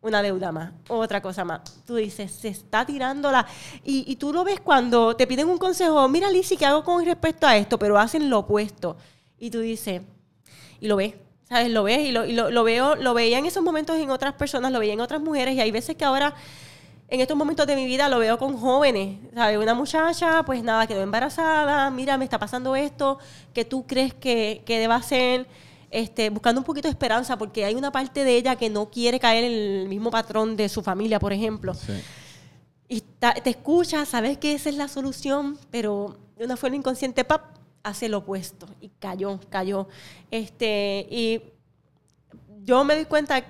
Una 0.00 0.20
deuda 0.20 0.50
más, 0.50 0.72
otra 0.88 1.22
cosa 1.22 1.44
más. 1.44 1.60
Tú 1.86 1.94
dices, 1.94 2.32
se 2.32 2.48
está 2.48 2.84
tirando 2.84 3.30
la... 3.30 3.46
Y, 3.84 4.04
y 4.10 4.16
tú 4.16 4.32
lo 4.32 4.42
ves 4.42 4.60
cuando 4.60 5.14
te 5.14 5.28
piden 5.28 5.48
un 5.48 5.58
consejo, 5.58 6.08
mira, 6.08 6.28
Lizzy, 6.28 6.56
¿qué 6.56 6.66
hago 6.66 6.82
con 6.82 7.04
respecto 7.04 7.46
a 7.46 7.56
esto? 7.56 7.78
Pero 7.78 7.96
hacen 7.96 8.28
lo 8.28 8.40
opuesto. 8.40 8.96
Y 9.38 9.50
tú 9.50 9.60
dices, 9.60 10.02
y 10.80 10.88
lo 10.88 10.96
ves, 10.96 11.14
¿sabes? 11.48 11.70
Lo 11.70 11.84
ves 11.84 12.00
y 12.00 12.10
lo, 12.10 12.24
y 12.24 12.32
lo, 12.32 12.64
veo, 12.64 12.96
lo 12.96 13.14
veía 13.14 13.38
en 13.38 13.46
esos 13.46 13.62
momentos 13.62 13.96
en 13.96 14.10
otras 14.10 14.34
personas, 14.34 14.72
lo 14.72 14.80
veía 14.80 14.94
en 14.94 15.00
otras 15.00 15.20
mujeres 15.20 15.54
y 15.54 15.60
hay 15.60 15.70
veces 15.70 15.94
que 15.96 16.04
ahora, 16.04 16.34
en 17.06 17.20
estos 17.20 17.36
momentos 17.36 17.66
de 17.68 17.76
mi 17.76 17.86
vida, 17.86 18.08
lo 18.08 18.18
veo 18.18 18.36
con 18.36 18.56
jóvenes, 18.56 19.18
¿sabes? 19.32 19.58
Una 19.58 19.74
muchacha, 19.74 20.42
pues 20.44 20.64
nada, 20.64 20.88
quedó 20.88 21.02
embarazada, 21.02 21.88
mira, 21.90 22.18
me 22.18 22.24
está 22.24 22.38
pasando 22.40 22.74
esto, 22.74 23.20
que 23.54 23.64
tú 23.64 23.86
crees 23.86 24.12
que, 24.12 24.62
que 24.66 24.80
deba 24.80 24.96
hacer, 24.96 25.46
este, 25.92 26.30
buscando 26.30 26.60
un 26.60 26.64
poquito 26.64 26.88
de 26.88 26.92
esperanza, 26.92 27.36
porque 27.36 27.64
hay 27.64 27.74
una 27.74 27.92
parte 27.92 28.24
de 28.24 28.34
ella 28.36 28.56
que 28.56 28.70
no 28.70 28.90
quiere 28.90 29.20
caer 29.20 29.44
en 29.44 29.52
el 29.82 29.88
mismo 29.88 30.10
patrón 30.10 30.56
de 30.56 30.68
su 30.68 30.82
familia, 30.82 31.20
por 31.20 31.32
ejemplo. 31.32 31.74
Sí. 31.74 31.92
Y 32.88 33.00
te 33.00 33.50
escuchas, 33.50 34.08
sabes 34.08 34.38
que 34.38 34.54
esa 34.54 34.68
es 34.70 34.76
la 34.76 34.88
solución, 34.88 35.58
pero 35.70 36.16
de 36.36 36.44
una 36.44 36.56
forma 36.56 36.76
inconsciente, 36.76 37.24
pap, 37.24 37.56
hace 37.82 38.08
lo 38.08 38.18
opuesto. 38.18 38.66
Y 38.80 38.88
cayó, 38.98 39.38
cayó. 39.48 39.86
Este, 40.30 41.06
y 41.10 41.42
yo 42.64 42.84
me 42.84 42.94
doy 42.94 43.04
cuenta 43.04 43.44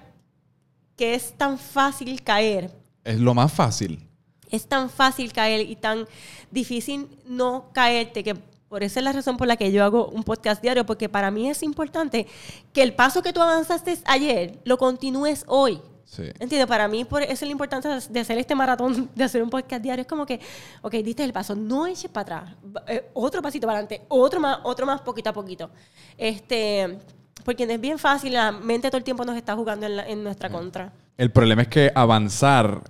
que 0.97 1.15
es 1.15 1.33
tan 1.37 1.59
fácil 1.59 2.23
caer, 2.23 2.71
Es 3.05 3.19
lo 3.19 3.35
más 3.35 3.53
fácil. 3.53 4.07
es 4.51 4.67
tan 4.67 4.91
fácil 4.91 5.33
caer 5.33 5.69
y 5.69 5.77
tan 5.77 6.07
difícil 6.51 7.09
no 7.27 7.71
caerte 7.73 8.23
que 8.23 8.35
por 8.73 8.83
esa 8.83 9.01
es 9.01 9.05
la 9.05 9.13
razón 9.13 9.37
por 9.37 9.47
la 9.47 9.59
que 9.59 9.71
yo 9.71 9.85
hago 9.85 10.07
un 10.09 10.23
podcast 10.25 10.63
diario, 10.63 10.87
porque 10.87 11.07
para 11.11 11.31
mí 11.31 11.47
es 11.51 11.63
importante 11.63 12.27
que 12.73 12.83
el 12.83 12.95
paso 12.95 13.23
que 13.23 13.31
tú 13.35 13.43
avanzaste 13.43 13.99
ayer 14.07 14.61
lo 14.65 14.79
continúes 14.79 15.45
hoy. 15.47 15.79
Sí. 16.07 16.23
Entiendo, 16.41 16.67
para 16.67 16.89
mí 16.89 17.05
por 17.05 17.21
eso 17.23 17.33
es 17.33 17.43
la 17.43 17.51
importancia 17.51 18.01
de 18.01 18.21
hacer 18.21 18.39
este 18.39 18.55
maratón, 18.55 19.11
de 19.15 19.25
hacer 19.25 19.43
un 19.43 19.51
podcast 19.51 19.83
diario. 19.83 20.01
Es 20.01 20.09
como 20.09 20.25
que, 20.25 20.41
ok, 20.81 20.91
diste 21.05 21.23
el 21.23 21.35
paso, 21.35 21.55
no 21.55 21.87
eches 21.87 22.11
para 22.11 22.23
atrás, 22.39 22.57
eh, 22.87 23.11
otro 23.13 23.43
pasito 23.43 23.67
para 23.67 23.81
adelante, 23.81 24.07
otro 24.09 24.41
más, 24.41 24.61
otro 24.63 24.87
más 24.87 25.03
poquito 25.03 25.29
a 25.29 25.33
poquito. 25.35 25.69
Este, 26.17 26.99
porque 27.45 27.65
es 27.65 27.79
bien 27.81 27.99
fácil, 27.99 28.33
la 28.33 28.53
mente 28.53 28.89
todo 28.89 28.97
el 28.97 29.05
tiempo 29.05 29.23
nos 29.27 29.37
está 29.37 29.55
jugando 29.55 29.85
en, 29.85 29.97
la- 29.97 30.09
en 30.09 30.25
nuestra 30.25 30.49
contra. 30.49 30.95
El 31.19 31.31
problema 31.31 31.61
es 31.61 31.69
que 31.69 31.93
avanzar 31.95 32.81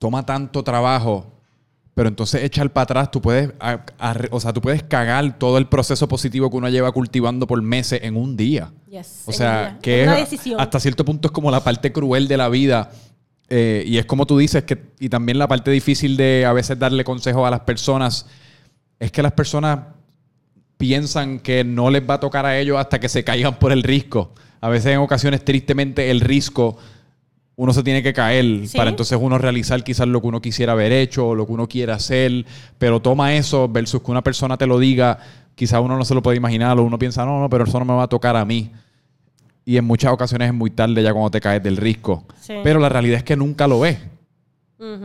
toma 0.00 0.26
tanto 0.26 0.64
trabajo, 0.64 1.26
pero 1.94 2.08
entonces 2.08 2.42
echar 2.42 2.72
para 2.72 2.84
atrás, 2.84 3.10
tú 3.10 3.20
puedes, 3.20 3.50
a- 3.60 3.84
a- 3.98 4.16
o 4.30 4.40
sea, 4.40 4.52
tú 4.52 4.60
puedes 4.62 4.82
cagar 4.82 5.38
todo 5.38 5.58
el 5.58 5.66
proceso 5.66 6.08
positivo 6.08 6.50
que 6.50 6.56
uno 6.56 6.68
lleva 6.70 6.90
cultivando 6.92 7.46
por 7.46 7.60
meses 7.62 8.00
en 8.02 8.16
un 8.16 8.36
día. 8.36 8.70
Yes, 8.90 9.24
O 9.26 9.32
sea, 9.32 9.78
que 9.82 10.02
es 10.02 10.08
una 10.08 10.16
decisión. 10.16 10.60
hasta 10.60 10.80
cierto 10.80 11.04
punto 11.04 11.28
es 11.28 11.32
como 11.32 11.50
la 11.50 11.62
parte 11.62 11.92
cruel 11.92 12.28
de 12.28 12.36
la 12.36 12.48
vida. 12.48 12.90
eh, 13.54 13.84
y 13.86 13.98
es 13.98 14.06
como 14.06 14.24
tú 14.24 14.38
dices, 14.38 14.62
que, 14.64 14.80
y 14.98 15.10
también 15.10 15.38
la 15.38 15.46
parte 15.46 15.70
difícil 15.70 16.16
de 16.16 16.46
a 16.46 16.54
veces 16.54 16.78
darle 16.78 17.04
consejos 17.04 17.46
a 17.46 17.50
las 17.50 17.60
personas, 17.60 18.24
es 18.98 19.12
que 19.12 19.22
las 19.22 19.32
personas 19.32 19.80
piensan 20.78 21.38
que 21.38 21.62
no 21.62 21.90
les 21.90 22.02
va 22.08 22.14
a 22.14 22.20
tocar 22.20 22.46
a 22.46 22.58
ellos 22.58 22.78
hasta 22.78 22.98
que 22.98 23.08
se 23.10 23.22
caigan 23.24 23.58
por 23.58 23.70
el 23.72 23.82
risco. 23.82 24.32
A 24.60 24.68
veces 24.68 24.92
en 24.92 24.98
ocasiones, 24.98 25.44
tristemente, 25.44 26.10
el 26.10 26.20
risco 26.20 26.78
uno 27.62 27.72
se 27.72 27.82
tiene 27.82 28.02
que 28.02 28.12
caer 28.12 28.66
Sí. 28.66 28.76
para 28.76 28.90
entonces 28.90 29.16
uno 29.20 29.38
realizar 29.38 29.82
quizás 29.84 30.08
lo 30.08 30.20
que 30.20 30.26
uno 30.26 30.40
quisiera 30.42 30.72
haber 30.72 30.90
hecho 30.92 31.28
o 31.28 31.34
lo 31.34 31.46
que 31.46 31.52
uno 31.52 31.68
quiera 31.68 31.94
hacer, 31.94 32.44
pero 32.78 33.00
toma 33.00 33.34
eso 33.36 33.68
versus 33.68 34.02
que 34.02 34.10
una 34.10 34.22
persona 34.22 34.56
te 34.56 34.66
lo 34.66 34.78
diga, 34.78 35.18
quizás 35.54 35.80
uno 35.80 35.96
no 35.96 36.04
se 36.04 36.14
lo 36.14 36.22
puede 36.22 36.36
imaginar 36.38 36.78
o 36.78 36.82
uno 36.82 36.98
piensa, 36.98 37.24
no, 37.24 37.40
no, 37.40 37.48
pero 37.48 37.64
eso 37.64 37.78
no 37.78 37.84
me 37.84 37.94
va 37.94 38.02
a 38.04 38.08
tocar 38.08 38.36
a 38.36 38.44
mí. 38.44 38.70
Y 39.64 39.76
en 39.76 39.84
muchas 39.84 40.12
ocasiones 40.12 40.48
es 40.48 40.54
muy 40.54 40.70
tarde 40.70 41.02
ya 41.04 41.12
cuando 41.12 41.30
te 41.30 41.40
caes 41.40 41.62
del 41.62 41.76
risco. 41.76 42.24
Sí. 42.40 42.54
Pero 42.64 42.80
la 42.80 42.88
realidad 42.88 43.18
es 43.18 43.22
que 43.22 43.36
nunca 43.36 43.68
lo 43.68 43.78
ves. 43.80 43.98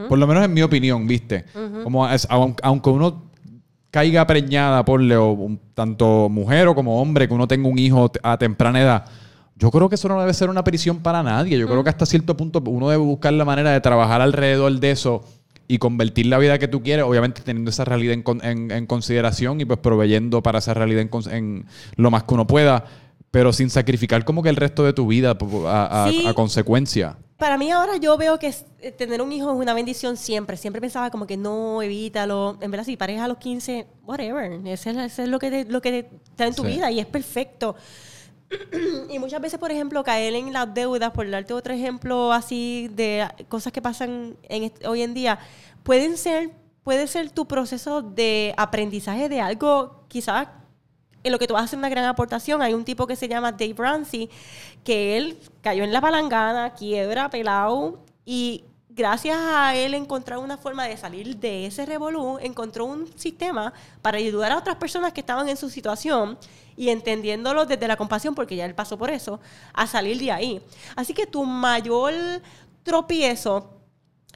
Por 0.10 0.18
lo 0.18 0.26
menos 0.26 0.44
en 0.44 0.52
mi 0.54 0.64
opinión, 0.64 1.06
¿viste? 1.06 1.46
Como 1.84 2.10
es- 2.10 2.28
aunque 2.30 2.90
uno 2.90 3.26
caiga 3.92 4.26
preñada, 4.26 4.84
por 4.84 5.00
tanto 5.76 6.28
mujer 6.30 6.68
o 6.70 6.74
como 6.74 7.00
hombre, 7.00 7.28
que 7.28 7.34
uno 7.36 7.48
tenga 7.48 7.68
un 7.70 7.78
hijo 7.78 8.12
a 8.24 8.38
temprana 8.40 8.82
edad, 8.82 9.06
yo 9.60 9.72
creo 9.72 9.90
que 9.90 9.96
eso 9.96 10.08
no 10.08 10.20
debe 10.20 10.34
ser 10.34 10.50
una 10.50 10.64
prisión 10.64 11.00
para 11.00 11.24
nadie. 11.24 11.58
Yo 11.58 11.68
creo 11.68 11.84
que 11.84 11.90
hasta 11.90 12.06
cierto 12.06 12.38
punto 12.38 12.62
uno 12.66 12.90
debe 12.90 13.02
buscar 13.04 13.34
la 13.34 13.46
manera 13.46 13.72
de 13.72 13.82
trabajar 13.82 14.22
alrededor 14.22 14.72
de 14.80 14.92
eso 14.92 15.24
y 15.68 15.80
convertir 15.80 16.28
la 16.28 16.38
vida 16.38 16.60
que 16.60 16.68
tú 16.68 16.82
quieres, 16.84 17.04
obviamente 17.06 17.42
teniendo 17.42 17.70
esa 17.72 17.84
realidad 17.84 18.14
en, 18.14 18.24
en- 18.44 18.72
en 18.72 18.86
consideración 18.86 19.60
y 19.60 19.66
pues 19.66 19.80
proveyendo 19.80 20.42
para 20.44 20.60
esa 20.60 20.74
realidad 20.74 21.06
en, 21.32 21.66
lo 21.96 22.12
más 22.12 22.24
que 22.24 22.34
uno 22.36 22.48
pueda, 22.48 22.86
pero 23.32 23.52
sin 23.52 23.70
sacrificar 23.70 24.24
como 24.24 24.42
que 24.44 24.50
el 24.50 24.56
resto 24.56 24.84
de 24.84 24.94
tu 24.94 25.08
vida 25.08 25.38
a, 25.68 26.06
a- 26.06 26.10
Sí. 26.10 26.26
a 26.26 26.34
consecuencia. 26.34 27.18
Para 27.38 27.58
mí 27.58 27.70
ahora 27.70 27.98
yo 27.98 28.18
veo 28.18 28.40
que 28.40 28.52
eh, 28.80 28.92
tener 28.92 29.22
un 29.22 29.32
hijo 29.32 29.52
es 29.52 29.58
una 29.60 29.74
bendición 29.74 30.18
siempre. 30.18 30.58
Siempre 30.58 30.82
pensaba 30.82 31.12
como 31.12 31.28
que 31.28 31.38
no, 31.38 31.82
evítalo. 31.84 32.58
En 32.62 32.72
verdad, 32.72 32.86
si 32.86 32.98
parejas 32.98 33.26
a 33.26 33.28
los 33.28 33.38
15, 33.38 33.86
whatever. 34.06 34.60
Eso 34.66 34.90
es, 34.90 35.20
lo 35.28 35.38
que, 35.38 35.52
te- 35.52 35.66
lo 35.66 35.82
que 35.82 35.92
te- 36.04 36.10
está 36.32 36.48
en 36.48 36.56
tu 36.56 36.64
Sí. 36.64 36.70
vida 36.70 36.90
y 36.90 37.00
es 37.00 37.06
perfecto. 37.06 37.76
y 39.10 39.20
muchas 39.20 39.42
veces, 39.42 39.60
por 39.60 39.72
ejemplo, 39.72 40.04
caer 40.04 40.34
en 40.36 40.54
las 40.54 40.74
deudas, 40.74 41.12
por 41.12 41.30
darte 41.30 41.54
otro 41.54 41.74
ejemplo 41.74 42.32
así 42.32 42.90
de 42.94 43.28
cosas 43.50 43.74
que 43.74 43.82
pasan 43.82 44.38
hoy 44.86 45.02
en 45.02 45.14
día, 45.14 45.40
pueden 45.84 46.18
ser, 46.18 46.52
puede 46.84 47.08
ser 47.08 47.32
tu 47.32 47.48
proceso 47.48 48.02
de 48.02 48.54
aprendizaje 48.58 49.30
de 49.30 49.42
algo 49.42 50.04
quizás 50.08 50.48
en 51.24 51.32
lo 51.32 51.40
que 51.40 51.48
tú 51.48 51.58
hacer 51.58 51.78
una 51.78 51.90
gran 51.90 52.06
aportación. 52.06 52.62
Hay 52.62 52.74
un 52.74 52.86
tipo 52.86 53.06
que 53.06 53.16
se 53.16 53.28
llama 53.28 53.52
Dave 53.52 53.76
Ramsey, 53.78 54.30
que 54.84 55.18
él 55.18 55.40
cayó 55.62 55.84
en 55.84 55.92
la 55.92 56.02
palangana, 56.02 56.74
quiebra, 56.74 57.30
pelado, 57.30 58.04
y 58.26 58.66
gracias 58.98 59.38
a 59.40 59.76
él 59.76 59.94
encontrar 59.94 60.40
una 60.40 60.58
forma 60.58 60.86
de 60.86 60.98
salir 60.98 61.38
de 61.38 61.68
ese 61.68 61.86
revolú, 61.86 62.40
encontró 62.42 62.86
un 62.86 63.08
sistema 63.18 63.72
para 64.02 64.18
ayudar 64.18 64.52
a 64.52 64.58
otras 64.58 64.76
personas 64.78 65.14
que 65.14 65.22
estaban 65.22 65.48
en 65.48 65.56
su 65.56 65.70
situación 65.70 66.38
y 66.76 66.90
entendiéndolo 66.90 67.66
desde 67.66 67.88
la 67.88 67.96
compasión, 67.96 68.34
porque 68.36 68.56
ya 68.56 68.66
él 68.66 68.74
pasó 68.76 68.98
por 68.98 69.10
eso, 69.12 69.40
a 69.74 69.86
salir 69.88 70.18
de 70.20 70.32
ahí. 70.32 70.62
Así 70.96 71.14
que 71.14 71.28
tu 71.28 71.46
mayor 71.46 72.14
tropiezo 72.84 73.70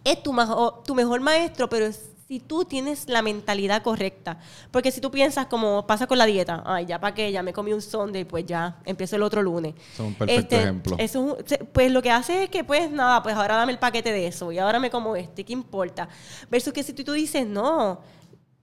es 0.04 0.22
tu, 0.22 0.32
majo- 0.32 0.84
tu 0.86 0.96
mejor 0.96 1.20
maestro, 1.22 1.68
pero 1.68 1.86
es 1.88 2.11
si 2.32 2.40
tú 2.40 2.64
tienes 2.64 3.10
la 3.10 3.22
mentalidad 3.22 3.84
correcta. 3.84 4.40
Porque 4.72 4.90
si 4.90 5.02
tú 5.02 5.12
piensas 5.12 5.48
como 5.48 5.86
pasa 5.86 6.08
con 6.08 6.18
la 6.18 6.26
dieta, 6.26 6.64
ay, 6.66 6.86
ya 6.86 6.98
para 6.98 7.14
qué, 7.14 7.30
ya 7.30 7.44
me 7.44 7.52
comí 7.52 7.74
un 7.74 7.82
sundae, 7.82 8.24
pues 8.24 8.46
ya 8.46 8.78
empiezo 8.86 9.18
el 9.18 9.24
otro 9.24 9.44
lunes. 9.44 9.74
Este, 9.76 9.94
es 9.96 10.00
un 10.00 10.14
perfecto 10.14 10.56
ejemplo. 10.56 10.96
Eso 10.98 11.38
pues 11.74 11.92
lo 11.92 12.02
que 12.02 12.10
hace 12.10 12.44
es 12.44 12.50
que, 12.50 12.64
pues 12.64 12.90
nada, 12.90 13.22
pues 13.22 13.36
ahora 13.36 13.58
dame 13.58 13.74
el 13.74 13.80
paquete 13.80 14.14
de 14.14 14.28
eso 14.28 14.50
y 14.54 14.60
ahora 14.60 14.80
me 14.80 14.90
como 14.90 15.18
este, 15.18 15.44
¿qué 15.44 15.52
importa? 15.52 16.08
Versus 16.50 16.72
que 16.72 16.84
si 16.84 16.94
tú, 16.94 17.04
tú 17.04 17.12
dices, 17.12 17.46
no, 17.46 18.00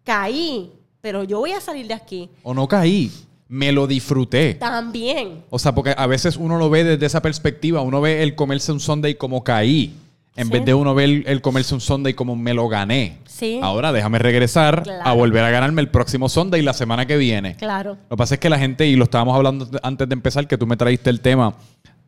caí, 0.02 0.72
pero 1.02 1.24
yo 1.24 1.40
voy 1.40 1.52
a 1.52 1.60
salir 1.60 1.86
de 1.88 1.92
aquí. 1.92 2.30
O 2.44 2.54
no 2.54 2.66
caí, 2.66 3.12
me 3.48 3.70
lo 3.70 3.86
disfruté. 3.86 4.54
También. 4.54 5.44
O 5.50 5.58
sea, 5.58 5.74
porque 5.74 5.94
a 5.94 6.06
veces 6.06 6.38
uno 6.38 6.56
lo 6.56 6.70
ve 6.70 6.84
desde 6.84 7.04
esa 7.04 7.20
perspectiva. 7.20 7.82
Uno 7.82 8.00
ve 8.00 8.22
el 8.22 8.34
comerse 8.34 8.72
un 8.72 8.80
Sunday 8.80 9.16
como 9.16 9.44
caí. 9.44 9.94
En 10.38 10.46
Sí. 10.46 10.52
vez 10.52 10.64
de 10.64 10.72
uno 10.74 10.94
ver 10.94 11.24
el, 11.26 11.40
comerse 11.42 11.74
un 11.74 11.80
Sunday 11.80 12.14
como 12.14 12.36
me 12.36 12.54
lo 12.54 12.68
gané. 12.68 13.18
Sí. 13.26 13.60
Ahora 13.62 13.92
déjame 13.92 14.18
regresar 14.18 14.82
a 15.04 15.12
volver 15.12 15.44
a 15.44 15.50
ganarme 15.50 15.80
el 15.82 15.88
próximo 15.88 16.28
Sunday 16.28 16.62
la 16.62 16.72
semana 16.72 17.06
que 17.06 17.16
viene. 17.16 17.56
Claro. 17.56 17.96
Lo 18.08 18.16
que 18.16 18.16
pasa 18.16 18.34
es 18.34 18.40
que 18.40 18.48
la 18.48 18.58
gente, 18.58 18.86
y 18.86 18.96
lo 18.96 19.04
estábamos 19.04 19.34
hablando 19.36 19.68
antes 19.82 20.08
de 20.08 20.12
empezar, 20.14 20.46
que 20.46 20.56
tú 20.56 20.66
me 20.66 20.76
traíste 20.76 21.10
el 21.10 21.20
tema 21.20 21.54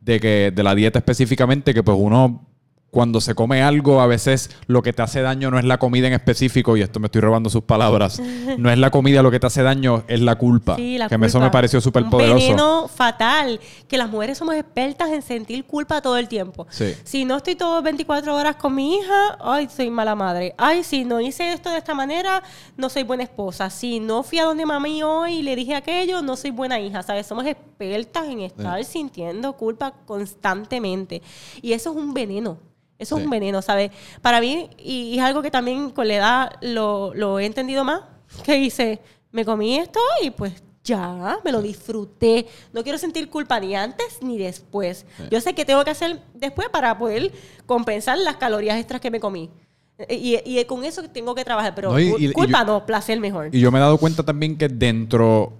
de 0.00 0.18
que 0.18 0.52
de 0.54 0.62
la 0.62 0.74
dieta 0.74 0.98
específicamente, 0.98 1.74
que 1.74 1.82
pues 1.82 1.96
uno 2.00 2.46
cuando 2.90 3.20
se 3.20 3.34
come 3.36 3.62
algo, 3.62 4.00
a 4.00 4.06
veces 4.08 4.50
lo 4.66 4.82
que 4.82 4.92
te 4.92 5.02
hace 5.02 5.20
daño 5.22 5.50
no 5.50 5.58
es 5.60 5.64
la 5.64 5.78
comida 5.78 6.08
en 6.08 6.12
específico, 6.12 6.76
y 6.76 6.82
esto 6.82 6.98
me 6.98 7.06
estoy 7.06 7.20
robando 7.20 7.48
sus 7.48 7.62
palabras, 7.62 8.20
no 8.58 8.68
es 8.68 8.78
la 8.78 8.90
comida 8.90 9.22
lo 9.22 9.30
que 9.30 9.38
te 9.38 9.46
hace 9.46 9.62
daño, 9.62 10.02
es 10.08 10.20
la 10.20 10.34
culpa. 10.36 10.74
Sí, 10.74 10.98
la 10.98 11.08
que 11.08 11.16
me- 11.16 11.26
eso 11.28 11.38
culpa. 11.38 11.46
me 11.46 11.52
pareció 11.52 11.80
súper 11.80 12.02
Un 12.02 12.10
poderoso. 12.10 12.34
veneno 12.34 12.88
fatal. 12.88 13.60
Que 13.86 13.96
las 13.96 14.10
mujeres 14.10 14.38
somos 14.38 14.56
expertas 14.56 15.10
en 15.10 15.22
sentir 15.22 15.64
culpa 15.66 16.00
todo 16.02 16.16
el 16.16 16.26
tiempo. 16.26 16.66
Sí. 16.70 16.94
Si 17.04 17.24
no 17.24 17.36
estoy 17.36 17.54
todo 17.54 17.80
24 17.80 18.34
horas 18.34 18.56
con 18.56 18.74
mi 18.74 18.96
hija, 18.96 19.38
ay, 19.40 19.68
soy 19.74 19.88
mala 19.90 20.16
madre. 20.16 20.54
Ay, 20.58 20.82
si 20.82 21.04
no 21.04 21.20
hice 21.20 21.52
esto 21.52 21.70
de 21.70 21.78
esta 21.78 21.94
manera, 21.94 22.42
no 22.76 22.88
soy 22.88 23.04
buena 23.04 23.22
esposa. 23.22 23.70
Si 23.70 24.00
no 24.00 24.22
fui 24.24 24.38
a 24.40 24.44
donde 24.44 24.66
mami 24.66 25.02
hoy 25.04 25.34
y 25.36 25.42
le 25.42 25.54
dije 25.54 25.76
aquello, 25.76 26.22
no 26.22 26.36
soy 26.36 26.50
buena 26.50 26.80
hija. 26.80 27.02
¿Sabes? 27.04 27.26
Somos 27.26 27.46
expertas 27.46 28.26
en 28.26 28.40
estar 28.40 28.82
sintiendo 28.84 29.52
culpa 29.52 29.92
constantemente. 30.06 31.22
Y 31.62 31.72
eso 31.72 31.90
es 31.90 31.96
un 31.96 32.12
veneno. 32.14 32.58
Eso 33.00 33.16
Sí. 33.16 33.20
es 33.22 33.24
un 33.24 33.30
veneno, 33.30 33.62
¿sabes? 33.62 33.90
Para 34.22 34.40
mí, 34.40 34.68
y, 34.78 35.14
y 35.14 35.18
es 35.18 35.24
algo 35.24 35.42
que 35.42 35.50
también 35.50 35.90
con 35.90 36.06
la 36.06 36.14
edad 36.14 36.52
lo, 36.60 37.12
lo 37.14 37.38
he 37.40 37.46
entendido 37.46 37.82
más, 37.84 38.02
que 38.44 38.56
hice, 38.58 39.00
me 39.32 39.44
comí 39.44 39.78
esto 39.78 39.98
y 40.22 40.30
pues 40.30 40.52
ya, 40.84 41.38
me 41.44 41.50
lo 41.52 41.60
disfruté. 41.62 42.46
No 42.72 42.82
quiero 42.82 42.98
sentir 42.98 43.28
culpa 43.28 43.58
ni 43.60 43.74
antes 43.74 44.18
ni 44.22 44.38
después. 44.38 45.04
Yo 45.30 45.40
sé 45.40 45.54
que 45.54 45.64
tengo 45.64 45.82
que 45.84 45.90
hacer 45.90 46.20
después 46.34 46.68
para 46.68 46.96
poder 46.98 47.32
compensar 47.66 48.18
las 48.18 48.36
calorías 48.36 48.78
extras 48.78 49.00
que 49.00 49.10
me 49.10 49.18
comí. 49.20 49.50
Y, 50.08 50.38
y 50.46 50.64
con 50.64 50.82
eso 50.84 51.02
tengo 51.10 51.34
que 51.34 51.44
trabajar, 51.44 51.74
pero 51.74 51.92
No, 51.92 51.98
y- 52.00 52.10
cul- 52.10 52.20
y- 52.20 52.26
y 52.28 52.32
culpa 52.32 52.60
yo- 52.60 52.64
no, 52.66 52.86
placer 52.86 53.20
mejor. 53.20 53.50
Y 53.54 53.60
yo 53.60 53.70
me 53.70 53.78
he 53.78 53.82
dado 53.82 53.98
cuenta 53.98 54.22
también 54.22 54.56
que 54.56 54.68
dentro, 54.68 55.52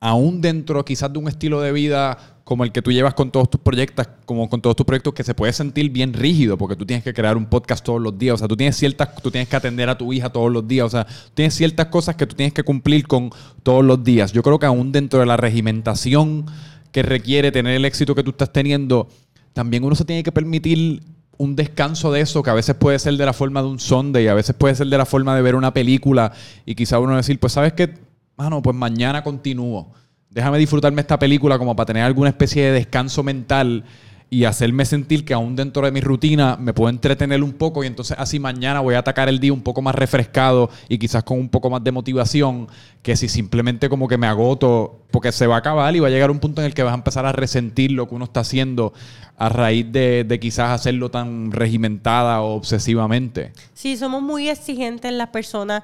aún 0.00 0.40
dentro 0.40 0.84
quizás 0.84 1.12
de 1.12 1.18
un 1.18 1.28
estilo 1.28 1.60
de 1.60 1.70
vida 1.72 2.31
como 2.44 2.64
el 2.64 2.72
que 2.72 2.82
tú 2.82 2.90
llevas 2.90 3.14
con 3.14 3.30
todos 3.30 3.48
tus 3.50 3.60
proyectos, 3.60 4.08
como 4.24 4.48
con 4.48 4.60
todos 4.60 4.76
tus 4.76 4.84
proyectos, 4.84 5.14
que 5.14 5.24
se 5.24 5.34
puede 5.34 5.52
sentir 5.52 5.90
bien 5.90 6.12
rígido, 6.12 6.58
porque 6.58 6.76
tú 6.76 6.84
tienes 6.84 7.04
que 7.04 7.14
crear 7.14 7.36
un 7.36 7.46
podcast 7.46 7.84
todos 7.84 8.00
los 8.00 8.18
días, 8.18 8.34
o 8.34 8.38
sea, 8.38 8.48
tú 8.48 8.56
tienes 8.56 8.76
ciertas, 8.76 9.14
tú 9.22 9.30
tienes 9.30 9.48
que 9.48 9.56
atender 9.56 9.88
a 9.88 9.96
tu 9.96 10.12
hija 10.12 10.30
todos 10.30 10.50
los 10.50 10.66
días, 10.66 10.86
o 10.86 10.90
sea, 10.90 11.06
tienes 11.34 11.54
ciertas 11.54 11.86
cosas 11.86 12.16
que 12.16 12.26
tú 12.26 12.34
tienes 12.34 12.52
que 12.52 12.62
cumplir 12.62 13.06
con 13.06 13.30
todos 13.62 13.84
los 13.84 14.02
días. 14.02 14.32
Yo 14.32 14.42
creo 14.42 14.58
que 14.58 14.66
aún 14.66 14.92
dentro 14.92 15.20
de 15.20 15.26
la 15.26 15.36
regimentación 15.36 16.46
que 16.90 17.02
requiere 17.02 17.52
tener 17.52 17.74
el 17.74 17.84
éxito 17.84 18.14
que 18.14 18.22
tú 18.22 18.30
estás 18.30 18.52
teniendo, 18.52 19.08
también 19.52 19.84
uno 19.84 19.94
se 19.94 20.04
tiene 20.04 20.22
que 20.22 20.32
permitir 20.32 21.02
un 21.38 21.56
descanso 21.56 22.12
de 22.12 22.20
eso, 22.20 22.42
que 22.42 22.50
a 22.50 22.54
veces 22.54 22.74
puede 22.74 22.98
ser 22.98 23.16
de 23.16 23.26
la 23.26 23.32
forma 23.32 23.62
de 23.62 23.68
un 23.68 23.80
Sunday, 23.80 24.28
a 24.28 24.34
veces 24.34 24.54
puede 24.54 24.74
ser 24.74 24.88
de 24.88 24.98
la 24.98 25.06
forma 25.06 25.34
de 25.34 25.42
ver 25.42 25.54
una 25.54 25.72
película 25.72 26.32
y 26.66 26.74
quizá 26.74 26.98
uno 26.98 27.16
decir, 27.16 27.38
pues 27.40 27.54
sabes 27.54 27.72
qué, 27.72 27.94
mano, 28.36 28.62
pues 28.62 28.76
mañana 28.76 29.22
continúo. 29.22 29.92
Déjame 30.32 30.56
disfrutarme 30.56 31.02
esta 31.02 31.18
película 31.18 31.58
como 31.58 31.76
para 31.76 31.86
tener 31.86 32.04
alguna 32.04 32.30
especie 32.30 32.64
de 32.64 32.72
descanso 32.72 33.22
mental 33.22 33.84
y 34.30 34.46
hacerme 34.46 34.86
sentir 34.86 35.26
que 35.26 35.34
aún 35.34 35.54
dentro 35.56 35.84
de 35.84 35.92
mi 35.92 36.00
rutina 36.00 36.56
me 36.58 36.72
puedo 36.72 36.88
entretener 36.88 37.42
un 37.42 37.52
poco 37.52 37.84
y 37.84 37.86
entonces 37.86 38.16
así 38.18 38.38
mañana 38.40 38.80
voy 38.80 38.94
a 38.94 39.00
atacar 39.00 39.28
el 39.28 39.38
día 39.38 39.52
un 39.52 39.60
poco 39.60 39.82
más 39.82 39.94
refrescado 39.94 40.70
y 40.88 40.96
quizás 40.96 41.22
con 41.22 41.38
un 41.38 41.50
poco 41.50 41.68
más 41.68 41.84
de 41.84 41.92
motivación 41.92 42.66
que 43.02 43.14
si 43.14 43.28
simplemente 43.28 43.90
como 43.90 44.08
que 44.08 44.16
me 44.16 44.26
agoto 44.26 45.02
porque 45.10 45.32
se 45.32 45.46
va 45.46 45.56
a 45.56 45.58
acabar 45.58 45.94
y 45.94 46.00
va 46.00 46.06
a 46.06 46.10
llegar 46.10 46.30
un 46.30 46.38
punto 46.38 46.62
en 46.62 46.66
el 46.68 46.72
que 46.72 46.82
vas 46.82 46.92
a 46.92 46.94
empezar 46.94 47.26
a 47.26 47.32
resentir 47.32 47.92
lo 47.92 48.08
que 48.08 48.14
uno 48.14 48.24
está 48.24 48.40
haciendo 48.40 48.94
a 49.36 49.50
raíz 49.50 49.92
de, 49.92 50.24
de 50.24 50.40
quizás 50.40 50.70
hacerlo 50.70 51.10
tan 51.10 51.52
regimentada 51.52 52.40
o 52.40 52.54
obsesivamente. 52.54 53.52
Sí, 53.74 53.98
somos 53.98 54.22
muy 54.22 54.48
exigentes 54.48 55.12
las 55.12 55.28
personas. 55.28 55.82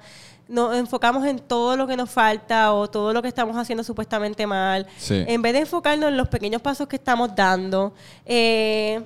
Nos 0.49 0.75
enfocamos 0.77 1.27
en 1.27 1.39
todo 1.39 1.77
lo 1.77 1.87
que 1.87 1.97
nos 1.97 2.11
falta 2.11 2.73
o 2.73 2.89
todo 2.89 3.13
lo 3.13 3.21
que 3.21 3.29
estamos 3.29 3.55
haciendo 3.57 3.85
supuestamente 3.85 4.47
mal. 4.47 4.87
Sí. 4.97 5.23
En 5.27 5.43
vez 5.43 5.53
de 5.53 5.61
enfocarnos 5.61 6.09
en 6.09 6.17
los 6.17 6.29
pequeños 6.29 6.63
pasos 6.63 6.89
que 6.89 6.97
estamos 6.97 7.35
dando, 7.37 7.93
eh, 8.25 9.03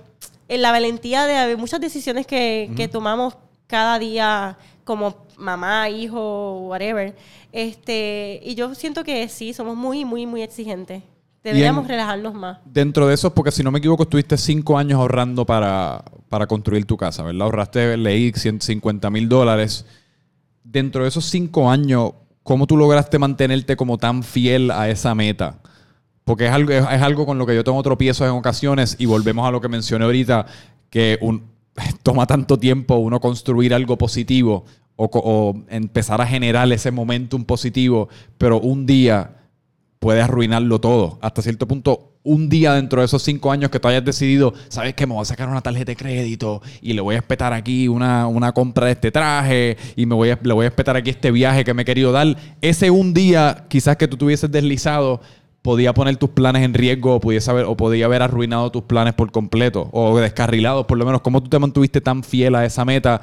en 0.49 0.63
la 0.63 0.71
valentía 0.71 1.25
de 1.27 1.57
muchas 1.57 1.81
decisiones 1.81 2.27
que, 2.27 2.71
que 2.77 2.87
tomamos 2.87 3.37
cada 3.67 3.99
día 3.99 4.57
como 4.85 5.17
mamá, 5.37 5.89
hijo, 5.89 6.61
whatever. 6.69 7.17
Este, 7.51 8.41
y 8.45 8.55
yo 8.55 8.75
siento 8.75 9.03
que 9.05 9.29
sí, 9.29 9.53
somos 9.53 9.77
muy, 9.77 10.05
muy, 10.05 10.27
muy 10.27 10.43
exigentes. 10.43 11.03
Deberíamos 11.45 11.85
en- 11.85 11.89
relajarnos 11.91 12.35
más. 12.35 12.59
Dentro 12.65 13.07
de 13.09 13.15
eso, 13.15 13.35
porque 13.35 13.51
si 13.51 13.63
no 13.65 13.71
me 13.73 13.79
equivoco, 13.79 14.05
estuviste 14.05 14.37
cinco 14.37 14.79
años 14.79 14.99
ahorrando 15.01 15.45
para, 15.45 16.05
para 16.29 16.47
construir 16.47 16.85
tu 16.85 16.97
casa, 16.97 17.23
¿verdad? 17.25 17.43
Ahorraste, 17.43 17.97
leí, 17.97 18.33
150 18.33 19.11
mil 19.11 19.29
dólares. 19.29 19.85
Dentro 20.65 21.03
de 21.03 21.09
esos 21.09 21.25
cinco 21.25 21.71
años, 21.71 22.13
¿cómo 22.43 22.67
tú 22.67 22.77
lograste 22.77 23.19
mantenerte 23.19 23.77
como 23.77 23.99
tan 23.99 24.23
fiel 24.23 24.71
a 24.71 24.89
esa 24.89 25.15
meta? 25.15 25.59
Porque 26.25 26.47
es 26.47 26.53
algo, 26.53 26.73
es, 26.73 26.85
algo 26.85 27.27
con 27.27 27.39
lo 27.39 27.47
que 27.47 27.55
yo 27.55 27.65
tengo 27.65 27.83
tropiezos 27.83 28.27
en 28.27 28.35
ocasiones 28.35 28.97
y 28.99 29.07
volvemos 29.07 29.47
a 29.47 29.51
lo 29.51 29.61
que 29.61 29.69
mencioné 29.69 30.05
ahorita, 30.05 30.47
que 30.89 31.19
toma 32.03 32.27
tanto 32.27 32.59
tiempo 32.59 32.97
uno 32.97 33.21
construir 33.21 33.75
algo 33.75 33.99
positivo 33.99 34.65
o, 34.97 35.11
o 35.13 35.65
empezar 35.69 36.21
a 36.21 36.27
generar 36.27 36.71
ese 36.73 36.91
momentum 36.91 37.45
positivo, 37.45 38.09
pero 38.39 38.61
un 38.61 38.87
día 38.87 39.37
puede 39.99 40.21
arruinarlo 40.21 40.81
todo. 40.81 41.19
Hasta 41.23 41.43
cierto 41.43 41.67
punto, 41.67 42.12
un 42.25 42.49
día 42.49 42.75
dentro 42.75 43.01
de 43.01 43.07
esos 43.07 43.23
cinco 43.23 43.51
años 43.51 43.71
que 43.71 43.81
tú 43.81 43.89
hayas 43.89 44.05
decidido, 44.05 44.55
sabes 44.69 44.95
que 44.95 45.07
me 45.07 45.15
voy 45.15 45.23
a 45.23 45.25
sacar 45.25 45.49
una 45.49 45.61
tarjeta 45.61 45.93
de 45.93 45.97
crédito 45.97 46.63
y 46.81 46.93
le 46.93 47.01
voy 47.01 47.17
a 47.17 47.19
espetar 47.19 47.53
aquí 47.53 47.89
una, 47.89 48.27
una 48.27 48.53
compra 48.53 48.87
de 48.87 48.93
este 48.93 49.11
traje 49.11 49.77
y 49.97 50.07
me 50.07 50.15
voy 50.15 50.31
a, 50.31 50.39
le 50.43 50.55
voy 50.55 50.65
a 50.65 50.69
espetar 50.69 50.97
aquí 50.97 51.11
este 51.11 51.31
viaje 51.31 51.65
que 51.65 51.75
me 51.75 51.83
he 51.83 51.85
querido 51.85 52.13
dar. 52.13 52.37
Ese 52.61 52.91
un 52.91 53.13
día, 53.13 53.65
quizás 53.69 53.97
que 53.97 54.07
tú 54.07 54.17
tuvieses 54.17 54.51
deslizado, 54.51 55.21
podía 55.63 55.95
poner 55.95 56.17
tus 56.17 56.31
planes 56.31 56.63
en 56.63 56.75
riesgo 56.75 57.17
o, 57.17 57.21
pudiese 57.21 57.51
haber, 57.51 57.65
o 57.65 57.77
podía 57.77 58.07
haber 58.07 58.23
arruinado 58.23 58.71
tus 58.71 58.83
planes 58.83 59.15
por 59.15 59.31
completo 59.33 59.89
o 59.93 60.19
descarrilados, 60.19 60.87
por 60.87 60.99
lo 60.99 61.05
menos. 61.05 61.23
¿Cómo 61.23 61.43
tú 61.43 61.49
te 61.49 61.59
mantuviste 61.59 62.01
tan 62.01 62.23
fiel 62.23 62.55
a 62.55 62.65
esa 62.65 62.85
meta? 62.85 63.21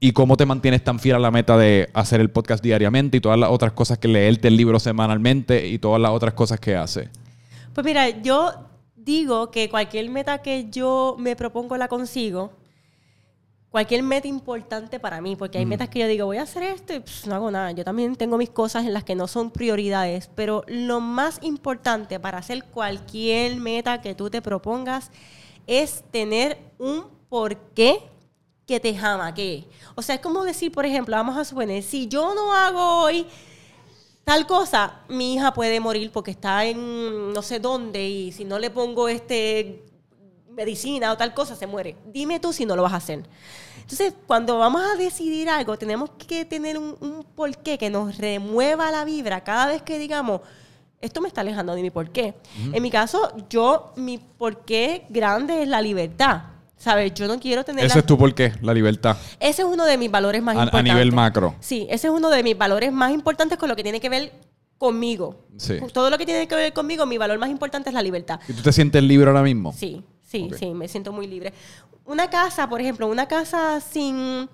¿Y 0.00 0.12
cómo 0.12 0.36
te 0.36 0.46
mantienes 0.46 0.82
tan 0.82 0.98
fiel 0.98 1.16
a 1.16 1.18
la 1.20 1.30
meta 1.30 1.56
de 1.56 1.88
hacer 1.94 2.20
el 2.20 2.30
podcast 2.30 2.62
diariamente 2.62 3.18
y 3.18 3.20
todas 3.20 3.38
las 3.38 3.50
otras 3.50 3.72
cosas 3.72 3.98
que 3.98 4.08
leerte 4.08 4.48
el 4.48 4.56
libro 4.56 4.80
semanalmente 4.80 5.68
y 5.68 5.78
todas 5.78 6.00
las 6.00 6.10
otras 6.10 6.34
cosas 6.34 6.58
que 6.58 6.74
hace? 6.74 7.08
Pues 7.74 7.86
mira, 7.86 8.10
yo 8.10 8.52
digo 8.94 9.50
que 9.50 9.70
cualquier 9.70 10.10
meta 10.10 10.42
que 10.42 10.68
yo 10.68 11.16
me 11.18 11.36
propongo 11.36 11.76
la 11.78 11.88
consigo. 11.88 12.52
Cualquier 13.70 14.02
meta 14.02 14.28
importante 14.28 15.00
para 15.00 15.22
mí, 15.22 15.34
porque 15.36 15.56
hay 15.56 15.64
metas 15.64 15.88
que 15.88 16.00
yo 16.00 16.06
digo, 16.06 16.26
voy 16.26 16.36
a 16.36 16.42
hacer 16.42 16.62
esto 16.62 16.92
y 16.92 17.00
pss, 17.00 17.26
no 17.26 17.34
hago 17.34 17.50
nada. 17.50 17.72
Yo 17.72 17.82
también 17.82 18.14
tengo 18.16 18.36
mis 18.36 18.50
cosas 18.50 18.84
en 18.84 18.92
las 18.92 19.04
que 19.04 19.14
no 19.14 19.26
son 19.26 19.50
prioridades, 19.50 20.28
pero 20.34 20.64
lo 20.66 21.00
más 21.00 21.38
importante 21.40 22.20
para 22.20 22.36
hacer 22.36 22.64
cualquier 22.64 23.56
meta 23.56 24.02
que 24.02 24.14
tú 24.14 24.28
te 24.28 24.42
propongas 24.42 25.10
es 25.66 26.04
tener 26.10 26.58
un 26.78 27.06
porqué 27.30 28.02
que 28.66 28.78
te 28.78 28.94
jamaquee. 28.94 29.66
O 29.94 30.02
sea, 30.02 30.16
es 30.16 30.20
como 30.20 30.44
decir, 30.44 30.70
por 30.70 30.84
ejemplo, 30.84 31.16
vamos 31.16 31.38
a 31.38 31.44
suponer, 31.46 31.82
si 31.82 32.08
yo 32.08 32.34
no 32.34 32.52
hago 32.52 33.02
hoy 33.02 33.26
tal 34.24 34.46
cosa, 34.46 35.00
mi 35.08 35.34
hija 35.34 35.52
puede 35.52 35.80
morir 35.80 36.10
porque 36.12 36.30
está 36.30 36.64
en 36.64 37.32
no 37.32 37.42
sé 37.42 37.60
dónde 37.60 38.08
y 38.08 38.32
si 38.32 38.44
no 38.44 38.58
le 38.58 38.70
pongo 38.70 39.08
este 39.08 39.84
medicina 40.50 41.12
o 41.12 41.16
tal 41.16 41.34
cosa, 41.34 41.56
se 41.56 41.66
muere. 41.66 41.96
Dime 42.06 42.38
tú 42.38 42.52
si 42.52 42.66
no 42.66 42.76
lo 42.76 42.82
vas 42.82 42.92
a 42.92 42.96
hacer. 42.96 43.24
Entonces, 43.80 44.14
cuando 44.26 44.58
vamos 44.58 44.82
a 44.82 44.96
decidir 44.96 45.48
algo, 45.48 45.76
tenemos 45.76 46.10
que 46.10 46.44
tener 46.44 46.78
un, 46.78 46.96
un 47.00 47.24
porqué 47.24 47.78
que 47.78 47.90
nos 47.90 48.18
remueva 48.18 48.90
la 48.90 49.04
vibra 49.04 49.42
cada 49.42 49.66
vez 49.66 49.82
que 49.82 49.98
digamos, 49.98 50.42
esto 51.02 51.20
me 51.20 51.28
está 51.28 51.40
alejando 51.40 51.74
de 51.74 51.82
mi 51.82 51.90
porqué. 51.90 52.34
En 52.72 52.80
mi 52.80 52.90
caso, 52.90 53.32
yo, 53.50 53.92
mi 53.96 54.18
porqué 54.18 55.04
grande 55.08 55.62
es 55.62 55.68
la 55.68 55.82
libertad. 55.82 56.42
¿Sabes? 56.82 57.14
Yo 57.14 57.28
no 57.28 57.38
quiero 57.38 57.62
tener... 57.64 57.84
Ese 57.84 57.94
la- 57.94 58.00
es 58.00 58.06
tu 58.06 58.18
por 58.18 58.34
qué, 58.34 58.52
la 58.60 58.74
libertad. 58.74 59.16
Ese 59.38 59.62
es 59.62 59.68
uno 59.68 59.84
de 59.84 59.96
mis 59.96 60.10
valores 60.10 60.42
más 60.42 60.56
A- 60.56 60.60
a 60.60 60.62
importantes. 60.64 60.92
nivel 60.92 61.12
macro. 61.12 61.54
Sí, 61.60 61.86
ese 61.88 62.08
es 62.08 62.12
uno 62.12 62.28
de 62.28 62.42
mis 62.42 62.58
valores 62.58 62.92
más 62.92 63.12
importantes 63.12 63.56
con 63.56 63.68
lo 63.68 63.76
que 63.76 63.84
tiene 63.84 64.00
que 64.00 64.08
ver 64.08 64.32
conmigo. 64.78 65.46
Sí. 65.58 65.76
Todo 65.92 66.10
lo 66.10 66.18
que 66.18 66.26
tiene 66.26 66.48
que 66.48 66.56
ver 66.56 66.72
conmigo, 66.72 67.06
mi 67.06 67.18
valor 67.18 67.38
más 67.38 67.50
importante 67.50 67.90
es 67.90 67.94
la 67.94 68.02
libertad. 68.02 68.40
¿Y 68.48 68.52
tú 68.52 68.62
te 68.62 68.72
sientes 68.72 69.00
libre 69.00 69.28
ahora 69.28 69.42
mismo? 69.44 69.72
Sí, 69.72 70.02
sí, 70.26 70.50
sí, 70.58 70.70
me 70.74 70.88
siento 70.88 71.12
muy 71.12 71.28
libre. 71.28 71.52
Una 72.04 72.28
casa, 72.28 72.68
por 72.68 72.80
ejemplo, 72.80 73.06
una 73.06 73.28
casa 73.28 73.78
sin, 73.80 74.48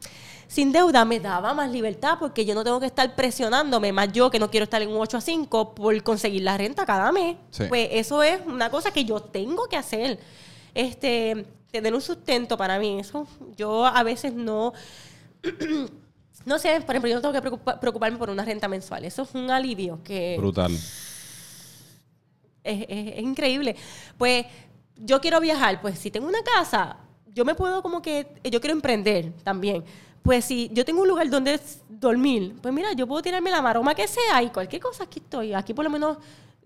sin 0.48 0.70
deuda 0.70 1.06
me 1.06 1.20
daba 1.20 1.54
más 1.54 1.70
libertad 1.70 2.18
porque 2.20 2.44
yo 2.44 2.54
no 2.54 2.62
tengo 2.62 2.78
que 2.78 2.84
estar 2.84 3.14
presionándome, 3.14 3.90
más 3.90 4.12
yo 4.12 4.30
que 4.30 4.38
no 4.38 4.50
quiero 4.50 4.64
estar 4.64 4.82
en 4.82 4.90
un 4.90 4.98
8 4.98 5.16
a 5.16 5.20
5 5.22 5.74
por 5.74 6.02
conseguir 6.02 6.42
la 6.42 6.58
renta 6.58 6.84
cada 6.84 7.10
mes. 7.10 7.36
Sí. 7.50 7.64
Pues 7.70 7.88
eso 7.92 8.22
es 8.22 8.38
una 8.46 8.68
cosa 8.68 8.90
que 8.90 9.06
yo 9.06 9.20
tengo 9.20 9.64
que 9.66 9.78
hacer. 9.78 10.20
Este, 10.74 11.46
tener 11.70 11.94
un 11.94 12.00
sustento 12.00 12.56
para 12.56 12.78
mí, 12.78 12.98
eso 13.00 13.26
yo 13.56 13.84
a 13.86 14.02
veces 14.02 14.32
no... 14.34 14.72
No 16.44 16.58
sé, 16.58 16.80
por 16.80 16.94
ejemplo, 16.94 17.10
yo 17.10 17.16
no 17.16 17.20
tengo 17.20 17.34
que 17.34 17.42
preocupa- 17.42 17.78
preocuparme 17.80 18.16
por 18.16 18.30
una 18.30 18.44
renta 18.44 18.68
mensual. 18.68 19.04
Eso 19.04 19.22
es 19.22 19.34
un 19.34 19.50
alivio 19.50 20.00
que 20.02 20.36
Brutal. 20.38 20.72
es, 20.72 20.82
es- 22.64 22.86
es 22.88 23.18
increíble. 23.22 23.76
Pues 24.16 24.46
yo 24.96 25.20
quiero 25.20 25.40
viajar, 25.40 25.80
pues 25.82 25.98
si 25.98 26.10
tengo 26.10 26.26
una 26.28 26.42
casa, 26.42 26.96
yo 27.34 27.44
me 27.44 27.54
puedo 27.54 27.82
como 27.82 28.00
que, 28.00 28.28
yo 28.44 28.60
quiero 28.60 28.72
emprender 28.72 29.32
también. 29.42 29.84
Pues 30.22 30.44
si 30.44 30.70
yo 30.72 30.84
tengo 30.84 31.02
un 31.02 31.08
lugar 31.08 31.28
donde 31.28 31.60
dormir, 31.88 32.54
pues 32.62 32.72
mira, 32.72 32.92
yo 32.92 33.06
puedo 33.06 33.20
tirarme 33.20 33.50
la 33.50 33.60
maroma 33.60 33.94
que 33.94 34.06
sea 34.08 34.42
y 34.42 34.48
cualquier 34.50 34.80
cosa 34.80 35.04
aquí 35.04 35.18
estoy. 35.20 35.52
Aquí 35.54 35.74
por 35.74 35.84
lo 35.84 35.90
menos 35.90 36.18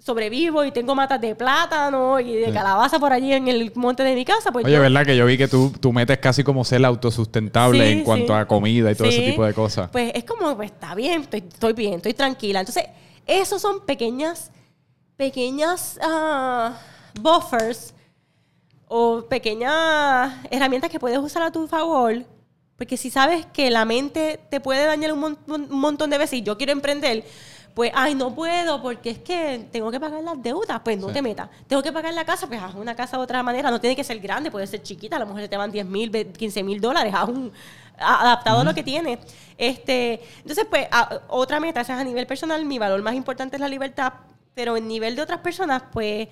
sobrevivo 0.04 0.64
y 0.64 0.72
tengo 0.72 0.94
matas 0.96 1.20
de 1.20 1.34
plátano 1.36 2.18
y 2.18 2.34
de 2.34 2.46
Sí. 2.46 2.52
calabaza 2.52 2.98
por 2.98 3.12
allí 3.12 3.32
en 3.32 3.46
el 3.46 3.70
monte 3.76 4.02
de 4.02 4.14
mi 4.16 4.24
casa. 4.24 4.50
Pues 4.50 4.64
Oye, 4.64 4.74
yo- 4.74 4.80
¿verdad? 4.80 5.06
Que 5.06 5.16
yo 5.16 5.24
vi 5.26 5.38
que 5.38 5.46
tú, 5.46 5.72
tú 5.80 5.92
metes 5.92 6.18
casi 6.18 6.42
como 6.42 6.64
ser 6.64 6.84
autosustentable 6.84 7.86
Sí, 7.86 7.92
en 7.92 8.04
cuanto 8.04 8.32
sí. 8.34 8.38
a 8.40 8.46
comida 8.46 8.90
y 8.90 8.94
todo 8.96 9.08
ese 9.08 9.20
tipo 9.22 9.44
de 9.44 9.54
cosas. 9.54 9.90
Pues 9.90 10.10
es 10.14 10.24
como, 10.24 10.56
pues 10.56 10.72
está 10.72 10.94
bien, 10.96 11.22
estoy, 11.22 11.44
estoy 11.46 11.72
bien, 11.72 11.94
estoy 11.94 12.14
tranquila. 12.14 12.60
Entonces, 12.60 12.84
esos 13.26 13.62
son 13.62 13.80
pequeñas, 13.86 14.50
pequeñas 15.16 15.98
ah, 16.02 16.76
buffers 17.20 17.94
o 18.88 19.22
pequeñas 19.28 20.34
herramientas 20.50 20.90
que 20.90 20.98
puedes 20.98 21.18
usar 21.18 21.42
a 21.42 21.52
tu 21.52 21.66
favor. 21.68 22.24
Porque 22.76 22.96
si 22.96 23.10
sabes 23.10 23.46
que 23.52 23.70
la 23.70 23.84
mente 23.84 24.40
te 24.50 24.58
puede 24.58 24.84
dañar 24.84 25.12
un, 25.12 25.20
mon- 25.20 25.38
un 25.46 25.68
montón 25.70 26.10
de 26.10 26.18
veces 26.18 26.40
y 26.40 26.42
yo 26.42 26.56
quiero 26.58 26.72
emprender, 26.72 27.24
pues, 27.74 27.90
ay, 27.94 28.14
no 28.14 28.34
puedo 28.34 28.82
porque 28.82 29.10
es 29.10 29.18
que 29.18 29.66
tengo 29.72 29.90
que 29.90 29.98
pagar 29.98 30.22
las 30.22 30.42
deudas, 30.42 30.80
pues 30.84 30.98
no 30.98 31.08
Sí. 31.08 31.14
te 31.14 31.22
metas. 31.22 31.48
Tengo 31.66 31.82
que 31.82 31.90
pagar 31.92 32.12
la 32.12 32.24
casa, 32.24 32.46
pues 32.46 32.60
haz 32.62 32.74
una 32.74 32.94
casa 32.94 33.16
de 33.16 33.22
otra 33.22 33.42
manera. 33.42 33.70
No 33.70 33.80
tiene 33.80 33.96
que 33.96 34.04
ser 34.04 34.18
grande, 34.20 34.50
puede 34.50 34.66
ser 34.66 34.82
chiquita. 34.82 35.16
A 35.16 35.18
lo 35.18 35.26
mejor 35.26 35.48
te 35.48 35.56
van 35.56 35.70
10 35.72 35.86
mil, 35.86 36.10
15 36.32 36.62
mil 36.62 36.80
dólares, 36.80 37.12
haz 37.16 37.28
un, 37.28 37.52
adaptado 37.98 38.60
a 38.60 38.64
lo 38.64 38.74
que 38.74 38.82
tiene. 38.82 39.18
Este, 39.56 40.20
entonces, 40.38 40.66
pues, 40.68 40.86
a- 40.90 41.20
otra 41.28 41.60
meta, 41.60 41.80
esa 41.80 41.94
es 41.94 42.00
a 42.00 42.04
nivel 42.04 42.26
personal, 42.26 42.64
mi 42.64 42.78
valor 42.78 43.00
más 43.02 43.14
importante 43.14 43.56
es 43.56 43.60
la 43.60 43.68
libertad, 43.68 44.12
pero 44.54 44.76
en 44.76 44.86
nivel 44.88 45.16
de 45.16 45.22
otras 45.22 45.40
personas, 45.40 45.82
pues, 45.92 46.28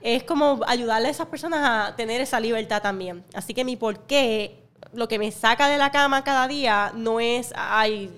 es 0.00 0.24
como 0.24 0.60
ayudarle 0.66 1.08
a 1.08 1.10
esas 1.10 1.28
personas 1.28 1.60
a 1.90 1.96
tener 1.96 2.20
esa 2.20 2.40
libertad 2.40 2.82
también. 2.82 3.24
Así 3.34 3.54
que 3.54 3.64
mi 3.64 3.76
por 3.76 4.00
qué, 4.00 4.58
lo 4.92 5.06
que 5.08 5.18
me 5.18 5.30
saca 5.30 5.68
de 5.68 5.78
la 5.78 5.90
cama 5.92 6.24
cada 6.24 6.48
día 6.48 6.90
no 6.94 7.20
es, 7.20 7.52
ay, 7.56 8.10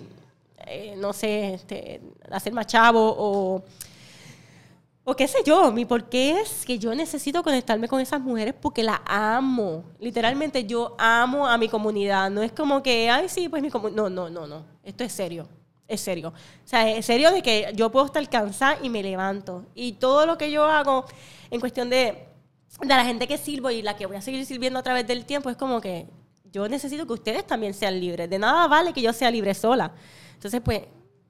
eh, 0.67 0.95
no 0.97 1.13
sé, 1.13 1.55
este, 1.55 2.01
hacer 2.31 2.53
más 2.53 2.67
chavo 2.67 3.15
o, 3.17 3.65
o 5.05 5.17
qué 5.17 5.29
sé 5.29 5.39
yo. 5.45 5.71
Mi 5.73 5.85
por 5.85 6.09
qué 6.09 6.41
es 6.41 6.65
que 6.65 6.79
yo 6.79 6.95
necesito 6.95 7.43
conectarme 7.43 7.89
con 7.89 8.01
esas 8.01 8.21
mujeres 8.21 8.55
porque 8.61 8.83
las 8.83 9.01
amo. 9.07 9.85
Literalmente 10.01 10.65
yo 10.65 10.95
amo 10.99 11.47
a 11.47 11.59
mi 11.59 11.69
comunidad. 11.69 12.31
No 12.31 12.43
es 12.43 12.53
como 12.53 12.83
que, 12.83 13.11
ay, 13.11 13.29
sí, 13.29 13.49
pues 13.49 13.63
mi 13.63 13.71
comunidad. 13.71 13.97
No, 13.97 14.11
no, 14.11 14.31
no, 14.31 14.47
no. 14.47 14.65
Esto 14.83 15.05
es 15.05 15.13
serio. 15.13 15.47
Es 15.87 16.01
serio. 16.01 16.29
O 16.29 16.67
sea, 16.69 16.89
es 16.91 17.05
serio 17.05 17.31
de 17.31 17.43
que 17.43 17.73
yo 17.75 17.91
puedo 17.91 18.07
estar 18.07 18.27
cansada 18.29 18.79
y 18.83 18.89
me 18.89 19.03
levanto. 19.03 19.65
Y 19.75 19.93
todo 19.93 20.27
lo 20.27 20.39
que 20.39 20.51
yo 20.51 20.65
hago 20.65 21.05
en 21.51 21.61
cuestión 21.61 21.91
de, 21.91 22.27
de 22.81 22.87
la 22.89 23.05
gente 23.05 23.29
que 23.29 23.37
sirvo 23.37 23.71
y 23.71 23.83
la 23.83 23.97
que 23.97 24.07
voy 24.07 24.17
a 24.17 24.23
seguir 24.23 24.45
sirviendo 24.47 24.79
a 24.79 24.83
través 24.83 25.07
del 25.07 25.27
tiempo 25.27 25.51
es 25.51 25.57
como 25.57 25.81
que 25.81 26.09
yo 26.55 26.69
necesito 26.69 27.07
que 27.07 27.13
ustedes 27.13 27.47
también 27.47 27.75
sean 27.75 28.01
libres. 28.01 28.31
De 28.31 28.39
nada 28.39 28.67
vale 28.69 28.93
que 28.93 29.03
yo 29.03 29.13
sea 29.13 29.31
libre 29.31 29.53
sola. 29.55 29.93
Entonces, 30.45 30.61
pues, 30.63 30.83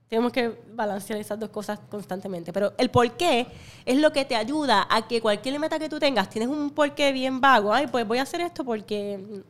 tenemos 0.08 0.32
que 0.32 0.60
balancear 0.72 1.20
esas 1.20 1.38
dos 1.38 1.50
cosas 1.50 1.78
constantemente. 1.88 2.52
Pero 2.52 2.72
el 2.76 2.90
por 2.90 3.16
qué 3.16 3.46
es 3.84 3.96
lo 3.96 4.12
que 4.12 4.24
te 4.24 4.34
ayuda 4.34 4.88
a 4.90 5.06
que 5.06 5.20
cualquier 5.20 5.60
meta 5.60 5.78
que 5.78 5.88
tú 5.88 6.00
tengas, 6.00 6.28
tienes 6.28 6.48
un 6.48 6.70
porqué 6.70 7.12
bien 7.12 7.40
vago. 7.40 7.72
Ay, 7.72 7.86
pues 7.86 8.04
voy 8.08 8.18
a 8.18 8.22
hacer 8.22 8.40
esto 8.40 8.64
porque. 8.64 9.42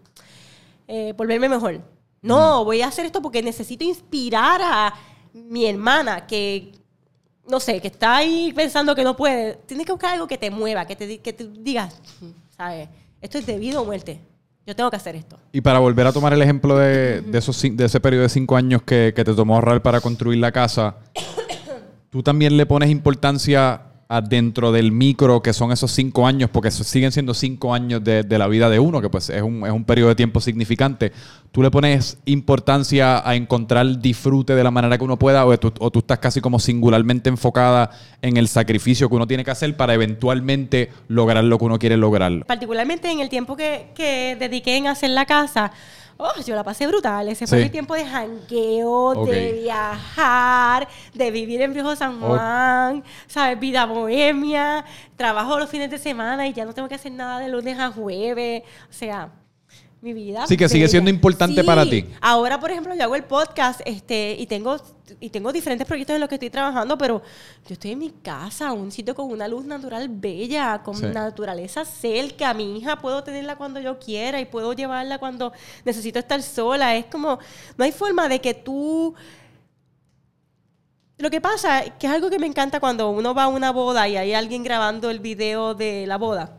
eh, 0.86 1.14
por 1.16 1.26
verme 1.26 1.48
mejor. 1.48 1.80
No, 2.20 2.62
voy 2.62 2.82
a 2.82 2.88
hacer 2.88 3.06
esto 3.06 3.22
porque 3.22 3.42
necesito 3.42 3.84
inspirar 3.84 4.60
a 4.62 4.94
mi 5.32 5.64
hermana 5.64 6.26
que. 6.26 6.72
No 7.48 7.58
sé, 7.58 7.80
que 7.80 7.88
está 7.88 8.16
ahí 8.16 8.52
pensando 8.54 8.94
que 8.94 9.02
no 9.02 9.16
puede. 9.16 9.54
Tienes 9.66 9.86
que 9.86 9.92
buscar 9.92 10.12
algo 10.12 10.26
que 10.26 10.36
te 10.36 10.50
mueva, 10.50 10.86
que 10.86 10.94
te, 10.94 11.20
que 11.20 11.32
te 11.32 11.46
digas, 11.46 12.02
¿sabes? 12.54 12.90
Esto 13.22 13.38
es 13.38 13.46
debido 13.46 13.80
a 13.80 13.84
muerte. 13.84 14.20
Yo 14.66 14.74
tengo 14.74 14.90
que 14.90 14.96
hacer 14.96 15.14
esto. 15.14 15.38
Y 15.52 15.60
para 15.60 15.78
volver 15.78 16.06
a 16.06 16.12
tomar 16.12 16.32
el 16.32 16.40
ejemplo 16.40 16.76
de, 16.78 17.20
de 17.20 17.38
esos, 17.38 17.60
de 17.60 17.84
ese 17.84 18.00
periodo 18.00 18.22
de 18.22 18.28
cinco 18.30 18.56
años 18.56 18.82
que, 18.82 19.12
que 19.14 19.24
te 19.24 19.34
tomó 19.34 19.56
ahorrar 19.56 19.82
para 19.82 20.00
construir 20.00 20.38
la 20.38 20.52
casa, 20.52 20.96
tú 22.10 22.22
también 22.22 22.56
le 22.56 22.64
pones 22.64 22.90
importancia 22.90 23.82
dentro 24.20 24.72
del 24.72 24.92
micro, 24.92 25.42
que 25.42 25.52
son 25.52 25.72
esos 25.72 25.90
cinco 25.90 26.26
años, 26.26 26.50
porque 26.50 26.70
siguen 26.70 27.12
siendo 27.12 27.34
cinco 27.34 27.74
años 27.74 28.02
de, 28.02 28.22
de 28.22 28.38
la 28.38 28.48
vida 28.48 28.68
de 28.70 28.78
uno, 28.78 29.00
que 29.00 29.10
pues 29.10 29.30
es 29.30 29.42
un, 29.42 29.66
es 29.66 29.72
un 29.72 29.84
periodo 29.84 30.08
de 30.10 30.14
tiempo 30.14 30.40
significante. 30.40 31.12
¿Tú 31.52 31.62
le 31.62 31.70
pones 31.70 32.18
importancia 32.24 33.28
a 33.28 33.34
encontrar 33.36 34.00
disfrute 34.00 34.54
de 34.54 34.64
la 34.64 34.70
manera 34.70 34.98
que 34.98 35.04
uno 35.04 35.18
pueda 35.18 35.46
o 35.46 35.56
tú, 35.58 35.72
o 35.78 35.90
tú 35.90 36.00
estás 36.00 36.18
casi 36.18 36.40
como 36.40 36.58
singularmente 36.58 37.28
enfocada 37.28 37.90
en 38.22 38.36
el 38.36 38.48
sacrificio 38.48 39.08
que 39.08 39.14
uno 39.14 39.26
tiene 39.26 39.44
que 39.44 39.52
hacer 39.52 39.76
para 39.76 39.94
eventualmente 39.94 40.90
lograr 41.08 41.44
lo 41.44 41.58
que 41.58 41.64
uno 41.64 41.78
quiere 41.78 41.96
lograr? 41.96 42.44
particularmente 42.46 43.10
en 43.10 43.20
el 43.20 43.28
tiempo 43.28 43.56
que, 43.56 43.88
que 43.94 44.36
dediqué 44.38 44.76
en 44.76 44.86
hacer 44.86 45.10
la 45.10 45.26
casa, 45.26 45.72
oh, 46.16 46.32
yo 46.44 46.54
la 46.54 46.64
pasé 46.64 46.86
brutal. 46.86 47.28
Ese 47.28 47.46
fue 47.46 47.58
Sí. 47.58 47.64
mi 47.64 47.70
tiempo 47.70 47.94
de 47.94 48.04
jangueo, 48.06 49.24
de 49.26 49.52
viajar, 49.62 50.88
de 51.12 51.30
vivir 51.30 51.62
en 51.62 51.72
Viejo 51.72 51.94
San. 51.96 52.20
Juan, 52.20 53.04
¿sabes? 53.26 53.58
Vida 53.58 53.86
bohemia, 53.86 54.84
trabajo 55.16 55.58
los 55.58 55.68
fines 55.70 55.90
de 55.90 55.98
semana 55.98 56.46
y 56.46 56.52
ya 56.52 56.64
no 56.64 56.72
tengo 56.72 56.88
que 56.88 56.94
hacer 56.94 57.12
nada 57.12 57.38
de 57.40 57.48
lunes 57.48 57.78
a 57.78 57.90
jueves. 57.90 58.62
O 58.88 58.92
sea, 58.92 59.30
mi 60.04 60.12
vida. 60.12 60.46
Sí, 60.46 60.56
que 60.56 60.68
sigue 60.68 60.86
siendo 60.86 61.10
importante 61.10 61.62
Sí. 61.62 61.66
para 61.66 61.84
ti. 61.84 62.04
Ahora, 62.20 62.60
por 62.60 62.70
ejemplo, 62.70 62.94
yo 62.94 63.02
hago 63.02 63.16
el 63.16 63.24
podcast 63.24 63.80
este, 63.86 64.36
y, 64.38 64.46
tengo, 64.46 64.76
y 65.18 65.30
tengo 65.30 65.50
diferentes 65.52 65.86
proyectos 65.86 66.14
en 66.14 66.20
los 66.20 66.28
que 66.28 66.34
estoy 66.36 66.50
trabajando, 66.50 66.96
pero 66.98 67.22
yo 67.66 67.72
estoy 67.72 67.92
en 67.92 67.98
mi 67.98 68.10
casa, 68.10 68.70
un 68.72 68.92
sitio 68.92 69.14
con 69.14 69.30
una 69.32 69.48
luz 69.48 69.64
natural 69.64 70.08
bella, 70.10 70.82
con 70.84 70.94
Sí. 70.96 71.06
naturaleza 71.06 71.84
cerca. 71.84 72.52
Mi 72.54 72.76
hija 72.78 72.96
puedo 73.00 73.24
tenerla 73.24 73.56
cuando 73.56 73.80
yo 73.80 73.98
quiera 73.98 74.38
y 74.40 74.44
puedo 74.44 74.74
llevarla 74.74 75.18
cuando 75.18 75.52
necesito 75.84 76.18
estar 76.18 76.42
sola. 76.42 76.94
Es 76.96 77.06
como, 77.06 77.38
no 77.76 77.84
hay 77.84 77.90
forma 77.92 78.28
de 78.28 78.40
que 78.40 78.54
tú... 78.54 79.14
Lo 81.16 81.30
que 81.30 81.40
pasa, 81.40 81.80
es 81.80 81.92
que 81.98 82.06
es 82.08 82.12
algo 82.12 82.28
que 82.28 82.38
me 82.40 82.46
encanta 82.46 82.80
cuando 82.80 83.08
uno 83.10 83.34
va 83.34 83.44
a 83.44 83.48
una 83.48 83.70
boda 83.70 84.06
y 84.08 84.16
hay 84.16 84.34
alguien 84.34 84.64
grabando 84.64 85.10
el 85.10 85.20
video 85.20 85.72
de 85.74 86.06
la 86.08 86.18
boda 86.18 86.58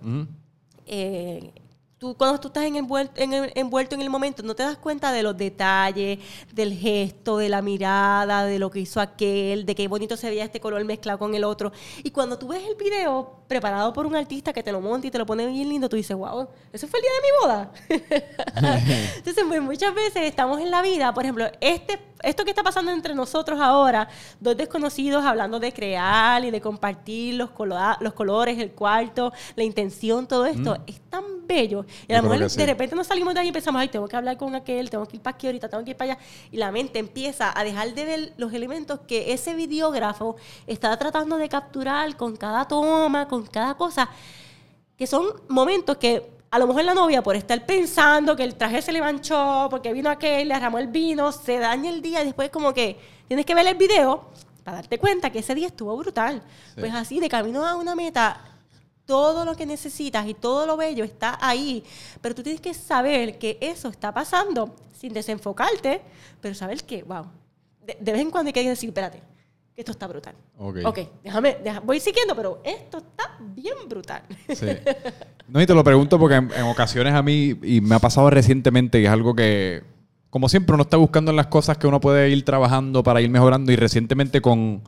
eh, 0.88 1.52
tú 1.98 2.16
cuando 2.16 2.40
tú 2.40 2.50
estás 2.50 2.66
en 2.66 2.76
envuelto, 2.76 3.14
en 3.22 3.34
el, 3.34 3.52
envuelto 3.56 3.96
en 3.96 4.02
el 4.02 4.10
momento, 4.10 4.44
no 4.44 4.54
te 4.56 4.64
das 4.64 4.78
cuenta 4.78 5.12
de 5.12 5.24
los 5.24 5.36
detalles, 5.38 6.20
del 6.54 6.74
gesto, 6.78 7.38
de 7.38 7.48
la 7.50 7.62
mirada, 7.62 8.44
de 8.46 8.60
lo 8.60 8.70
que 8.70 8.80
hizo 8.82 9.00
aquel, 9.00 9.66
de 9.66 9.76
qué 9.76 9.88
bonito 9.88 10.18
se 10.18 10.30
veía 10.30 10.44
este 10.44 10.60
color 10.60 10.84
mezclado 10.84 11.18
con 11.20 11.34
el 11.36 11.44
otro. 11.44 11.72
Y 12.04 12.12
cuando 12.12 12.38
tú 12.38 12.50
ves 12.50 12.64
el 12.68 12.76
video 12.76 13.40
preparado 13.48 13.94
por 13.94 14.06
un 14.06 14.16
artista 14.16 14.52
que 14.52 14.62
te 14.64 14.72
lo 14.72 14.82
monta 14.82 15.08
y 15.08 15.12
te 15.12 15.18
lo 15.18 15.26
pone 15.26 15.46
bien 15.48 15.70
lindo, 15.70 15.88
tú 15.88 15.96
dices, 15.96 16.18
wow, 16.18 16.48
eso 16.74 16.88
fue 16.88 17.00
el 17.00 17.04
día 17.04 17.12
de 17.16 17.22
mi 17.22 17.30
boda. 17.42 17.72
Entonces, 19.18 19.44
pues 19.48 19.62
muchas 19.62 19.94
veces 19.94 20.24
estamos 20.24 20.60
en 20.60 20.72
la 20.72 20.82
vida, 20.82 21.14
por 21.14 21.24
ejemplo, 21.24 21.46
este, 21.62 22.00
esto 22.24 22.44
que 22.44 22.50
está 22.52 22.64
pasando 22.64 22.92
entre 22.92 23.14
nosotros 23.14 23.60
ahora, 23.62 24.08
dos 24.40 24.58
desconocidos 24.58 25.24
hablando 25.24 25.60
de 25.60 25.72
crear 25.74 26.44
y 26.44 26.52
de 26.52 26.60
compartir 26.62 27.36
los, 27.36 27.52
colo- 27.52 27.98
los 28.00 28.14
colores, 28.14 28.58
el 28.60 28.72
cuarto, 28.72 29.32
la 29.56 29.64
intención, 29.64 30.28
todo 30.28 30.46
esto, 30.46 30.78
es 30.88 31.00
tan 31.10 31.24
bello. 31.46 31.85
Y 32.08 32.14
a 32.14 32.22
lo 32.22 32.30
mejor 32.30 32.50
sí. 32.50 32.58
de 32.58 32.66
repente 32.66 32.96
nos 32.96 33.08
salimos 33.08 33.34
de 33.34 33.40
ahí 33.42 33.50
y 33.50 33.52
pensamos, 33.52 33.80
ay, 33.80 33.90
tengo 33.90 34.08
que 34.08 34.16
hablar 34.16 34.38
con 34.38 34.56
aquel, 34.56 34.90
tengo 34.90 35.06
que 35.06 35.18
ir 35.18 35.22
para 35.22 35.36
aquí 35.36 35.48
ahorita, 35.48 35.70
tengo 35.70 35.84
que 35.84 35.92
ir 35.92 35.98
para 35.98 36.14
allá. 36.14 36.22
Y 36.52 36.58
la 36.58 36.72
mente 36.72 37.00
empieza 37.00 37.58
a 37.58 37.64
dejar 37.64 37.94
de 37.94 38.06
ver 38.06 38.34
los 38.38 38.54
elementos 38.54 39.00
que 39.08 39.34
ese 39.34 39.54
videógrafo 39.56 40.36
está 40.68 40.98
tratando 40.98 41.38
de 41.38 41.50
capturar 41.50 42.16
con 42.16 42.36
cada 42.36 42.68
toma, 42.68 43.28
con 43.28 43.46
cada 43.46 43.76
cosa 43.76 44.10
que 44.98 45.08
son 45.08 45.28
momentos 45.48 45.98
que 45.98 46.30
a 46.52 46.60
lo 46.60 46.68
mejor 46.68 46.86
la 46.86 46.94
novia 46.94 47.22
por 47.22 47.36
estar 47.36 47.66
pensando 47.66 48.36
que 48.36 48.44
el 48.44 48.56
traje 48.56 48.82
se 48.82 48.94
le 48.94 49.02
manchó, 49.02 49.68
porque 49.70 49.92
vino 49.92 50.10
aquel, 50.10 50.48
le 50.48 50.54
arramó 50.54 50.80
el 50.80 50.88
vino, 50.88 51.32
se 51.32 51.60
daña 51.60 51.90
el 51.90 52.02
día 52.02 52.22
y 52.22 52.26
después 52.26 52.50
como 52.50 52.74
que 52.74 52.98
tienes 53.28 53.46
que 53.46 53.54
ver 53.54 53.68
el 53.68 53.76
video 53.76 54.30
para 54.64 54.78
darte 54.78 54.98
cuenta 54.98 55.30
que 55.30 55.40
ese 55.40 55.54
día 55.54 55.68
estuvo 55.68 55.96
brutal. 55.98 56.42
Sí. 56.74 56.80
Pues 56.80 56.94
así, 56.94 57.20
de 57.20 57.28
camino 57.28 57.66
a 57.66 57.76
una 57.76 57.94
meta, 57.94 58.40
todo 59.06 59.46
lo 59.46 59.56
que 59.56 59.66
necesitas 59.66 60.28
y 60.28 60.34
todo 60.34 60.66
lo 60.66 60.78
bello 60.78 61.04
está 61.04 61.38
ahí, 61.42 61.84
pero 62.22 62.34
tú 62.36 62.42
tienes 62.44 62.62
que 62.62 62.74
saber 62.74 63.38
que 63.38 63.58
eso 63.62 63.90
está 63.90 64.14
pasando 64.14 64.76
sin 64.94 65.14
desenfocarte, 65.14 66.02
pero 66.42 66.56
saber 66.56 66.84
que, 66.84 67.04
wow, 67.04 67.26
de, 67.86 67.98
de 68.00 68.12
vez 68.12 68.22
en 68.22 68.32
cuando 68.32 68.50
hay 68.50 68.54
que 68.54 68.68
decir, 68.68 68.90
espérate, 68.90 69.22
que 69.76 69.82
esto 69.82 69.92
está 69.92 70.08
brutal. 70.08 70.34
Ok. 70.58 70.78
Ok, 70.86 71.00
déjame, 71.24 71.58
deja- 71.64 71.82
voy 71.82 72.00
siguiendo, 72.00 72.36
pero 72.36 72.62
esto 72.64 72.98
está 72.98 73.38
bien 73.40 73.76
brutal. 73.88 74.24
Sí. 74.50 74.68
No, 75.48 75.62
y 75.62 75.66
te 75.68 75.74
lo 75.76 75.84
pregunto 75.84 76.18
porque 76.18 76.36
en, 76.36 76.52
en 76.56 76.64
ocasiones 76.64 77.14
a 77.14 77.22
mí, 77.22 77.56
y 77.62 77.82
me 77.82 77.96
ha 77.96 78.00
pasado 78.00 78.30
recientemente, 78.32 79.00
y 79.00 79.06
es 79.06 79.12
algo 79.12 79.36
que, 79.36 79.84
como 80.32 80.50
siempre, 80.50 80.74
uno 80.74 80.84
está 80.84 80.98
buscando 80.98 81.30
en 81.32 81.38
las 81.38 81.48
cosas 81.48 81.78
que 81.78 81.86
uno 81.88 82.00
puede 82.00 82.30
ir 82.30 82.44
trabajando 82.44 83.04
para 83.04 83.22
ir 83.22 83.30
mejorando, 83.30 83.72
y 83.72 83.76
recientemente 83.76 84.42
con, 84.42 84.82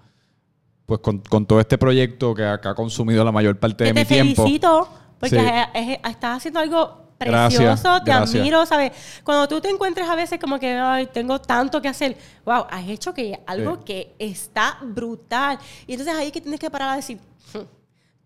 pues 0.87 1.01
con, 1.01 1.19
con 1.19 1.45
todo 1.45 1.59
este 1.59 1.77
proyecto 1.77 2.33
que 2.33 2.43
ha, 2.45 2.59
que 2.59 2.67
ha 2.69 2.73
consumido 2.73 3.23
la 3.23 3.31
mayor 3.31 3.59
parte 3.59 3.83
de 3.83 3.93
mi 3.93 3.99
te 3.99 4.05
tiempo. 4.05 4.41
felicito 4.43 4.89
porque 5.19 5.37
Sí. 5.75 5.97
estás 6.09 6.37
haciendo 6.37 6.59
algo 6.61 7.07
Gracias, 7.19 7.61
precioso, 7.61 7.99
te 8.03 8.11
gracias. 8.11 8.35
admiro, 8.39 8.65
¿sabes? 8.65 8.91
Cuando 9.23 9.47
tú 9.49 9.59
te 9.59 9.69
encuentres 9.69 10.07
a 10.07 10.15
veces 10.15 10.39
como 10.39 10.57
que, 10.59 10.71
ay, 10.73 11.07
tengo 11.07 11.41
tanto 11.41 11.81
que 11.81 11.89
hacer, 11.89 12.15
wow, 12.45 12.65
has 12.69 12.87
hecho 12.87 13.13
que 13.13 13.37
algo 13.47 13.75
Sí. 13.77 13.81
que 13.85 14.15
está 14.17 14.77
brutal. 14.81 15.57
Y 15.87 15.93
entonces 15.93 16.15
ahí 16.15 16.31
que 16.31 16.39
tienes 16.41 16.59
que 16.59 16.69
parar 16.69 16.89
a 16.89 16.95
decir, 16.95 17.17
"Hmm, 17.53 17.65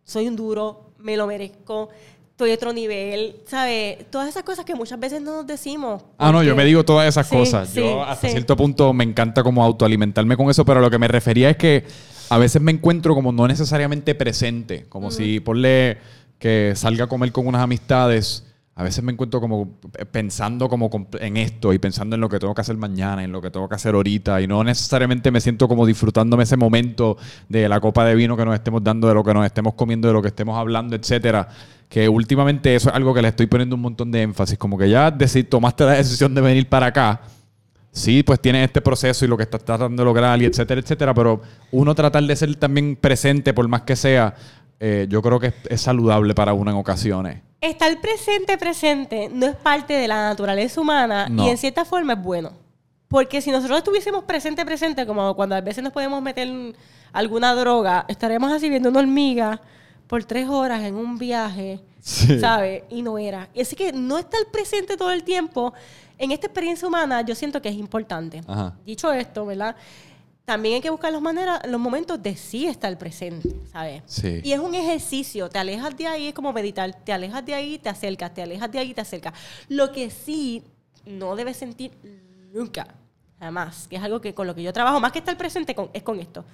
soy 0.04 0.28
un 0.28 0.36
duro, 0.36 0.92
me 1.00 1.16
lo 1.18 1.26
merezco, 1.26 1.90
estoy 2.32 2.52
otro 2.52 2.74
nivel, 2.74 3.38
¿sabes? 3.48 4.10
Todas 4.12 4.28
esas 4.30 4.44
cosas 4.44 4.66
que 4.66 4.76
muchas 4.76 5.00
veces 5.00 5.22
no 5.22 5.38
nos 5.38 5.48
decimos. 5.48 6.04
Ah, 6.20 6.32
no, 6.32 6.44
yo 6.44 6.56
me 6.56 6.66
digo 6.66 6.84
todas 6.84 7.08
esas 7.08 7.28
Sí, 7.28 7.36
cosas. 7.38 7.70
sí, 7.70 7.80
yo 7.80 8.04
hasta 8.04 8.28
sí. 8.28 8.34
cierto 8.34 8.56
punto 8.58 8.92
me 8.94 9.04
encanta 9.04 9.42
como 9.42 9.64
autoalimentarme 9.64 10.36
con 10.38 10.50
eso, 10.50 10.64
pero 10.66 10.80
lo 10.82 10.92
que 10.92 11.00
me 11.00 11.08
refería 11.08 11.50
es 11.50 11.58
que 11.58 11.86
a 12.34 12.38
veces 12.38 12.62
me 12.62 12.72
encuentro 12.72 13.14
como 13.14 13.32
no 13.32 13.48
necesariamente 13.48 14.16
presente, 14.16 14.86
como 14.90 15.12
si 15.12 15.40
ponle 15.42 15.98
que 16.40 16.74
salga 16.76 17.04
a 17.04 17.08
comer 17.08 17.32
con 17.32 17.46
unas 17.46 17.62
amistades. 17.62 18.46
A 18.74 18.84
veces 18.84 19.04
me 19.04 19.12
encuentro 19.12 19.42
como 19.42 19.80
pensando 20.12 20.70
como 20.70 20.90
com- 20.90 21.06
en 21.20 21.36
esto 21.36 21.74
y 21.74 21.78
pensando 21.78 22.16
en 22.16 22.22
lo 22.22 22.30
que 22.30 22.40
tengo 22.40 22.56
que 22.56 22.62
hacer 22.62 22.78
mañana, 22.78 23.22
en 23.24 23.32
lo 23.34 23.42
que 23.42 23.52
tengo 23.52 23.68
que 23.68 23.76
hacer 23.76 23.94
ahorita 23.96 24.42
y 24.42 24.48
no 24.48 24.64
necesariamente 24.64 25.30
me 25.30 25.42
siento 25.42 25.68
como 25.68 25.86
disfrutándome 25.86 26.44
ese 26.44 26.56
momento 26.56 27.18
de 27.50 27.68
la 27.68 27.82
copa 27.82 28.06
de 28.06 28.16
vino 28.16 28.38
que 28.38 28.46
nos 28.46 28.56
estemos 28.56 28.82
dando, 28.82 29.10
de 29.10 29.14
lo 29.14 29.24
que 29.26 29.34
nos 29.34 29.46
estemos 29.46 29.74
comiendo, 29.74 30.08
de 30.08 30.14
lo 30.14 30.22
que 30.22 30.30
estemos 30.30 30.58
hablando, 30.58 30.96
etcétera. 30.96 31.50
Que 31.90 32.08
últimamente 32.08 32.74
eso 32.74 32.90
es 32.90 32.96
algo 32.96 33.14
que 33.14 33.22
le 33.22 33.28
estoy 33.28 33.48
poniendo 33.48 33.76
un 33.76 33.82
montón 33.82 34.10
de 34.10 34.22
énfasis, 34.22 34.58
como 34.58 34.78
que 34.78 34.90
ya 34.90 35.12
deci- 35.16 35.48
tomaste 35.48 35.84
la 35.84 35.92
decisión 35.92 36.34
de 36.34 36.40
venir 36.40 36.70
para 36.70 36.86
acá. 36.88 37.20
Sí, 37.92 38.24
pues 38.24 38.40
tienes 38.40 38.66
este 38.66 38.82
proceso 38.82 39.26
y 39.26 39.28
lo 39.28 39.36
que 39.36 39.44
estás 39.44 39.64
tratando 39.66 40.02
de 40.02 40.06
lograr 40.06 40.42
y 40.42 40.46
etcétera, 40.46 40.80
etcétera, 40.80 41.14
pero 41.14 41.42
uno 41.72 41.94
tratar 41.94 42.24
de 42.24 42.36
ser 42.36 42.56
también 42.56 42.96
presente 42.96 43.54
por 43.54 43.68
más 43.68 43.82
que 43.82 43.96
sea, 43.98 44.34
eh, 44.80 45.08
yo 45.10 45.22
creo 45.22 45.40
que 45.40 45.48
es, 45.48 45.54
es 45.70 45.82
saludable 45.82 46.34
para 46.34 46.54
uno 46.54 46.72
en 46.72 46.78
ocasiones. 46.78 47.42
Estar 47.60 48.00
presente, 48.00 48.58
presente, 48.58 49.30
no 49.32 49.46
es 49.46 49.56
parte 49.58 49.94
de 49.94 50.08
la 50.08 50.30
naturaleza 50.30 50.80
humana 50.80 51.28
No. 51.30 51.46
y 51.46 51.50
en 51.50 51.58
cierta 51.58 51.84
forma 51.86 52.14
es 52.14 52.22
bueno. 52.24 52.52
Porque 53.10 53.42
si 53.42 53.52
nosotros 53.52 53.80
estuviésemos 53.80 54.24
presente, 54.24 54.66
presente, 54.66 55.06
como 55.06 55.36
cuando 55.36 55.56
a 55.56 55.62
veces 55.62 55.84
nos 55.84 55.92
podemos 55.92 56.22
meter 56.22 56.48
en 56.48 56.74
alguna 57.12 57.54
droga, 57.54 58.06
estaremos 58.08 58.52
así 58.54 58.70
viendo 58.70 58.88
una 58.90 59.02
hormiga 59.02 59.62
por 60.08 60.24
tres 60.24 60.48
horas 60.48 60.82
en 60.84 60.96
un 60.96 61.18
viaje, 61.18 61.82
Sí. 62.00 62.40
¿sabes? 62.40 62.84
Y 62.90 63.02
no 63.04 63.18
era. 63.20 63.50
Así 63.60 63.76
que 63.76 63.92
no 63.94 64.18
estar 64.18 64.40
presente 64.52 64.96
todo 64.98 65.12
el 65.12 65.24
tiempo 65.24 65.74
en 66.22 66.32
esta 66.32 66.48
experiencia 66.48 66.88
humana, 66.88 67.22
yo 67.22 67.34
siento 67.34 67.62
que 67.62 67.70
es 67.70 67.76
importante. 67.76 68.42
Ajá. 68.48 68.78
Dicho 68.86 69.12
esto, 69.12 69.46
¿verdad? 69.46 69.76
También 70.46 70.76
hay 70.76 70.82
que 70.82 70.90
buscar 70.92 71.12
las 71.12 71.22
maneras, 71.22 71.62
los 71.68 71.80
momentos 71.80 72.22
de 72.22 72.36
sí 72.36 72.68
estar 72.68 72.96
presente, 72.98 73.50
¿sabes? 73.72 74.04
Sí. 74.06 74.40
Y 74.44 74.52
es 74.54 74.60
un 74.60 74.76
ejercicio, 74.76 75.50
te 75.50 75.58
alejas 75.58 75.98
de 75.98 76.08
ahí, 76.08 76.28
es 76.28 76.34
como 76.34 76.54
meditar, 76.54 76.94
te 77.04 77.12
alejas 77.12 77.44
de 77.46 77.56
ahí, 77.56 77.80
te 77.80 77.90
acercas, 77.90 78.34
te 78.34 78.44
alejas 78.44 78.72
de 78.72 78.80
ahí, 78.80 78.94
te 78.94 79.02
acercas. 79.02 79.34
Lo 79.68 79.92
que 79.92 80.10
sí 80.12 80.64
no 81.06 81.36
debes 81.36 81.58
sentir 81.58 81.92
nunca, 82.54 82.88
jamás, 83.40 83.88
que 83.88 83.96
es 83.96 84.04
algo 84.04 84.22
que 84.22 84.36
con 84.36 84.46
lo 84.46 84.54
que 84.54 84.62
yo 84.62 84.74
trabajo, 84.74 85.00
más 85.00 85.12
que 85.12 85.20
estar 85.20 85.38
presente, 85.38 85.74
con, 85.74 85.90
es 85.94 86.04
con 86.04 86.20
esto, 86.20 86.46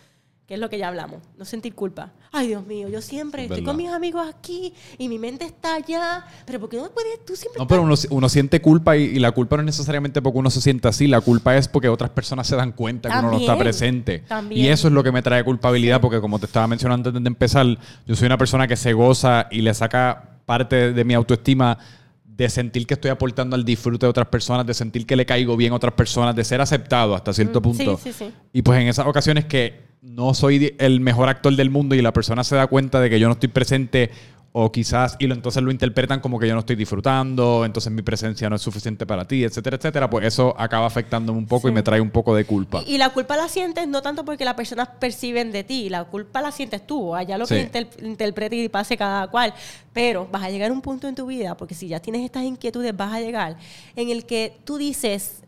que 0.47 0.53
es 0.53 0.59
lo 0.61 0.69
que 0.69 0.77
ya 0.77 0.87
hablamos, 0.87 1.21
no 1.37 1.43
sentir 1.43 1.75
culpa. 1.75 2.13
Ay, 2.31 2.47
Dios 2.47 2.65
mío, 2.65 2.87
yo 2.87 3.01
siempre 3.01 3.41
Es 3.43 3.45
estoy 3.49 3.61
verdad. 3.61 3.73
con 3.73 3.83
mis 3.83 3.91
amigos 3.91 4.25
aquí 4.33 4.73
y 4.97 5.09
mi 5.09 5.19
mente 5.19 5.43
está 5.43 5.75
allá, 5.75 6.25
pero 6.45 6.57
¿por 6.61 6.69
qué 6.69 6.77
no 6.77 6.89
puedes 6.89 7.25
tú 7.25 7.35
siempre 7.35 7.59
No, 7.59 7.67
pero 7.67 7.81
uno, 7.81 7.95
uno 8.11 8.29
siente 8.29 8.61
culpa 8.61 8.95
y, 8.95 9.03
y 9.03 9.19
la 9.19 9.31
culpa 9.33 9.57
no 9.57 9.63
es 9.63 9.65
necesariamente 9.65 10.21
porque 10.21 10.39
uno 10.39 10.49
se 10.49 10.61
sienta 10.61 10.87
así, 10.89 11.07
la 11.07 11.19
culpa 11.19 11.57
es 11.57 11.67
porque 11.67 11.89
otras 11.89 12.11
personas 12.11 12.47
se 12.47 12.55
dan 12.55 12.71
cuenta 12.71 13.09
que 13.09 13.17
uno 13.19 13.31
no 13.31 13.39
está 13.39 13.57
presente. 13.57 14.19
también. 14.19 14.61
Y 14.65 14.69
eso 14.69 14.87
es 14.87 14.93
lo 14.93 15.03
que 15.03 15.11
me 15.11 15.21
trae 15.21 15.43
culpabilidad 15.43 15.99
porque 15.99 16.21
como 16.21 16.39
te 16.39 16.45
estaba 16.45 16.65
mencionando 16.65 17.09
antes 17.09 17.21
de 17.23 17.27
empezar, 17.27 17.65
yo 18.05 18.15
soy 18.15 18.27
una 18.27 18.37
persona 18.37 18.67
que 18.69 18.77
se 18.77 18.93
goza 18.93 19.47
y 19.51 19.59
le 19.61 19.73
saca 19.73 20.39
parte 20.45 20.93
de 20.93 21.03
mi 21.03 21.13
autoestima 21.13 21.77
de 22.25 22.47
sentir 22.49 22.87
que 22.87 22.93
estoy 22.93 23.11
aportando 23.11 23.55
al 23.55 23.65
disfrute 23.65 24.05
de 24.05 24.09
otras 24.11 24.27
personas, 24.27 24.65
de 24.65 24.73
sentir 24.73 25.05
que 25.05 25.15
le 25.17 25.25
caigo 25.25 25.57
bien 25.57 25.73
a 25.73 25.75
otras 25.75 25.93
personas, 25.93 26.35
de 26.37 26.45
ser 26.45 26.61
aceptado 26.61 27.15
hasta 27.15 27.33
cierto 27.33 27.59
Mm, 27.59 27.63
punto. 27.63 27.97
sí, 27.97 28.13
sí, 28.13 28.25
sí. 28.27 28.33
Y 28.53 28.61
pues 28.61 28.79
en 28.79 28.87
esas 28.87 29.07
ocasiones 29.07 29.43
que 29.45 29.86
no 30.01 30.33
soy 30.33 30.75
el 30.79 30.99
mejor 30.99 31.29
actor 31.29 31.55
del 31.55 31.69
mundo 31.69 31.95
y 31.95 32.01
la 32.01 32.13
persona 32.13 32.43
se 32.43 32.55
da 32.55 32.67
cuenta 32.67 32.99
de 32.99 33.09
que 33.09 33.19
yo 33.19 33.27
no 33.27 33.33
estoy 33.33 33.49
presente 33.49 34.11
o 34.59 34.71
quizás 34.71 35.17
y 35.19 35.27
lo, 35.27 35.35
entonces 35.35 35.61
lo 35.61 35.69
interpretan 35.69 36.19
como 36.19 36.39
que 36.39 36.47
yo 36.47 36.53
no 36.55 36.61
estoy 36.61 36.75
disfrutando, 36.75 37.63
entonces 37.63 37.91
mi 37.91 38.01
presencia 38.01 38.49
no 38.49 38.55
es 38.55 38.61
suficiente 38.61 39.05
para 39.05 39.25
ti, 39.25 39.43
etcétera, 39.43 39.77
etcétera, 39.77 40.09
pues 40.09 40.25
eso 40.25 40.55
acaba 40.57 40.87
afectándome 40.87 41.37
un 41.37 41.45
poco 41.45 41.67
y 41.69 41.71
me 41.71 41.83
trae 41.83 42.01
un 42.01 42.09
poco 42.09 42.33
de 42.33 42.45
culpa. 42.45 42.81
Y, 42.87 42.95
y 42.95 42.97
la 42.97 43.09
culpa 43.09 43.37
la 43.37 43.49
sientes 43.49 43.87
no 43.87 44.01
tanto 44.01 44.25
porque 44.25 44.45
las 44.45 44.55
personas 44.55 44.87
perciben 44.99 45.51
de 45.51 45.63
ti, 45.63 45.89
la 45.89 46.05
culpa 46.05 46.41
la 46.41 46.51
sientes 46.51 46.87
tú, 46.87 47.13
allá 47.13 47.37
lo 47.37 47.45
que 47.45 47.61
inter- 47.61 47.89
interprete 48.01 48.55
y 48.55 48.69
pase 48.69 48.97
cada 48.97 49.27
cual. 49.27 49.53
Pero 49.93 50.27
vas 50.31 50.43
a 50.43 50.49
llegar 50.49 50.71
a 50.71 50.73
un 50.73 50.81
punto 50.81 51.07
en 51.07 51.13
tu 51.13 51.27
vida, 51.27 51.55
porque 51.55 51.75
si 51.75 51.87
ya 51.87 51.99
tienes 51.99 52.23
estas 52.23 52.43
inquietudes, 52.43 52.95
vas 52.97 53.13
a 53.13 53.19
llegar 53.19 53.57
en 53.95 54.09
el 54.09 54.25
que 54.25 54.57
tú 54.63 54.77
dices, 54.77 55.43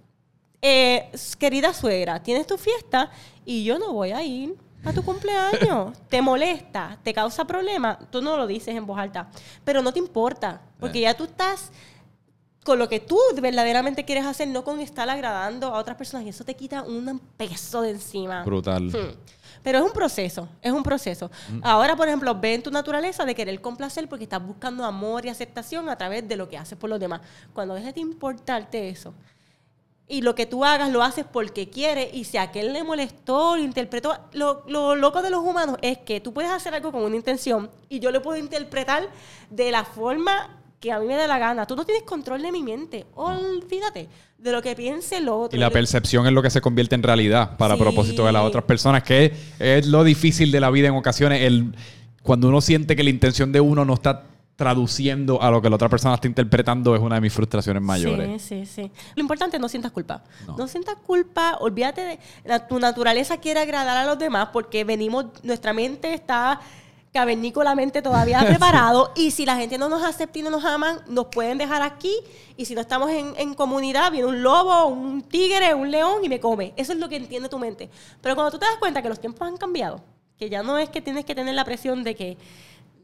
eh, 0.61 1.09
querida 1.37 1.73
suegra, 1.73 2.21
tienes 2.21 2.47
tu 2.47 2.57
fiesta 2.57 3.09
y 3.45 3.63
yo 3.63 3.79
no 3.79 3.93
voy 3.93 4.11
a 4.11 4.21
ir 4.23 4.55
a 4.83 4.93
tu 4.93 5.03
cumpleaños. 5.03 5.97
te 6.09 6.21
molesta, 6.21 6.97
te 7.03 7.13
causa 7.13 7.45
problema, 7.45 7.97
tú 8.11 8.21
no 8.21 8.37
lo 8.37 8.47
dices 8.47 8.75
en 8.75 8.85
voz 8.85 8.99
alta, 8.99 9.29
pero 9.63 9.81
no 9.81 9.91
te 9.93 9.99
importa, 9.99 10.61
porque 10.79 10.99
Eh. 10.99 11.03
ya 11.03 11.13
tú 11.15 11.25
estás 11.25 11.71
con 12.63 12.77
lo 12.77 12.87
que 12.89 12.99
tú 12.99 13.17
verdaderamente 13.41 14.05
quieres 14.05 14.25
hacer, 14.25 14.47
no 14.47 14.63
con 14.63 14.79
estar 14.79 15.09
agradando 15.09 15.67
a 15.73 15.79
otras 15.79 15.97
personas. 15.97 16.25
Y 16.25 16.29
eso 16.29 16.43
te 16.43 16.55
quita 16.55 16.83
un 16.83 17.19
peso 17.37 17.81
de 17.81 17.91
encima. 17.91 18.43
Brutal. 18.43 18.83
Hmm. 18.89 19.15
Pero 19.63 19.79
es 19.79 19.83
un 19.83 19.91
proceso, 19.91 20.47
es 20.61 20.71
un 20.71 20.83
proceso. 20.83 21.31
Ahora, 21.63 21.95
por 21.95 22.07
ejemplo, 22.07 22.35
ve 22.39 22.53
en 22.53 22.61
tu 22.63 22.69
naturaleza 22.69 23.25
de 23.25 23.33
querer 23.33 23.59
complacer 23.59 24.07
porque 24.07 24.25
estás 24.25 24.45
buscando 24.45 24.85
amor 24.85 25.25
y 25.25 25.29
aceptación 25.29 25.89
a 25.89 25.97
través 25.97 26.27
de 26.27 26.35
lo 26.37 26.47
que 26.47 26.57
haces 26.57 26.77
por 26.77 26.89
los 26.89 26.99
demás. 26.99 27.21
Cuando 27.53 27.73
dejes 27.73 27.95
de 27.95 28.01
importarte 28.01 28.89
eso 28.89 29.13
y 30.09 30.21
lo 30.21 30.33
que 30.35 30.45
tú 30.47 30.65
hagas 30.65 30.91
lo 30.91 31.03
haces 31.03 31.23
porque 31.31 31.69
quieres 31.69 32.09
y 32.13 32.23
si 32.25 32.37
a 32.37 32.41
aquel 32.41 32.73
le 32.73 32.83
molestó, 32.83 33.55
lo 33.55 33.63
interpretó, 33.63 34.17
lo, 34.33 34.63
lo 34.67 34.95
loco 34.95 35.21
de 35.21 35.29
los 35.29 35.41
humanos 35.41 35.77
es 35.81 35.99
que 35.99 36.19
tú 36.19 36.33
puedes 36.33 36.51
hacer 36.51 36.73
algo 36.73 36.91
con 36.91 37.03
una 37.03 37.15
intención 37.15 37.69
y 37.87 37.99
yo 37.99 38.11
lo 38.11 38.21
puedo 38.21 38.37
interpretar 38.37 39.07
de 39.51 39.71
la 39.71 39.85
forma 39.85 40.57
que 40.79 40.91
a 40.91 40.99
mí 40.99 41.05
me 41.05 41.15
dé 41.15 41.27
la 41.27 41.37
gana. 41.37 41.67
Tú 41.67 41.75
no 41.75 41.85
tienes 41.85 42.03
control 42.03 42.41
de 42.41 42.51
mi 42.51 42.63
mente. 42.63 43.05
Olvídate 43.15 44.07
de 44.37 44.51
lo 44.51 44.61
que 44.61 44.75
piense 44.75 45.17
el 45.17 45.27
otro. 45.27 45.55
Y 45.57 45.59
la 45.59 45.69
percepción 45.69 46.25
es 46.25 46.31
lo 46.31 46.41
que 46.41 46.49
se 46.49 46.61
convierte 46.61 46.95
en 46.95 47.03
realidad 47.03 47.57
para 47.57 47.75
Sí. 47.75 47.81
propósito 47.81 48.25
de 48.25 48.31
las 48.31 48.43
otras 48.43 48.63
personas, 48.63 49.03
que 49.03 49.25
es, 49.25 49.31
es 49.59 49.87
lo 49.87 50.03
difícil 50.03 50.51
de 50.51 50.59
la 50.61 50.69
vida 50.71 50.87
en 50.87 50.95
ocasiones, 50.95 51.41
el, 51.43 51.75
cuando 52.23 52.47
uno 52.47 52.61
siente 52.61 52.95
que 52.95 53.03
la 53.03 53.09
intención 53.09 53.51
de 53.51 53.59
uno 53.59 53.83
no 53.85 53.93
está 53.93 54.23
traduciendo 54.59 55.41
a 55.41 55.49
lo 55.49 55.61
que 55.61 55.69
la 55.69 55.75
otra 55.77 55.87
persona 55.87 56.15
está 56.15 56.27
interpretando, 56.27 56.93
es 56.93 57.01
una 57.01 57.15
de 57.15 57.21
mis 57.21 57.31
frustraciones 57.31 57.81
mayores. 57.81 58.41
Sí, 58.41 58.65
sí, 58.65 58.83
sí. 58.83 58.91
Lo 59.15 59.21
importante 59.21 59.55
es 59.55 59.61
no 59.61 59.69
sientas 59.69 59.93
culpa. 59.93 60.21
No. 60.45 60.57
No, 60.57 60.67
sientas 60.67 60.95
culpa, 60.97 61.55
olvídate 61.61 62.01
de 62.01 62.19
la- 62.43 62.67
tu 62.67 62.77
naturaleza 62.77 63.37
quiere 63.37 63.61
agradar 63.61 63.95
a 63.95 64.05
los 64.05 64.19
demás 64.19 64.49
porque 64.51 64.83
venimos, 64.83 65.27
nuestra 65.43 65.71
mente 65.71 66.13
está 66.13 66.59
cavernícolamente 67.13 68.01
todavía 68.01 68.39
preparado 68.45 69.13
y 69.15 69.31
si 69.31 69.45
la 69.45 69.55
gente 69.55 69.77
no 69.77 69.87
nos 69.87 70.03
acepta 70.03 70.39
y 70.39 70.41
no 70.41 70.49
nos 70.49 70.65
aman, 70.65 70.99
nos 71.07 71.27
pueden 71.27 71.57
dejar 71.57 71.81
aquí 71.81 72.13
y 72.57 72.65
si 72.65 72.75
no 72.75 72.81
estamos 72.81 73.09
en, 73.11 73.33
en 73.37 73.53
comunidad, 73.53 74.11
viene 74.11 74.27
un 74.27 74.43
lobo, 74.43 74.87
un 74.87 75.21
tigre, 75.21 75.73
un 75.73 75.89
león 75.89 76.23
y 76.23 76.27
me 76.27 76.41
come. 76.41 76.73
Eso 76.75 76.91
es 76.91 76.99
lo 76.99 77.07
que 77.07 77.15
entiende 77.15 77.47
tu 77.47 77.57
mente. 77.59 77.89
Pero 78.21 78.35
cuando 78.35 78.51
tú 78.51 78.59
te 78.59 78.65
das 78.65 78.75
cuenta 78.77 79.01
que 79.01 79.07
los 79.07 79.21
tiempos 79.21 79.47
han 79.47 79.55
cambiado, 79.55 80.01
que 80.37 80.49
ya 80.49 80.63
no 80.63 80.77
es 80.77 80.89
que 80.89 81.01
tienes 81.01 81.23
que 81.23 81.33
tener 81.33 81.55
la 81.55 81.63
presión 81.63 82.03
de 82.03 82.15
que 82.15 82.37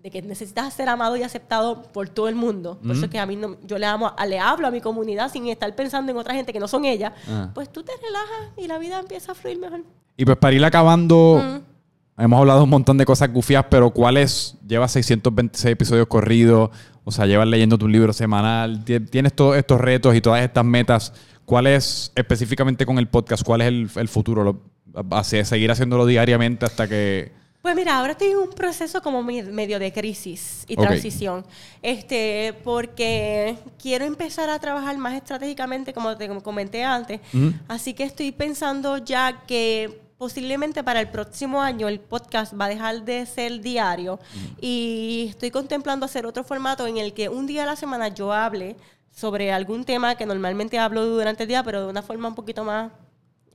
de 0.06 0.12
que 0.12 0.22
necesitas 0.22 0.72
ser 0.72 0.88
amado 0.88 1.18
y 1.18 1.24
aceptado 1.24 1.82
por 1.92 2.08
todo 2.10 2.30
el 2.30 2.36
mundo. 2.36 2.78
Por 2.80 2.92
eso 2.96 3.06
es 3.06 3.10
que 3.12 3.18
a 3.18 3.26
mí 3.26 3.36
no, 3.36 3.58
yo 3.66 3.80
le 3.80 3.88
amo, 3.88 4.14
a- 4.16 4.26
le 4.28 4.38
hablo 4.38 4.68
a 4.68 4.70
mi 4.72 4.80
comunidad 4.80 5.32
sin 5.32 5.48
estar 5.48 5.76
pensando 5.76 6.12
en 6.12 6.18
otra 6.20 6.36
gente 6.36 6.54
que 6.54 6.60
no 6.60 6.68
son 6.68 6.86
ella. 6.86 7.16
Ah. 7.28 7.50
Pues 7.56 7.72
tú 7.72 7.82
te 7.82 7.92
relajas 7.94 8.54
y 8.56 8.68
la 8.68 8.78
vida 8.78 9.00
empieza 9.00 9.32
a 9.32 9.36
fluir 9.36 9.58
mejor. 9.58 9.82
Y 10.16 10.24
pues 10.24 10.38
para 10.38 10.54
ir 10.56 10.64
acabando, 10.64 11.42
Mm. 11.44 12.22
hemos 12.22 12.40
hablado 12.40 12.66
un 12.66 12.70
montón 12.70 13.00
de 13.00 13.06
cosas 13.06 13.34
gufias, 13.34 13.66
pero 13.68 13.90
¿cuáles? 13.90 14.58
Llevas 14.68 14.92
626 14.92 15.72
episodios 15.74 16.06
corridos, 16.06 16.70
o 17.04 17.12
sea, 17.12 17.26
llevas 17.26 17.48
leyendo 17.48 17.76
tu 17.80 17.88
libro 17.88 18.14
semanal, 18.14 18.86
ti- 18.86 19.00
tienes 19.00 19.34
todos 19.34 19.58
estos 19.58 19.82
retos 19.82 20.16
y 20.16 20.22
todas 20.22 20.44
estas 20.44 20.64
metas. 20.66 21.14
¿Cuál 21.46 21.66
es 21.66 22.12
específicamente 22.14 22.86
con 22.86 23.00
el 23.00 23.08
podcast? 23.08 23.44
¿Cuál 23.44 23.62
es 23.62 23.68
el, 23.70 23.90
el 23.96 24.08
futuro? 24.08 24.44
Lo- 24.44 25.24
¿Seguir 25.24 25.72
haciéndolo 25.72 26.06
diariamente 26.06 26.64
hasta 26.68 26.88
que 26.88 27.32
Pues 27.66 27.76
mira, 27.76 27.98
ahora 27.98 28.12
estoy 28.12 28.28
en 28.28 28.38
un 28.38 28.50
proceso 28.52 29.02
como 29.02 29.24
me- 29.24 29.42
medio 29.42 29.80
de 29.80 29.92
crisis 29.92 30.66
y 30.68 30.76
transición. 30.76 31.44
Este, 31.82 32.54
porque 32.64 33.58
quiero 33.82 34.06
empezar 34.06 34.52
a 34.52 34.60
trabajar 34.60 34.96
más 35.00 35.16
estratégicamente, 35.16 35.92
como 35.92 36.16
te 36.16 36.30
comenté 36.44 36.84
antes. 36.84 37.22
Así 37.68 37.96
que 37.96 38.04
estoy 38.04 38.32
pensando 38.32 39.00
ya 39.00 39.42
que 39.48 40.00
posiblemente 40.20 40.84
para 40.84 41.00
el 41.02 41.10
próximo 41.10 41.60
año 41.60 41.88
el 41.88 42.00
podcast 42.00 42.54
va 42.54 42.66
a 42.66 42.70
dejar 42.70 43.04
de 43.04 43.26
ser 43.26 43.60
diario 43.62 44.20
y 44.62 45.26
estoy 45.32 45.50
contemplando 45.50 46.06
hacer 46.06 46.28
otro 46.28 46.44
formato 46.44 46.86
en 46.86 46.98
el 46.98 47.14
que 47.14 47.30
un 47.30 47.48
día 47.48 47.64
a 47.64 47.66
la 47.66 47.76
semana 47.76 48.10
yo 48.10 48.32
hable 48.32 48.76
sobre 49.12 49.52
algún 49.52 49.86
tema 49.86 50.14
que 50.14 50.28
normalmente 50.28 50.78
hablo 50.78 51.04
durante 51.08 51.42
el 51.46 51.50
día, 51.50 51.64
pero 51.64 51.82
de 51.82 51.88
una 51.90 52.04
forma 52.04 52.28
un 52.28 52.36
poquito 52.36 52.64
más, 52.64 52.92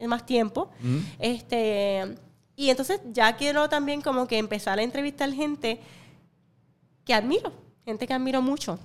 más 0.05 0.27
tiempo. 0.27 0.69
Este, 1.21 2.17
y 2.61 2.69
entonces 2.69 3.01
ya 3.15 3.37
quiero 3.37 3.71
también 3.71 4.03
como 4.03 4.27
que 4.27 4.37
empezar 4.37 4.79
a 4.79 4.83
entrevistar 4.83 5.33
gente 5.33 5.81
que 7.07 7.15
admiro, 7.15 7.55
gente 7.87 8.07
que 8.07 8.13
admiro 8.13 8.43
mucho. 8.43 8.79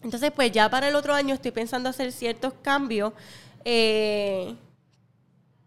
Entonces, 0.00 0.30
pues 0.30 0.52
ya 0.52 0.70
para 0.70 0.88
el 0.88 0.94
otro 0.94 1.12
año 1.12 1.34
estoy 1.34 1.50
pensando 1.50 1.88
hacer 1.88 2.12
ciertos 2.12 2.52
cambios, 2.62 3.14
eh, 3.64 4.54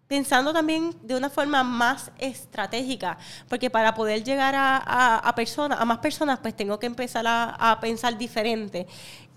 pensando 0.07 0.53
también 0.53 0.95
de 1.03 1.17
una 1.17 1.29
forma 1.29 1.65
más 1.65 2.13
estratégica, 2.17 3.17
porque 3.49 3.69
para 3.69 3.93
poder 3.93 4.23
llegar 4.23 4.53
a, 4.55 5.33
personas, 5.35 5.81
a 5.81 5.83
más 5.83 5.97
personas, 5.97 6.39
pues 6.39 6.55
tengo 6.55 6.79
que 6.79 6.85
empezar 6.85 7.27
a, 7.27 7.71
a 7.71 7.81
pensar 7.81 8.17
diferente. 8.17 8.87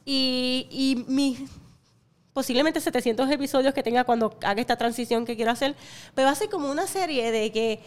Y, 0.05 0.69
y 0.71 1.05
mis 1.09 1.41
posiblemente 2.35 2.81
700 2.81 3.31
episodios 3.31 3.73
que 3.73 3.83
tenga 3.83 4.05
cuando 4.05 4.37
haga 4.43 4.61
esta 4.61 4.77
transición 4.77 5.25
que 5.25 5.37
quiero 5.37 5.53
hacer, 5.53 5.75
pues 6.15 6.27
va 6.27 6.31
a 6.33 6.35
ser 6.35 6.51
como 6.51 6.71
una 6.71 6.87
serie 6.87 7.31
de 7.31 7.51
que 7.51 7.81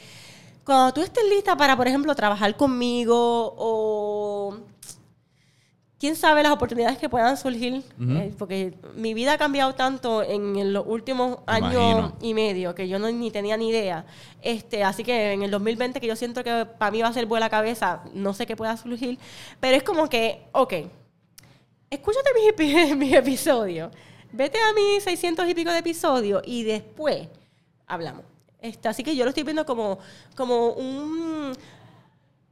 cuando 0.63 0.93
tú 0.93 1.01
estés 1.01 1.23
lista 1.29 1.55
para, 1.55 1.77
por 1.77 1.87
ejemplo, 1.87 2.15
trabajar 2.15 2.55
conmigo 2.57 3.53
o 3.57 4.57
quién 5.99 6.15
sabe 6.15 6.43
las 6.43 6.51
oportunidades 6.51 6.97
que 6.97 7.09
puedan 7.09 7.37
surgir, 7.37 7.83
eh, 7.99 8.33
porque 8.37 8.73
mi 8.95 9.13
vida 9.13 9.33
ha 9.33 9.37
cambiado 9.37 9.75
tanto 9.75 10.23
en 10.23 10.73
los 10.73 10.85
últimos 10.85 11.39
años 11.45 12.13
y 12.21 12.33
medio 12.33 12.75
que 12.75 12.87
yo 12.87 12.99
no, 12.99 13.09
ni 13.11 13.31
tenía 13.31 13.57
ni 13.57 13.69
idea. 13.69 14.05
Este, 14.41 14.83
así 14.83 15.03
que 15.03 15.33
en 15.33 15.41
el 15.41 15.51
2020 15.51 15.99
que 15.99 16.07
yo 16.07 16.15
siento 16.15 16.43
que 16.43 16.65
para 16.77 16.91
mí 16.91 17.01
va 17.01 17.09
a 17.09 17.13
ser 17.13 17.25
buena 17.25 17.49
cabeza, 17.49 18.03
no 18.13 18.33
sé 18.33 18.45
qué 18.45 18.55
pueda 18.55 18.77
surgir, 18.77 19.17
pero 19.59 19.75
es 19.75 19.83
como 19.83 20.07
que, 20.07 20.47
ok, 20.51 20.73
escúchate 21.89 22.29
mis, 22.57 22.95
mis 22.97 23.13
episodios, 23.13 23.91
vete 24.31 24.57
a 24.59 24.73
mis 24.73 25.03
600 25.03 25.47
y 25.49 25.53
pico 25.53 25.71
de 25.71 25.79
episodios 25.79 26.41
y 26.45 26.63
después 26.63 27.27
hablamos. 27.85 28.23
Este, 28.59 28.87
así 28.87 29.03
que 29.03 29.15
yo 29.15 29.23
lo 29.23 29.29
estoy 29.29 29.43
viendo 29.43 29.65
como, 29.65 29.99
como 30.35 30.71
un 30.71 31.53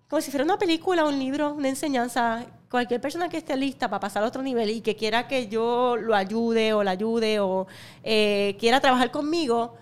como 0.07 0.21
si 0.21 0.29
fuera 0.31 0.43
una 0.43 0.57
película, 0.57 1.03
un 1.05 1.17
libro, 1.17 1.53
una 1.53 1.69
enseñanza. 1.69 2.45
Cualquier 2.69 2.99
persona 3.01 3.29
que 3.29 3.37
esté 3.37 3.55
lista 3.55 3.89
para 3.89 3.99
pasar 3.99 4.23
a 4.23 4.27
otro 4.27 4.41
nivel 4.41 4.69
y 4.69 4.81
que 4.81 4.95
quiera 4.95 5.27
que 5.27 5.47
yo 5.47 5.95
lo 5.97 6.15
ayude 6.15 6.73
o 6.73 6.83
la 6.83 6.91
ayude 6.91 7.39
o 7.39 7.67
eh, 8.03 8.55
quiera 8.59 8.79
trabajar 8.81 9.11
conmigo, 9.11 9.75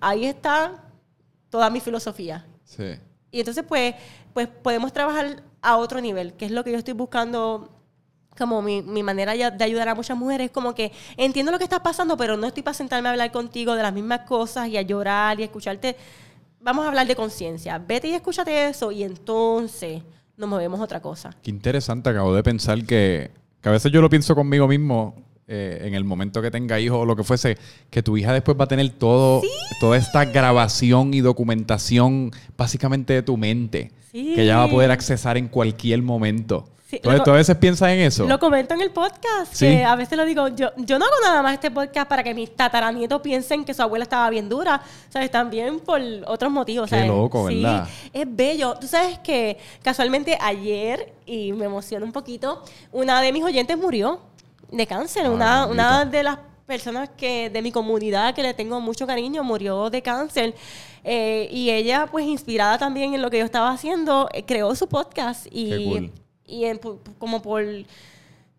ahí 0.00 0.26
está 0.26 0.84
toda 1.48 1.70
mi 1.70 1.80
filosofía. 1.80 2.46
Sí. 2.64 2.96
Y 3.30 3.40
entonces, 3.40 3.64
pues, 3.66 3.94
pues 4.34 4.48
podemos 4.48 4.92
trabajar 4.92 5.42
a 5.62 5.76
otro 5.76 6.00
nivel, 6.00 6.34
que 6.34 6.46
es 6.46 6.52
lo 6.52 6.62
que 6.62 6.72
yo 6.72 6.78
estoy 6.78 6.94
buscando 6.94 7.79
como 8.38 8.62
mi, 8.62 8.82
mi 8.82 9.02
manera 9.02 9.34
ya 9.34 9.50
de 9.50 9.64
ayudar 9.64 9.88
a 9.88 9.94
muchas 9.94 10.16
mujeres. 10.16 10.50
Como 10.50 10.74
que 10.74 10.92
entiendo 11.16 11.52
lo 11.52 11.58
que 11.58 11.64
está 11.64 11.82
pasando, 11.82 12.16
pero 12.16 12.36
no 12.36 12.46
estoy 12.46 12.62
para 12.62 12.74
sentarme 12.74 13.08
a 13.08 13.12
hablar 13.12 13.30
contigo 13.32 13.74
de 13.74 13.82
las 13.82 13.92
mismas 13.92 14.20
cosas 14.20 14.68
y 14.68 14.76
a 14.76 14.82
llorar 14.82 15.38
y 15.38 15.42
a 15.42 15.46
escucharte. 15.46 15.96
Vamos 16.60 16.84
a 16.84 16.88
hablar 16.88 17.06
de 17.06 17.16
conciencia. 17.16 17.78
Vete 17.78 18.08
y 18.08 18.14
escúchate 18.14 18.68
eso 18.68 18.92
y 18.92 19.02
entonces 19.02 20.02
nos 20.36 20.48
movemos 20.48 20.80
a 20.80 20.84
otra 20.84 21.00
cosa. 21.00 21.34
Qué 21.42 21.50
interesante, 21.50 22.10
acabo 22.10 22.34
de 22.34 22.42
pensar 22.42 22.84
que, 22.84 23.30
que 23.60 23.68
a 23.68 23.72
veces 23.72 23.92
yo 23.92 24.00
lo 24.00 24.08
pienso 24.08 24.34
conmigo 24.34 24.66
mismo 24.68 25.14
eh, 25.46 25.82
en 25.84 25.94
el 25.94 26.04
momento 26.04 26.40
que 26.40 26.50
tenga 26.50 26.78
hijos 26.80 26.98
o 26.98 27.04
lo 27.04 27.16
que 27.16 27.24
fuese, 27.24 27.58
que 27.90 28.02
tu 28.02 28.16
hija 28.16 28.32
después 28.32 28.58
va 28.58 28.64
a 28.64 28.68
tener 28.68 28.88
todo, 28.90 29.42
toda 29.80 29.96
esta 29.98 30.24
grabación 30.24 31.12
y 31.12 31.20
documentación 31.20 32.30
básicamente 32.56 33.12
de 33.14 33.22
tu 33.22 33.36
mente, 33.36 33.92
Sí. 34.12 34.32
que 34.34 34.42
ella 34.42 34.56
va 34.58 34.64
a 34.64 34.68
poder 34.70 34.90
accesar 34.90 35.36
en 35.36 35.48
cualquier 35.48 36.02
momento. 36.02 36.68
Sí, 36.90 36.96
Entonces, 36.96 37.22
¿tú 37.22 37.30
a 37.30 37.34
veces 37.34 37.56
piensas 37.56 37.88
en 37.90 38.00
eso? 38.00 38.26
Lo 38.26 38.40
comento 38.40 38.74
en 38.74 38.80
el 38.80 38.90
podcast, 38.90 39.52
Sí. 39.54 39.66
que 39.66 39.84
a 39.84 39.94
veces 39.94 40.18
lo 40.18 40.24
digo, 40.24 40.48
yo, 40.48 40.70
yo 40.76 40.98
no 40.98 41.04
hago 41.04 41.14
nada 41.22 41.40
más 41.40 41.54
este 41.54 41.70
podcast 41.70 42.08
para 42.08 42.24
que 42.24 42.34
mis 42.34 42.50
tataranietos 42.56 43.20
piensen 43.20 43.64
que 43.64 43.72
su 43.74 43.80
abuela 43.82 44.02
estaba 44.02 44.28
bien 44.28 44.48
dura, 44.48 44.82
¿sabes? 45.08 45.30
También 45.30 45.78
por 45.78 46.00
otros 46.26 46.50
motivos, 46.50 46.90
Qué 46.90 46.96
¿sabes? 46.96 47.06
loco, 47.08 47.48
Sí, 47.48 47.62
¿verdad? 47.62 47.86
es 48.12 48.26
bello. 48.28 48.74
Tú 48.80 48.88
sabes 48.88 49.20
que 49.20 49.56
casualmente 49.82 50.36
ayer, 50.40 51.12
y 51.26 51.52
me 51.52 51.66
emociona 51.66 52.04
un 52.04 52.10
poquito, 52.12 52.64
una 52.90 53.20
de 53.22 53.32
mis 53.32 53.44
oyentes 53.44 53.78
murió 53.78 54.18
de 54.72 54.84
cáncer, 54.86 55.30
una, 55.30 55.66
una 55.66 56.04
de 56.04 56.24
las 56.24 56.38
personas 56.66 57.08
que 57.16 57.50
de 57.50 57.62
mi 57.62 57.70
comunidad 57.70 58.34
que 58.34 58.42
le 58.42 58.52
tengo 58.54 58.80
mucho 58.80 59.06
cariño 59.06 59.44
murió 59.44 59.90
de 59.90 60.02
cáncer 60.02 60.54
Eh, 61.02 61.48
y 61.50 61.70
ella 61.70 62.06
pues 62.10 62.26
inspirada 62.26 62.76
también 62.76 63.14
en 63.14 63.22
lo 63.22 63.30
que 63.30 63.38
yo 63.38 63.44
estaba 63.46 63.70
haciendo 63.70 64.28
eh, 64.34 64.44
creó 64.44 64.74
su 64.74 64.86
podcast 64.86 65.46
y, 65.50 65.84
cool. 65.86 66.12
Y 66.50 66.64
en 66.64 66.80
como 67.18 67.40
por 67.42 67.62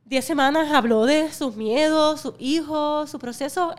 10 0.05 0.25
semanas 0.25 0.71
habló 0.71 1.05
de 1.05 1.31
sus 1.31 1.55
miedos, 1.55 2.21
sus 2.21 2.33
hijos, 2.39 3.09
su 3.09 3.19
proceso. 3.19 3.73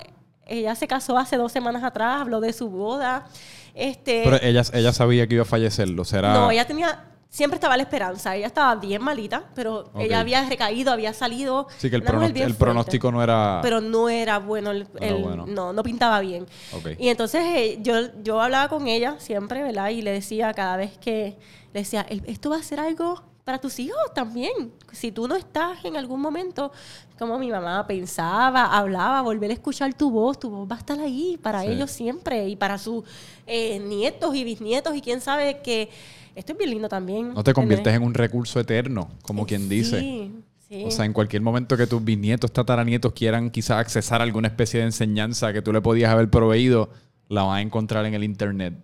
Ella 0.47 0.75
se 0.75 0.87
casó 0.89 1.17
hace 1.19 1.37
dos 1.37 1.53
semanas 1.53 1.85
atrás, 1.85 2.21
habló 2.21 2.41
de 2.41 2.53
su 2.53 2.69
boda. 2.69 3.27
Este, 3.75 4.23
Pero 4.25 4.37
ella, 4.43 4.63
ella 4.73 4.93
sabía 4.93 5.27
que 5.27 5.35
iba 5.35 5.43
a 5.43 5.47
fallecer, 5.47 5.89
¿lo 5.89 6.05
será? 6.05 6.35
no, 6.35 6.51
ella 6.51 6.67
tenía, 6.67 7.07
siempre 7.31 7.57
estaba 7.57 7.77
la 7.77 7.85
esperanza. 7.85 8.35
Ella 8.37 8.47
estaba 8.49 8.75
bien 8.77 9.03
malita, 9.03 9.45
pero 9.55 9.91
Ok. 9.95 10.01
ella 10.01 10.21
había 10.21 10.47
recaído, 10.49 10.93
había 10.93 11.13
salido. 11.15 11.69
Sí, 11.79 11.89
que 11.91 11.97
el, 11.97 12.03
bien 12.33 12.49
el 12.49 12.55
pronóstico 12.55 13.11
no 13.13 13.23
era... 13.23 13.61
Pero 13.63 13.81
no 13.81 14.09
era 14.09 14.39
bueno, 14.39 14.73
el- 14.73 14.89
No 14.93 14.99
el- 15.01 15.23
bueno. 15.23 15.47
no, 15.47 15.73
no 15.73 15.83
pintaba 15.83 16.21
bien. 16.21 16.47
Ok. 16.75 16.89
Y 16.99 17.09
entonces 17.09 17.43
eh, 17.57 17.79
yo, 17.81 17.95
yo 18.23 18.41
hablaba 18.43 18.69
con 18.69 18.89
ella 18.89 19.17
siempre, 19.19 19.63
¿verdad? 19.63 19.89
Y 19.91 20.03
le 20.03 20.11
decía 20.13 20.53
cada 20.55 20.77
vez 20.77 20.99
que, 20.99 21.39
le 21.73 21.81
decía, 21.81 22.05
"El- 22.09 22.23
esto 22.27 22.51
va 22.51 22.57
a 22.57 22.63
ser 22.63 22.81
algo 22.81 23.23
para 23.45 23.59
tus 23.61 23.79
hijos 23.81 23.99
también. 24.15 24.73
Si 24.93 25.11
tú 25.13 25.27
no 25.27 25.35
estás 25.37 25.85
en 25.85 25.97
algún 25.97 26.21
momento, 26.21 26.71
como 27.19 27.39
mi 27.39 27.51
mamá 27.51 27.87
pensaba, 27.87 28.77
hablaba, 28.77 29.21
volver 29.23 29.51
a 29.51 29.55
escuchar 29.55 29.93
tu 29.95 30.11
voz, 30.11 30.39
tu 30.39 30.49
voz 30.51 30.71
va 30.71 30.77
a 30.77 30.79
estar 30.79 30.99
ahí 31.01 31.39
para 31.43 31.63
Sí. 31.63 31.69
ellos 31.69 31.91
siempre 31.91 32.49
y 32.49 32.57
para 32.57 32.79
sus 32.79 33.05
eh, 33.47 33.79
nietos 33.81 34.35
y 34.35 34.45
bisnietos 34.45 34.95
y 34.97 35.01
quién 35.01 35.21
sabe 35.21 35.61
que 35.63 35.89
esto 36.35 36.53
es 36.53 36.59
bien 36.59 36.71
lindo 36.71 36.89
también. 36.89 37.35
No 37.35 37.43
te 37.45 37.53
conviertes 37.53 37.93
en 37.95 38.03
un 38.03 38.15
recurso 38.15 38.61
eterno, 38.61 39.09
como 39.23 39.45
quien 39.47 39.69
dice. 39.69 39.99
Sí, 40.01 40.33
sí. 40.69 40.85
O 40.87 40.91
sea, 40.91 41.05
en 41.05 41.13
cualquier 41.13 41.43
momento 41.43 41.77
que 41.77 41.87
tus 41.87 42.03
bisnietos, 42.03 42.53
tataranietos 42.53 43.13
quieran 43.13 43.51
quizás 43.51 43.79
accesar 43.79 44.21
a 44.21 44.25
alguna 44.25 44.49
especie 44.49 44.81
de 44.81 44.87
enseñanza 44.87 45.53
que 45.53 45.61
tú 45.63 45.73
le 45.73 45.81
podías 45.83 46.11
haber 46.13 46.31
proveído, 46.31 46.91
la 47.29 47.43
van 47.43 47.57
a 47.59 47.61
encontrar 47.61 48.07
en 48.07 48.15
el 48.15 48.25
internet. 48.25 48.75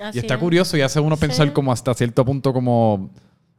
Así 0.00 0.18
y 0.18 0.20
está 0.20 0.34
es. 0.34 0.40
curioso 0.40 0.76
y 0.76 0.80
hace 0.80 0.98
uno 0.98 1.16
pensar 1.16 1.52
como 1.52 1.72
hasta 1.72 1.92
cierto 1.94 2.24
punto 2.24 2.52
como... 2.52 3.10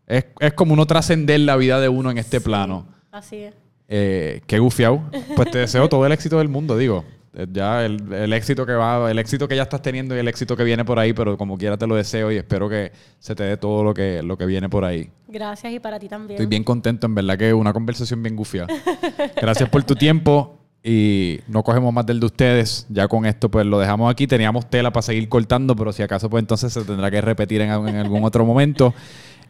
Es, 0.09 0.25
es 0.39 0.53
como 0.53 0.73
uno 0.73 0.85
trascender 0.85 1.39
la 1.39 1.55
vida 1.55 1.79
de 1.79 1.87
uno 1.87 2.11
en 2.11 2.17
este 2.17 2.41
plano. 2.41 2.87
Así 3.11 3.37
es. 3.37 3.53
Eh, 3.87 4.41
qué 4.47 4.59
gufiado. 4.59 5.01
Pues 5.35 5.49
te 5.51 5.59
deseo 5.59 5.87
todo 5.87 6.05
el 6.05 6.11
éxito 6.11 6.39
del 6.39 6.49
mundo, 6.49 6.75
digo. 6.77 7.05
Eh, 7.33 7.45
Ya 7.51 7.85
el, 7.85 8.11
el 8.11 8.33
éxito 8.33 8.65
que 8.65 8.73
va, 8.73 9.09
el 9.11 9.19
éxito 9.19 9.47
que 9.47 9.55
ya 9.55 9.61
estás 9.63 9.81
teniendo 9.81 10.15
y 10.15 10.19
el 10.19 10.27
éxito 10.27 10.57
que 10.57 10.63
viene 10.63 10.83
por 10.83 10.97
ahí, 10.99 11.13
pero 11.13 11.37
como 11.37 11.57
quiera 11.57 11.77
te 11.77 11.85
lo 11.87 11.95
deseo 11.95 12.31
y 12.31 12.37
espero 12.37 12.67
que 12.67 12.91
se 13.19 13.35
te 13.35 13.43
dé 13.43 13.55
todo 13.57 13.83
lo 13.83 13.93
que, 13.93 14.21
lo 14.23 14.35
que 14.37 14.45
viene 14.47 14.67
por 14.67 14.83
ahí. 14.83 15.09
Gracias 15.27 15.73
y 15.73 15.79
para 15.79 15.99
ti 15.99 16.09
también. 16.09 16.31
Estoy 16.37 16.47
bien 16.47 16.63
contento, 16.63 17.05
en 17.05 17.13
verdad 17.15 17.37
que 17.37 17.53
una 17.53 17.71
conversación 17.71 18.21
bien 18.23 18.35
gufia. 18.35 18.65
Gracias 19.39 19.69
por 19.69 19.83
tu 19.83 19.93
tiempo 19.95 20.57
y 20.83 21.39
no 21.47 21.61
cogemos 21.63 21.93
más 21.93 22.05
del 22.05 22.19
de 22.19 22.25
ustedes. 22.25 22.87
Ya 22.89 23.07
con 23.07 23.25
esto 23.27 23.49
pues 23.49 23.65
lo 23.65 23.77
dejamos 23.79 24.11
aquí. 24.11 24.25
Teníamos 24.25 24.69
tela 24.69 24.91
para 24.91 25.03
seguir 25.03 25.29
cortando, 25.29 25.75
pero 25.75 25.93
si 25.93 26.01
acaso 26.01 26.29
pues 26.29 26.41
entonces 26.41 26.73
se 26.73 26.83
tendrá 26.83 27.11
que 27.11 27.21
repetir 27.21 27.61
en, 27.61 27.69
en 27.87 27.95
algún 27.97 28.23
otro 28.23 28.45
momento. 28.45 28.93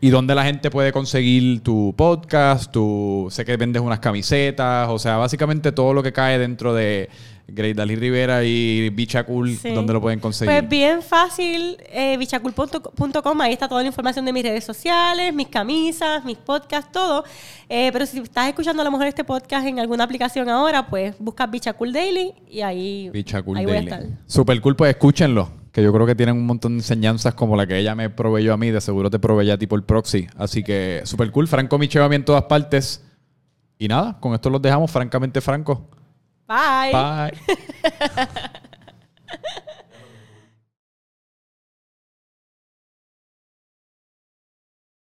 ¿Y 0.01 0.11
dónde 0.11 0.33
la 0.33 0.45
gente 0.45 0.69
puede 0.71 0.93
conseguir 0.93 1.61
tu 1.61 1.93
podcast? 1.97 2.71
Tu, 2.71 3.27
sé 3.31 3.43
que 3.43 3.57
vendes 3.57 3.81
unas 3.81 3.99
camisetas, 3.99 4.87
o 4.89 4.97
sea, 4.97 5.17
básicamente 5.17 5.73
todo 5.73 5.93
lo 5.93 6.01
que 6.01 6.13
cae 6.13 6.39
dentro 6.39 6.73
de 6.73 7.09
Great 7.49 7.75
Dalí 7.75 7.97
Rivera 7.97 8.45
y 8.45 8.89
Bicha 8.91 9.25
Cool, 9.25 9.57
Sí. 9.57 9.71
¿dónde 9.71 9.91
lo 9.91 9.99
pueden 9.99 10.21
conseguir? 10.21 10.53
Pues 10.55 10.69
bien 10.69 11.01
fácil, 11.01 11.75
eh, 11.91 12.15
bichacul.com, 12.17 13.41
ahí 13.41 13.51
está 13.51 13.67
toda 13.67 13.81
la 13.81 13.87
información 13.87 14.23
de 14.23 14.31
mis 14.31 14.43
redes 14.43 14.63
sociales, 14.63 15.33
mis 15.33 15.47
camisas, 15.49 16.23
mis 16.23 16.37
podcasts, 16.37 16.93
todo. 16.93 17.25
Eh, 17.67 17.89
pero 17.91 18.05
si 18.05 18.19
estás 18.19 18.47
escuchando 18.47 18.81
a 18.81 18.85
lo 18.85 18.91
mejor 18.91 19.07
este 19.07 19.25
podcast 19.25 19.67
en 19.67 19.79
alguna 19.79 20.05
aplicación 20.05 20.47
ahora, 20.47 20.87
pues 20.87 21.13
busca 21.19 21.45
Bichacul 21.45 21.91
Daily 21.91 22.33
y 22.49 22.61
ahí, 22.61 23.09
Bicha 23.09 23.41
Cool 23.41 23.57
ahí 23.57 23.65
voy 23.65 23.73
a 23.73 23.81
Daily. 23.81 23.91
estar. 23.91 24.05
Super 24.27 24.61
cool, 24.61 24.77
pues 24.77 24.91
escúchenlo. 24.91 25.58
Que 25.71 25.83
yo 25.83 25.93
creo 25.93 26.05
que 26.05 26.15
tienen 26.15 26.35
un 26.35 26.45
montón 26.45 26.73
de 26.73 26.79
enseñanzas 26.79 27.33
como 27.35 27.55
la 27.55 27.67
que 27.67 27.77
ella 27.77 27.95
me 27.95 28.09
proveyó 28.09 28.53
a 28.53 28.57
mí, 28.57 28.71
de 28.71 28.81
seguro 28.81 29.09
te 29.09 29.19
proveyó 29.19 29.53
a 29.53 29.57
ti 29.57 29.67
por 29.67 29.85
proxy. 29.85 30.27
Así 30.35 30.63
que 30.63 31.01
super 31.05 31.31
cool. 31.31 31.47
Franco 31.47 31.77
Micheva 31.77 32.13
en 32.13 32.25
todas 32.25 32.43
partes. 32.43 33.03
Y 33.77 33.87
nada, 33.87 34.19
con 34.19 34.33
esto 34.33 34.49
los 34.49 34.61
dejamos 34.61 34.91
francamente 34.91 35.41
franco. 35.41 35.89
Bye. 36.47 36.91
Bye. 36.91 38.49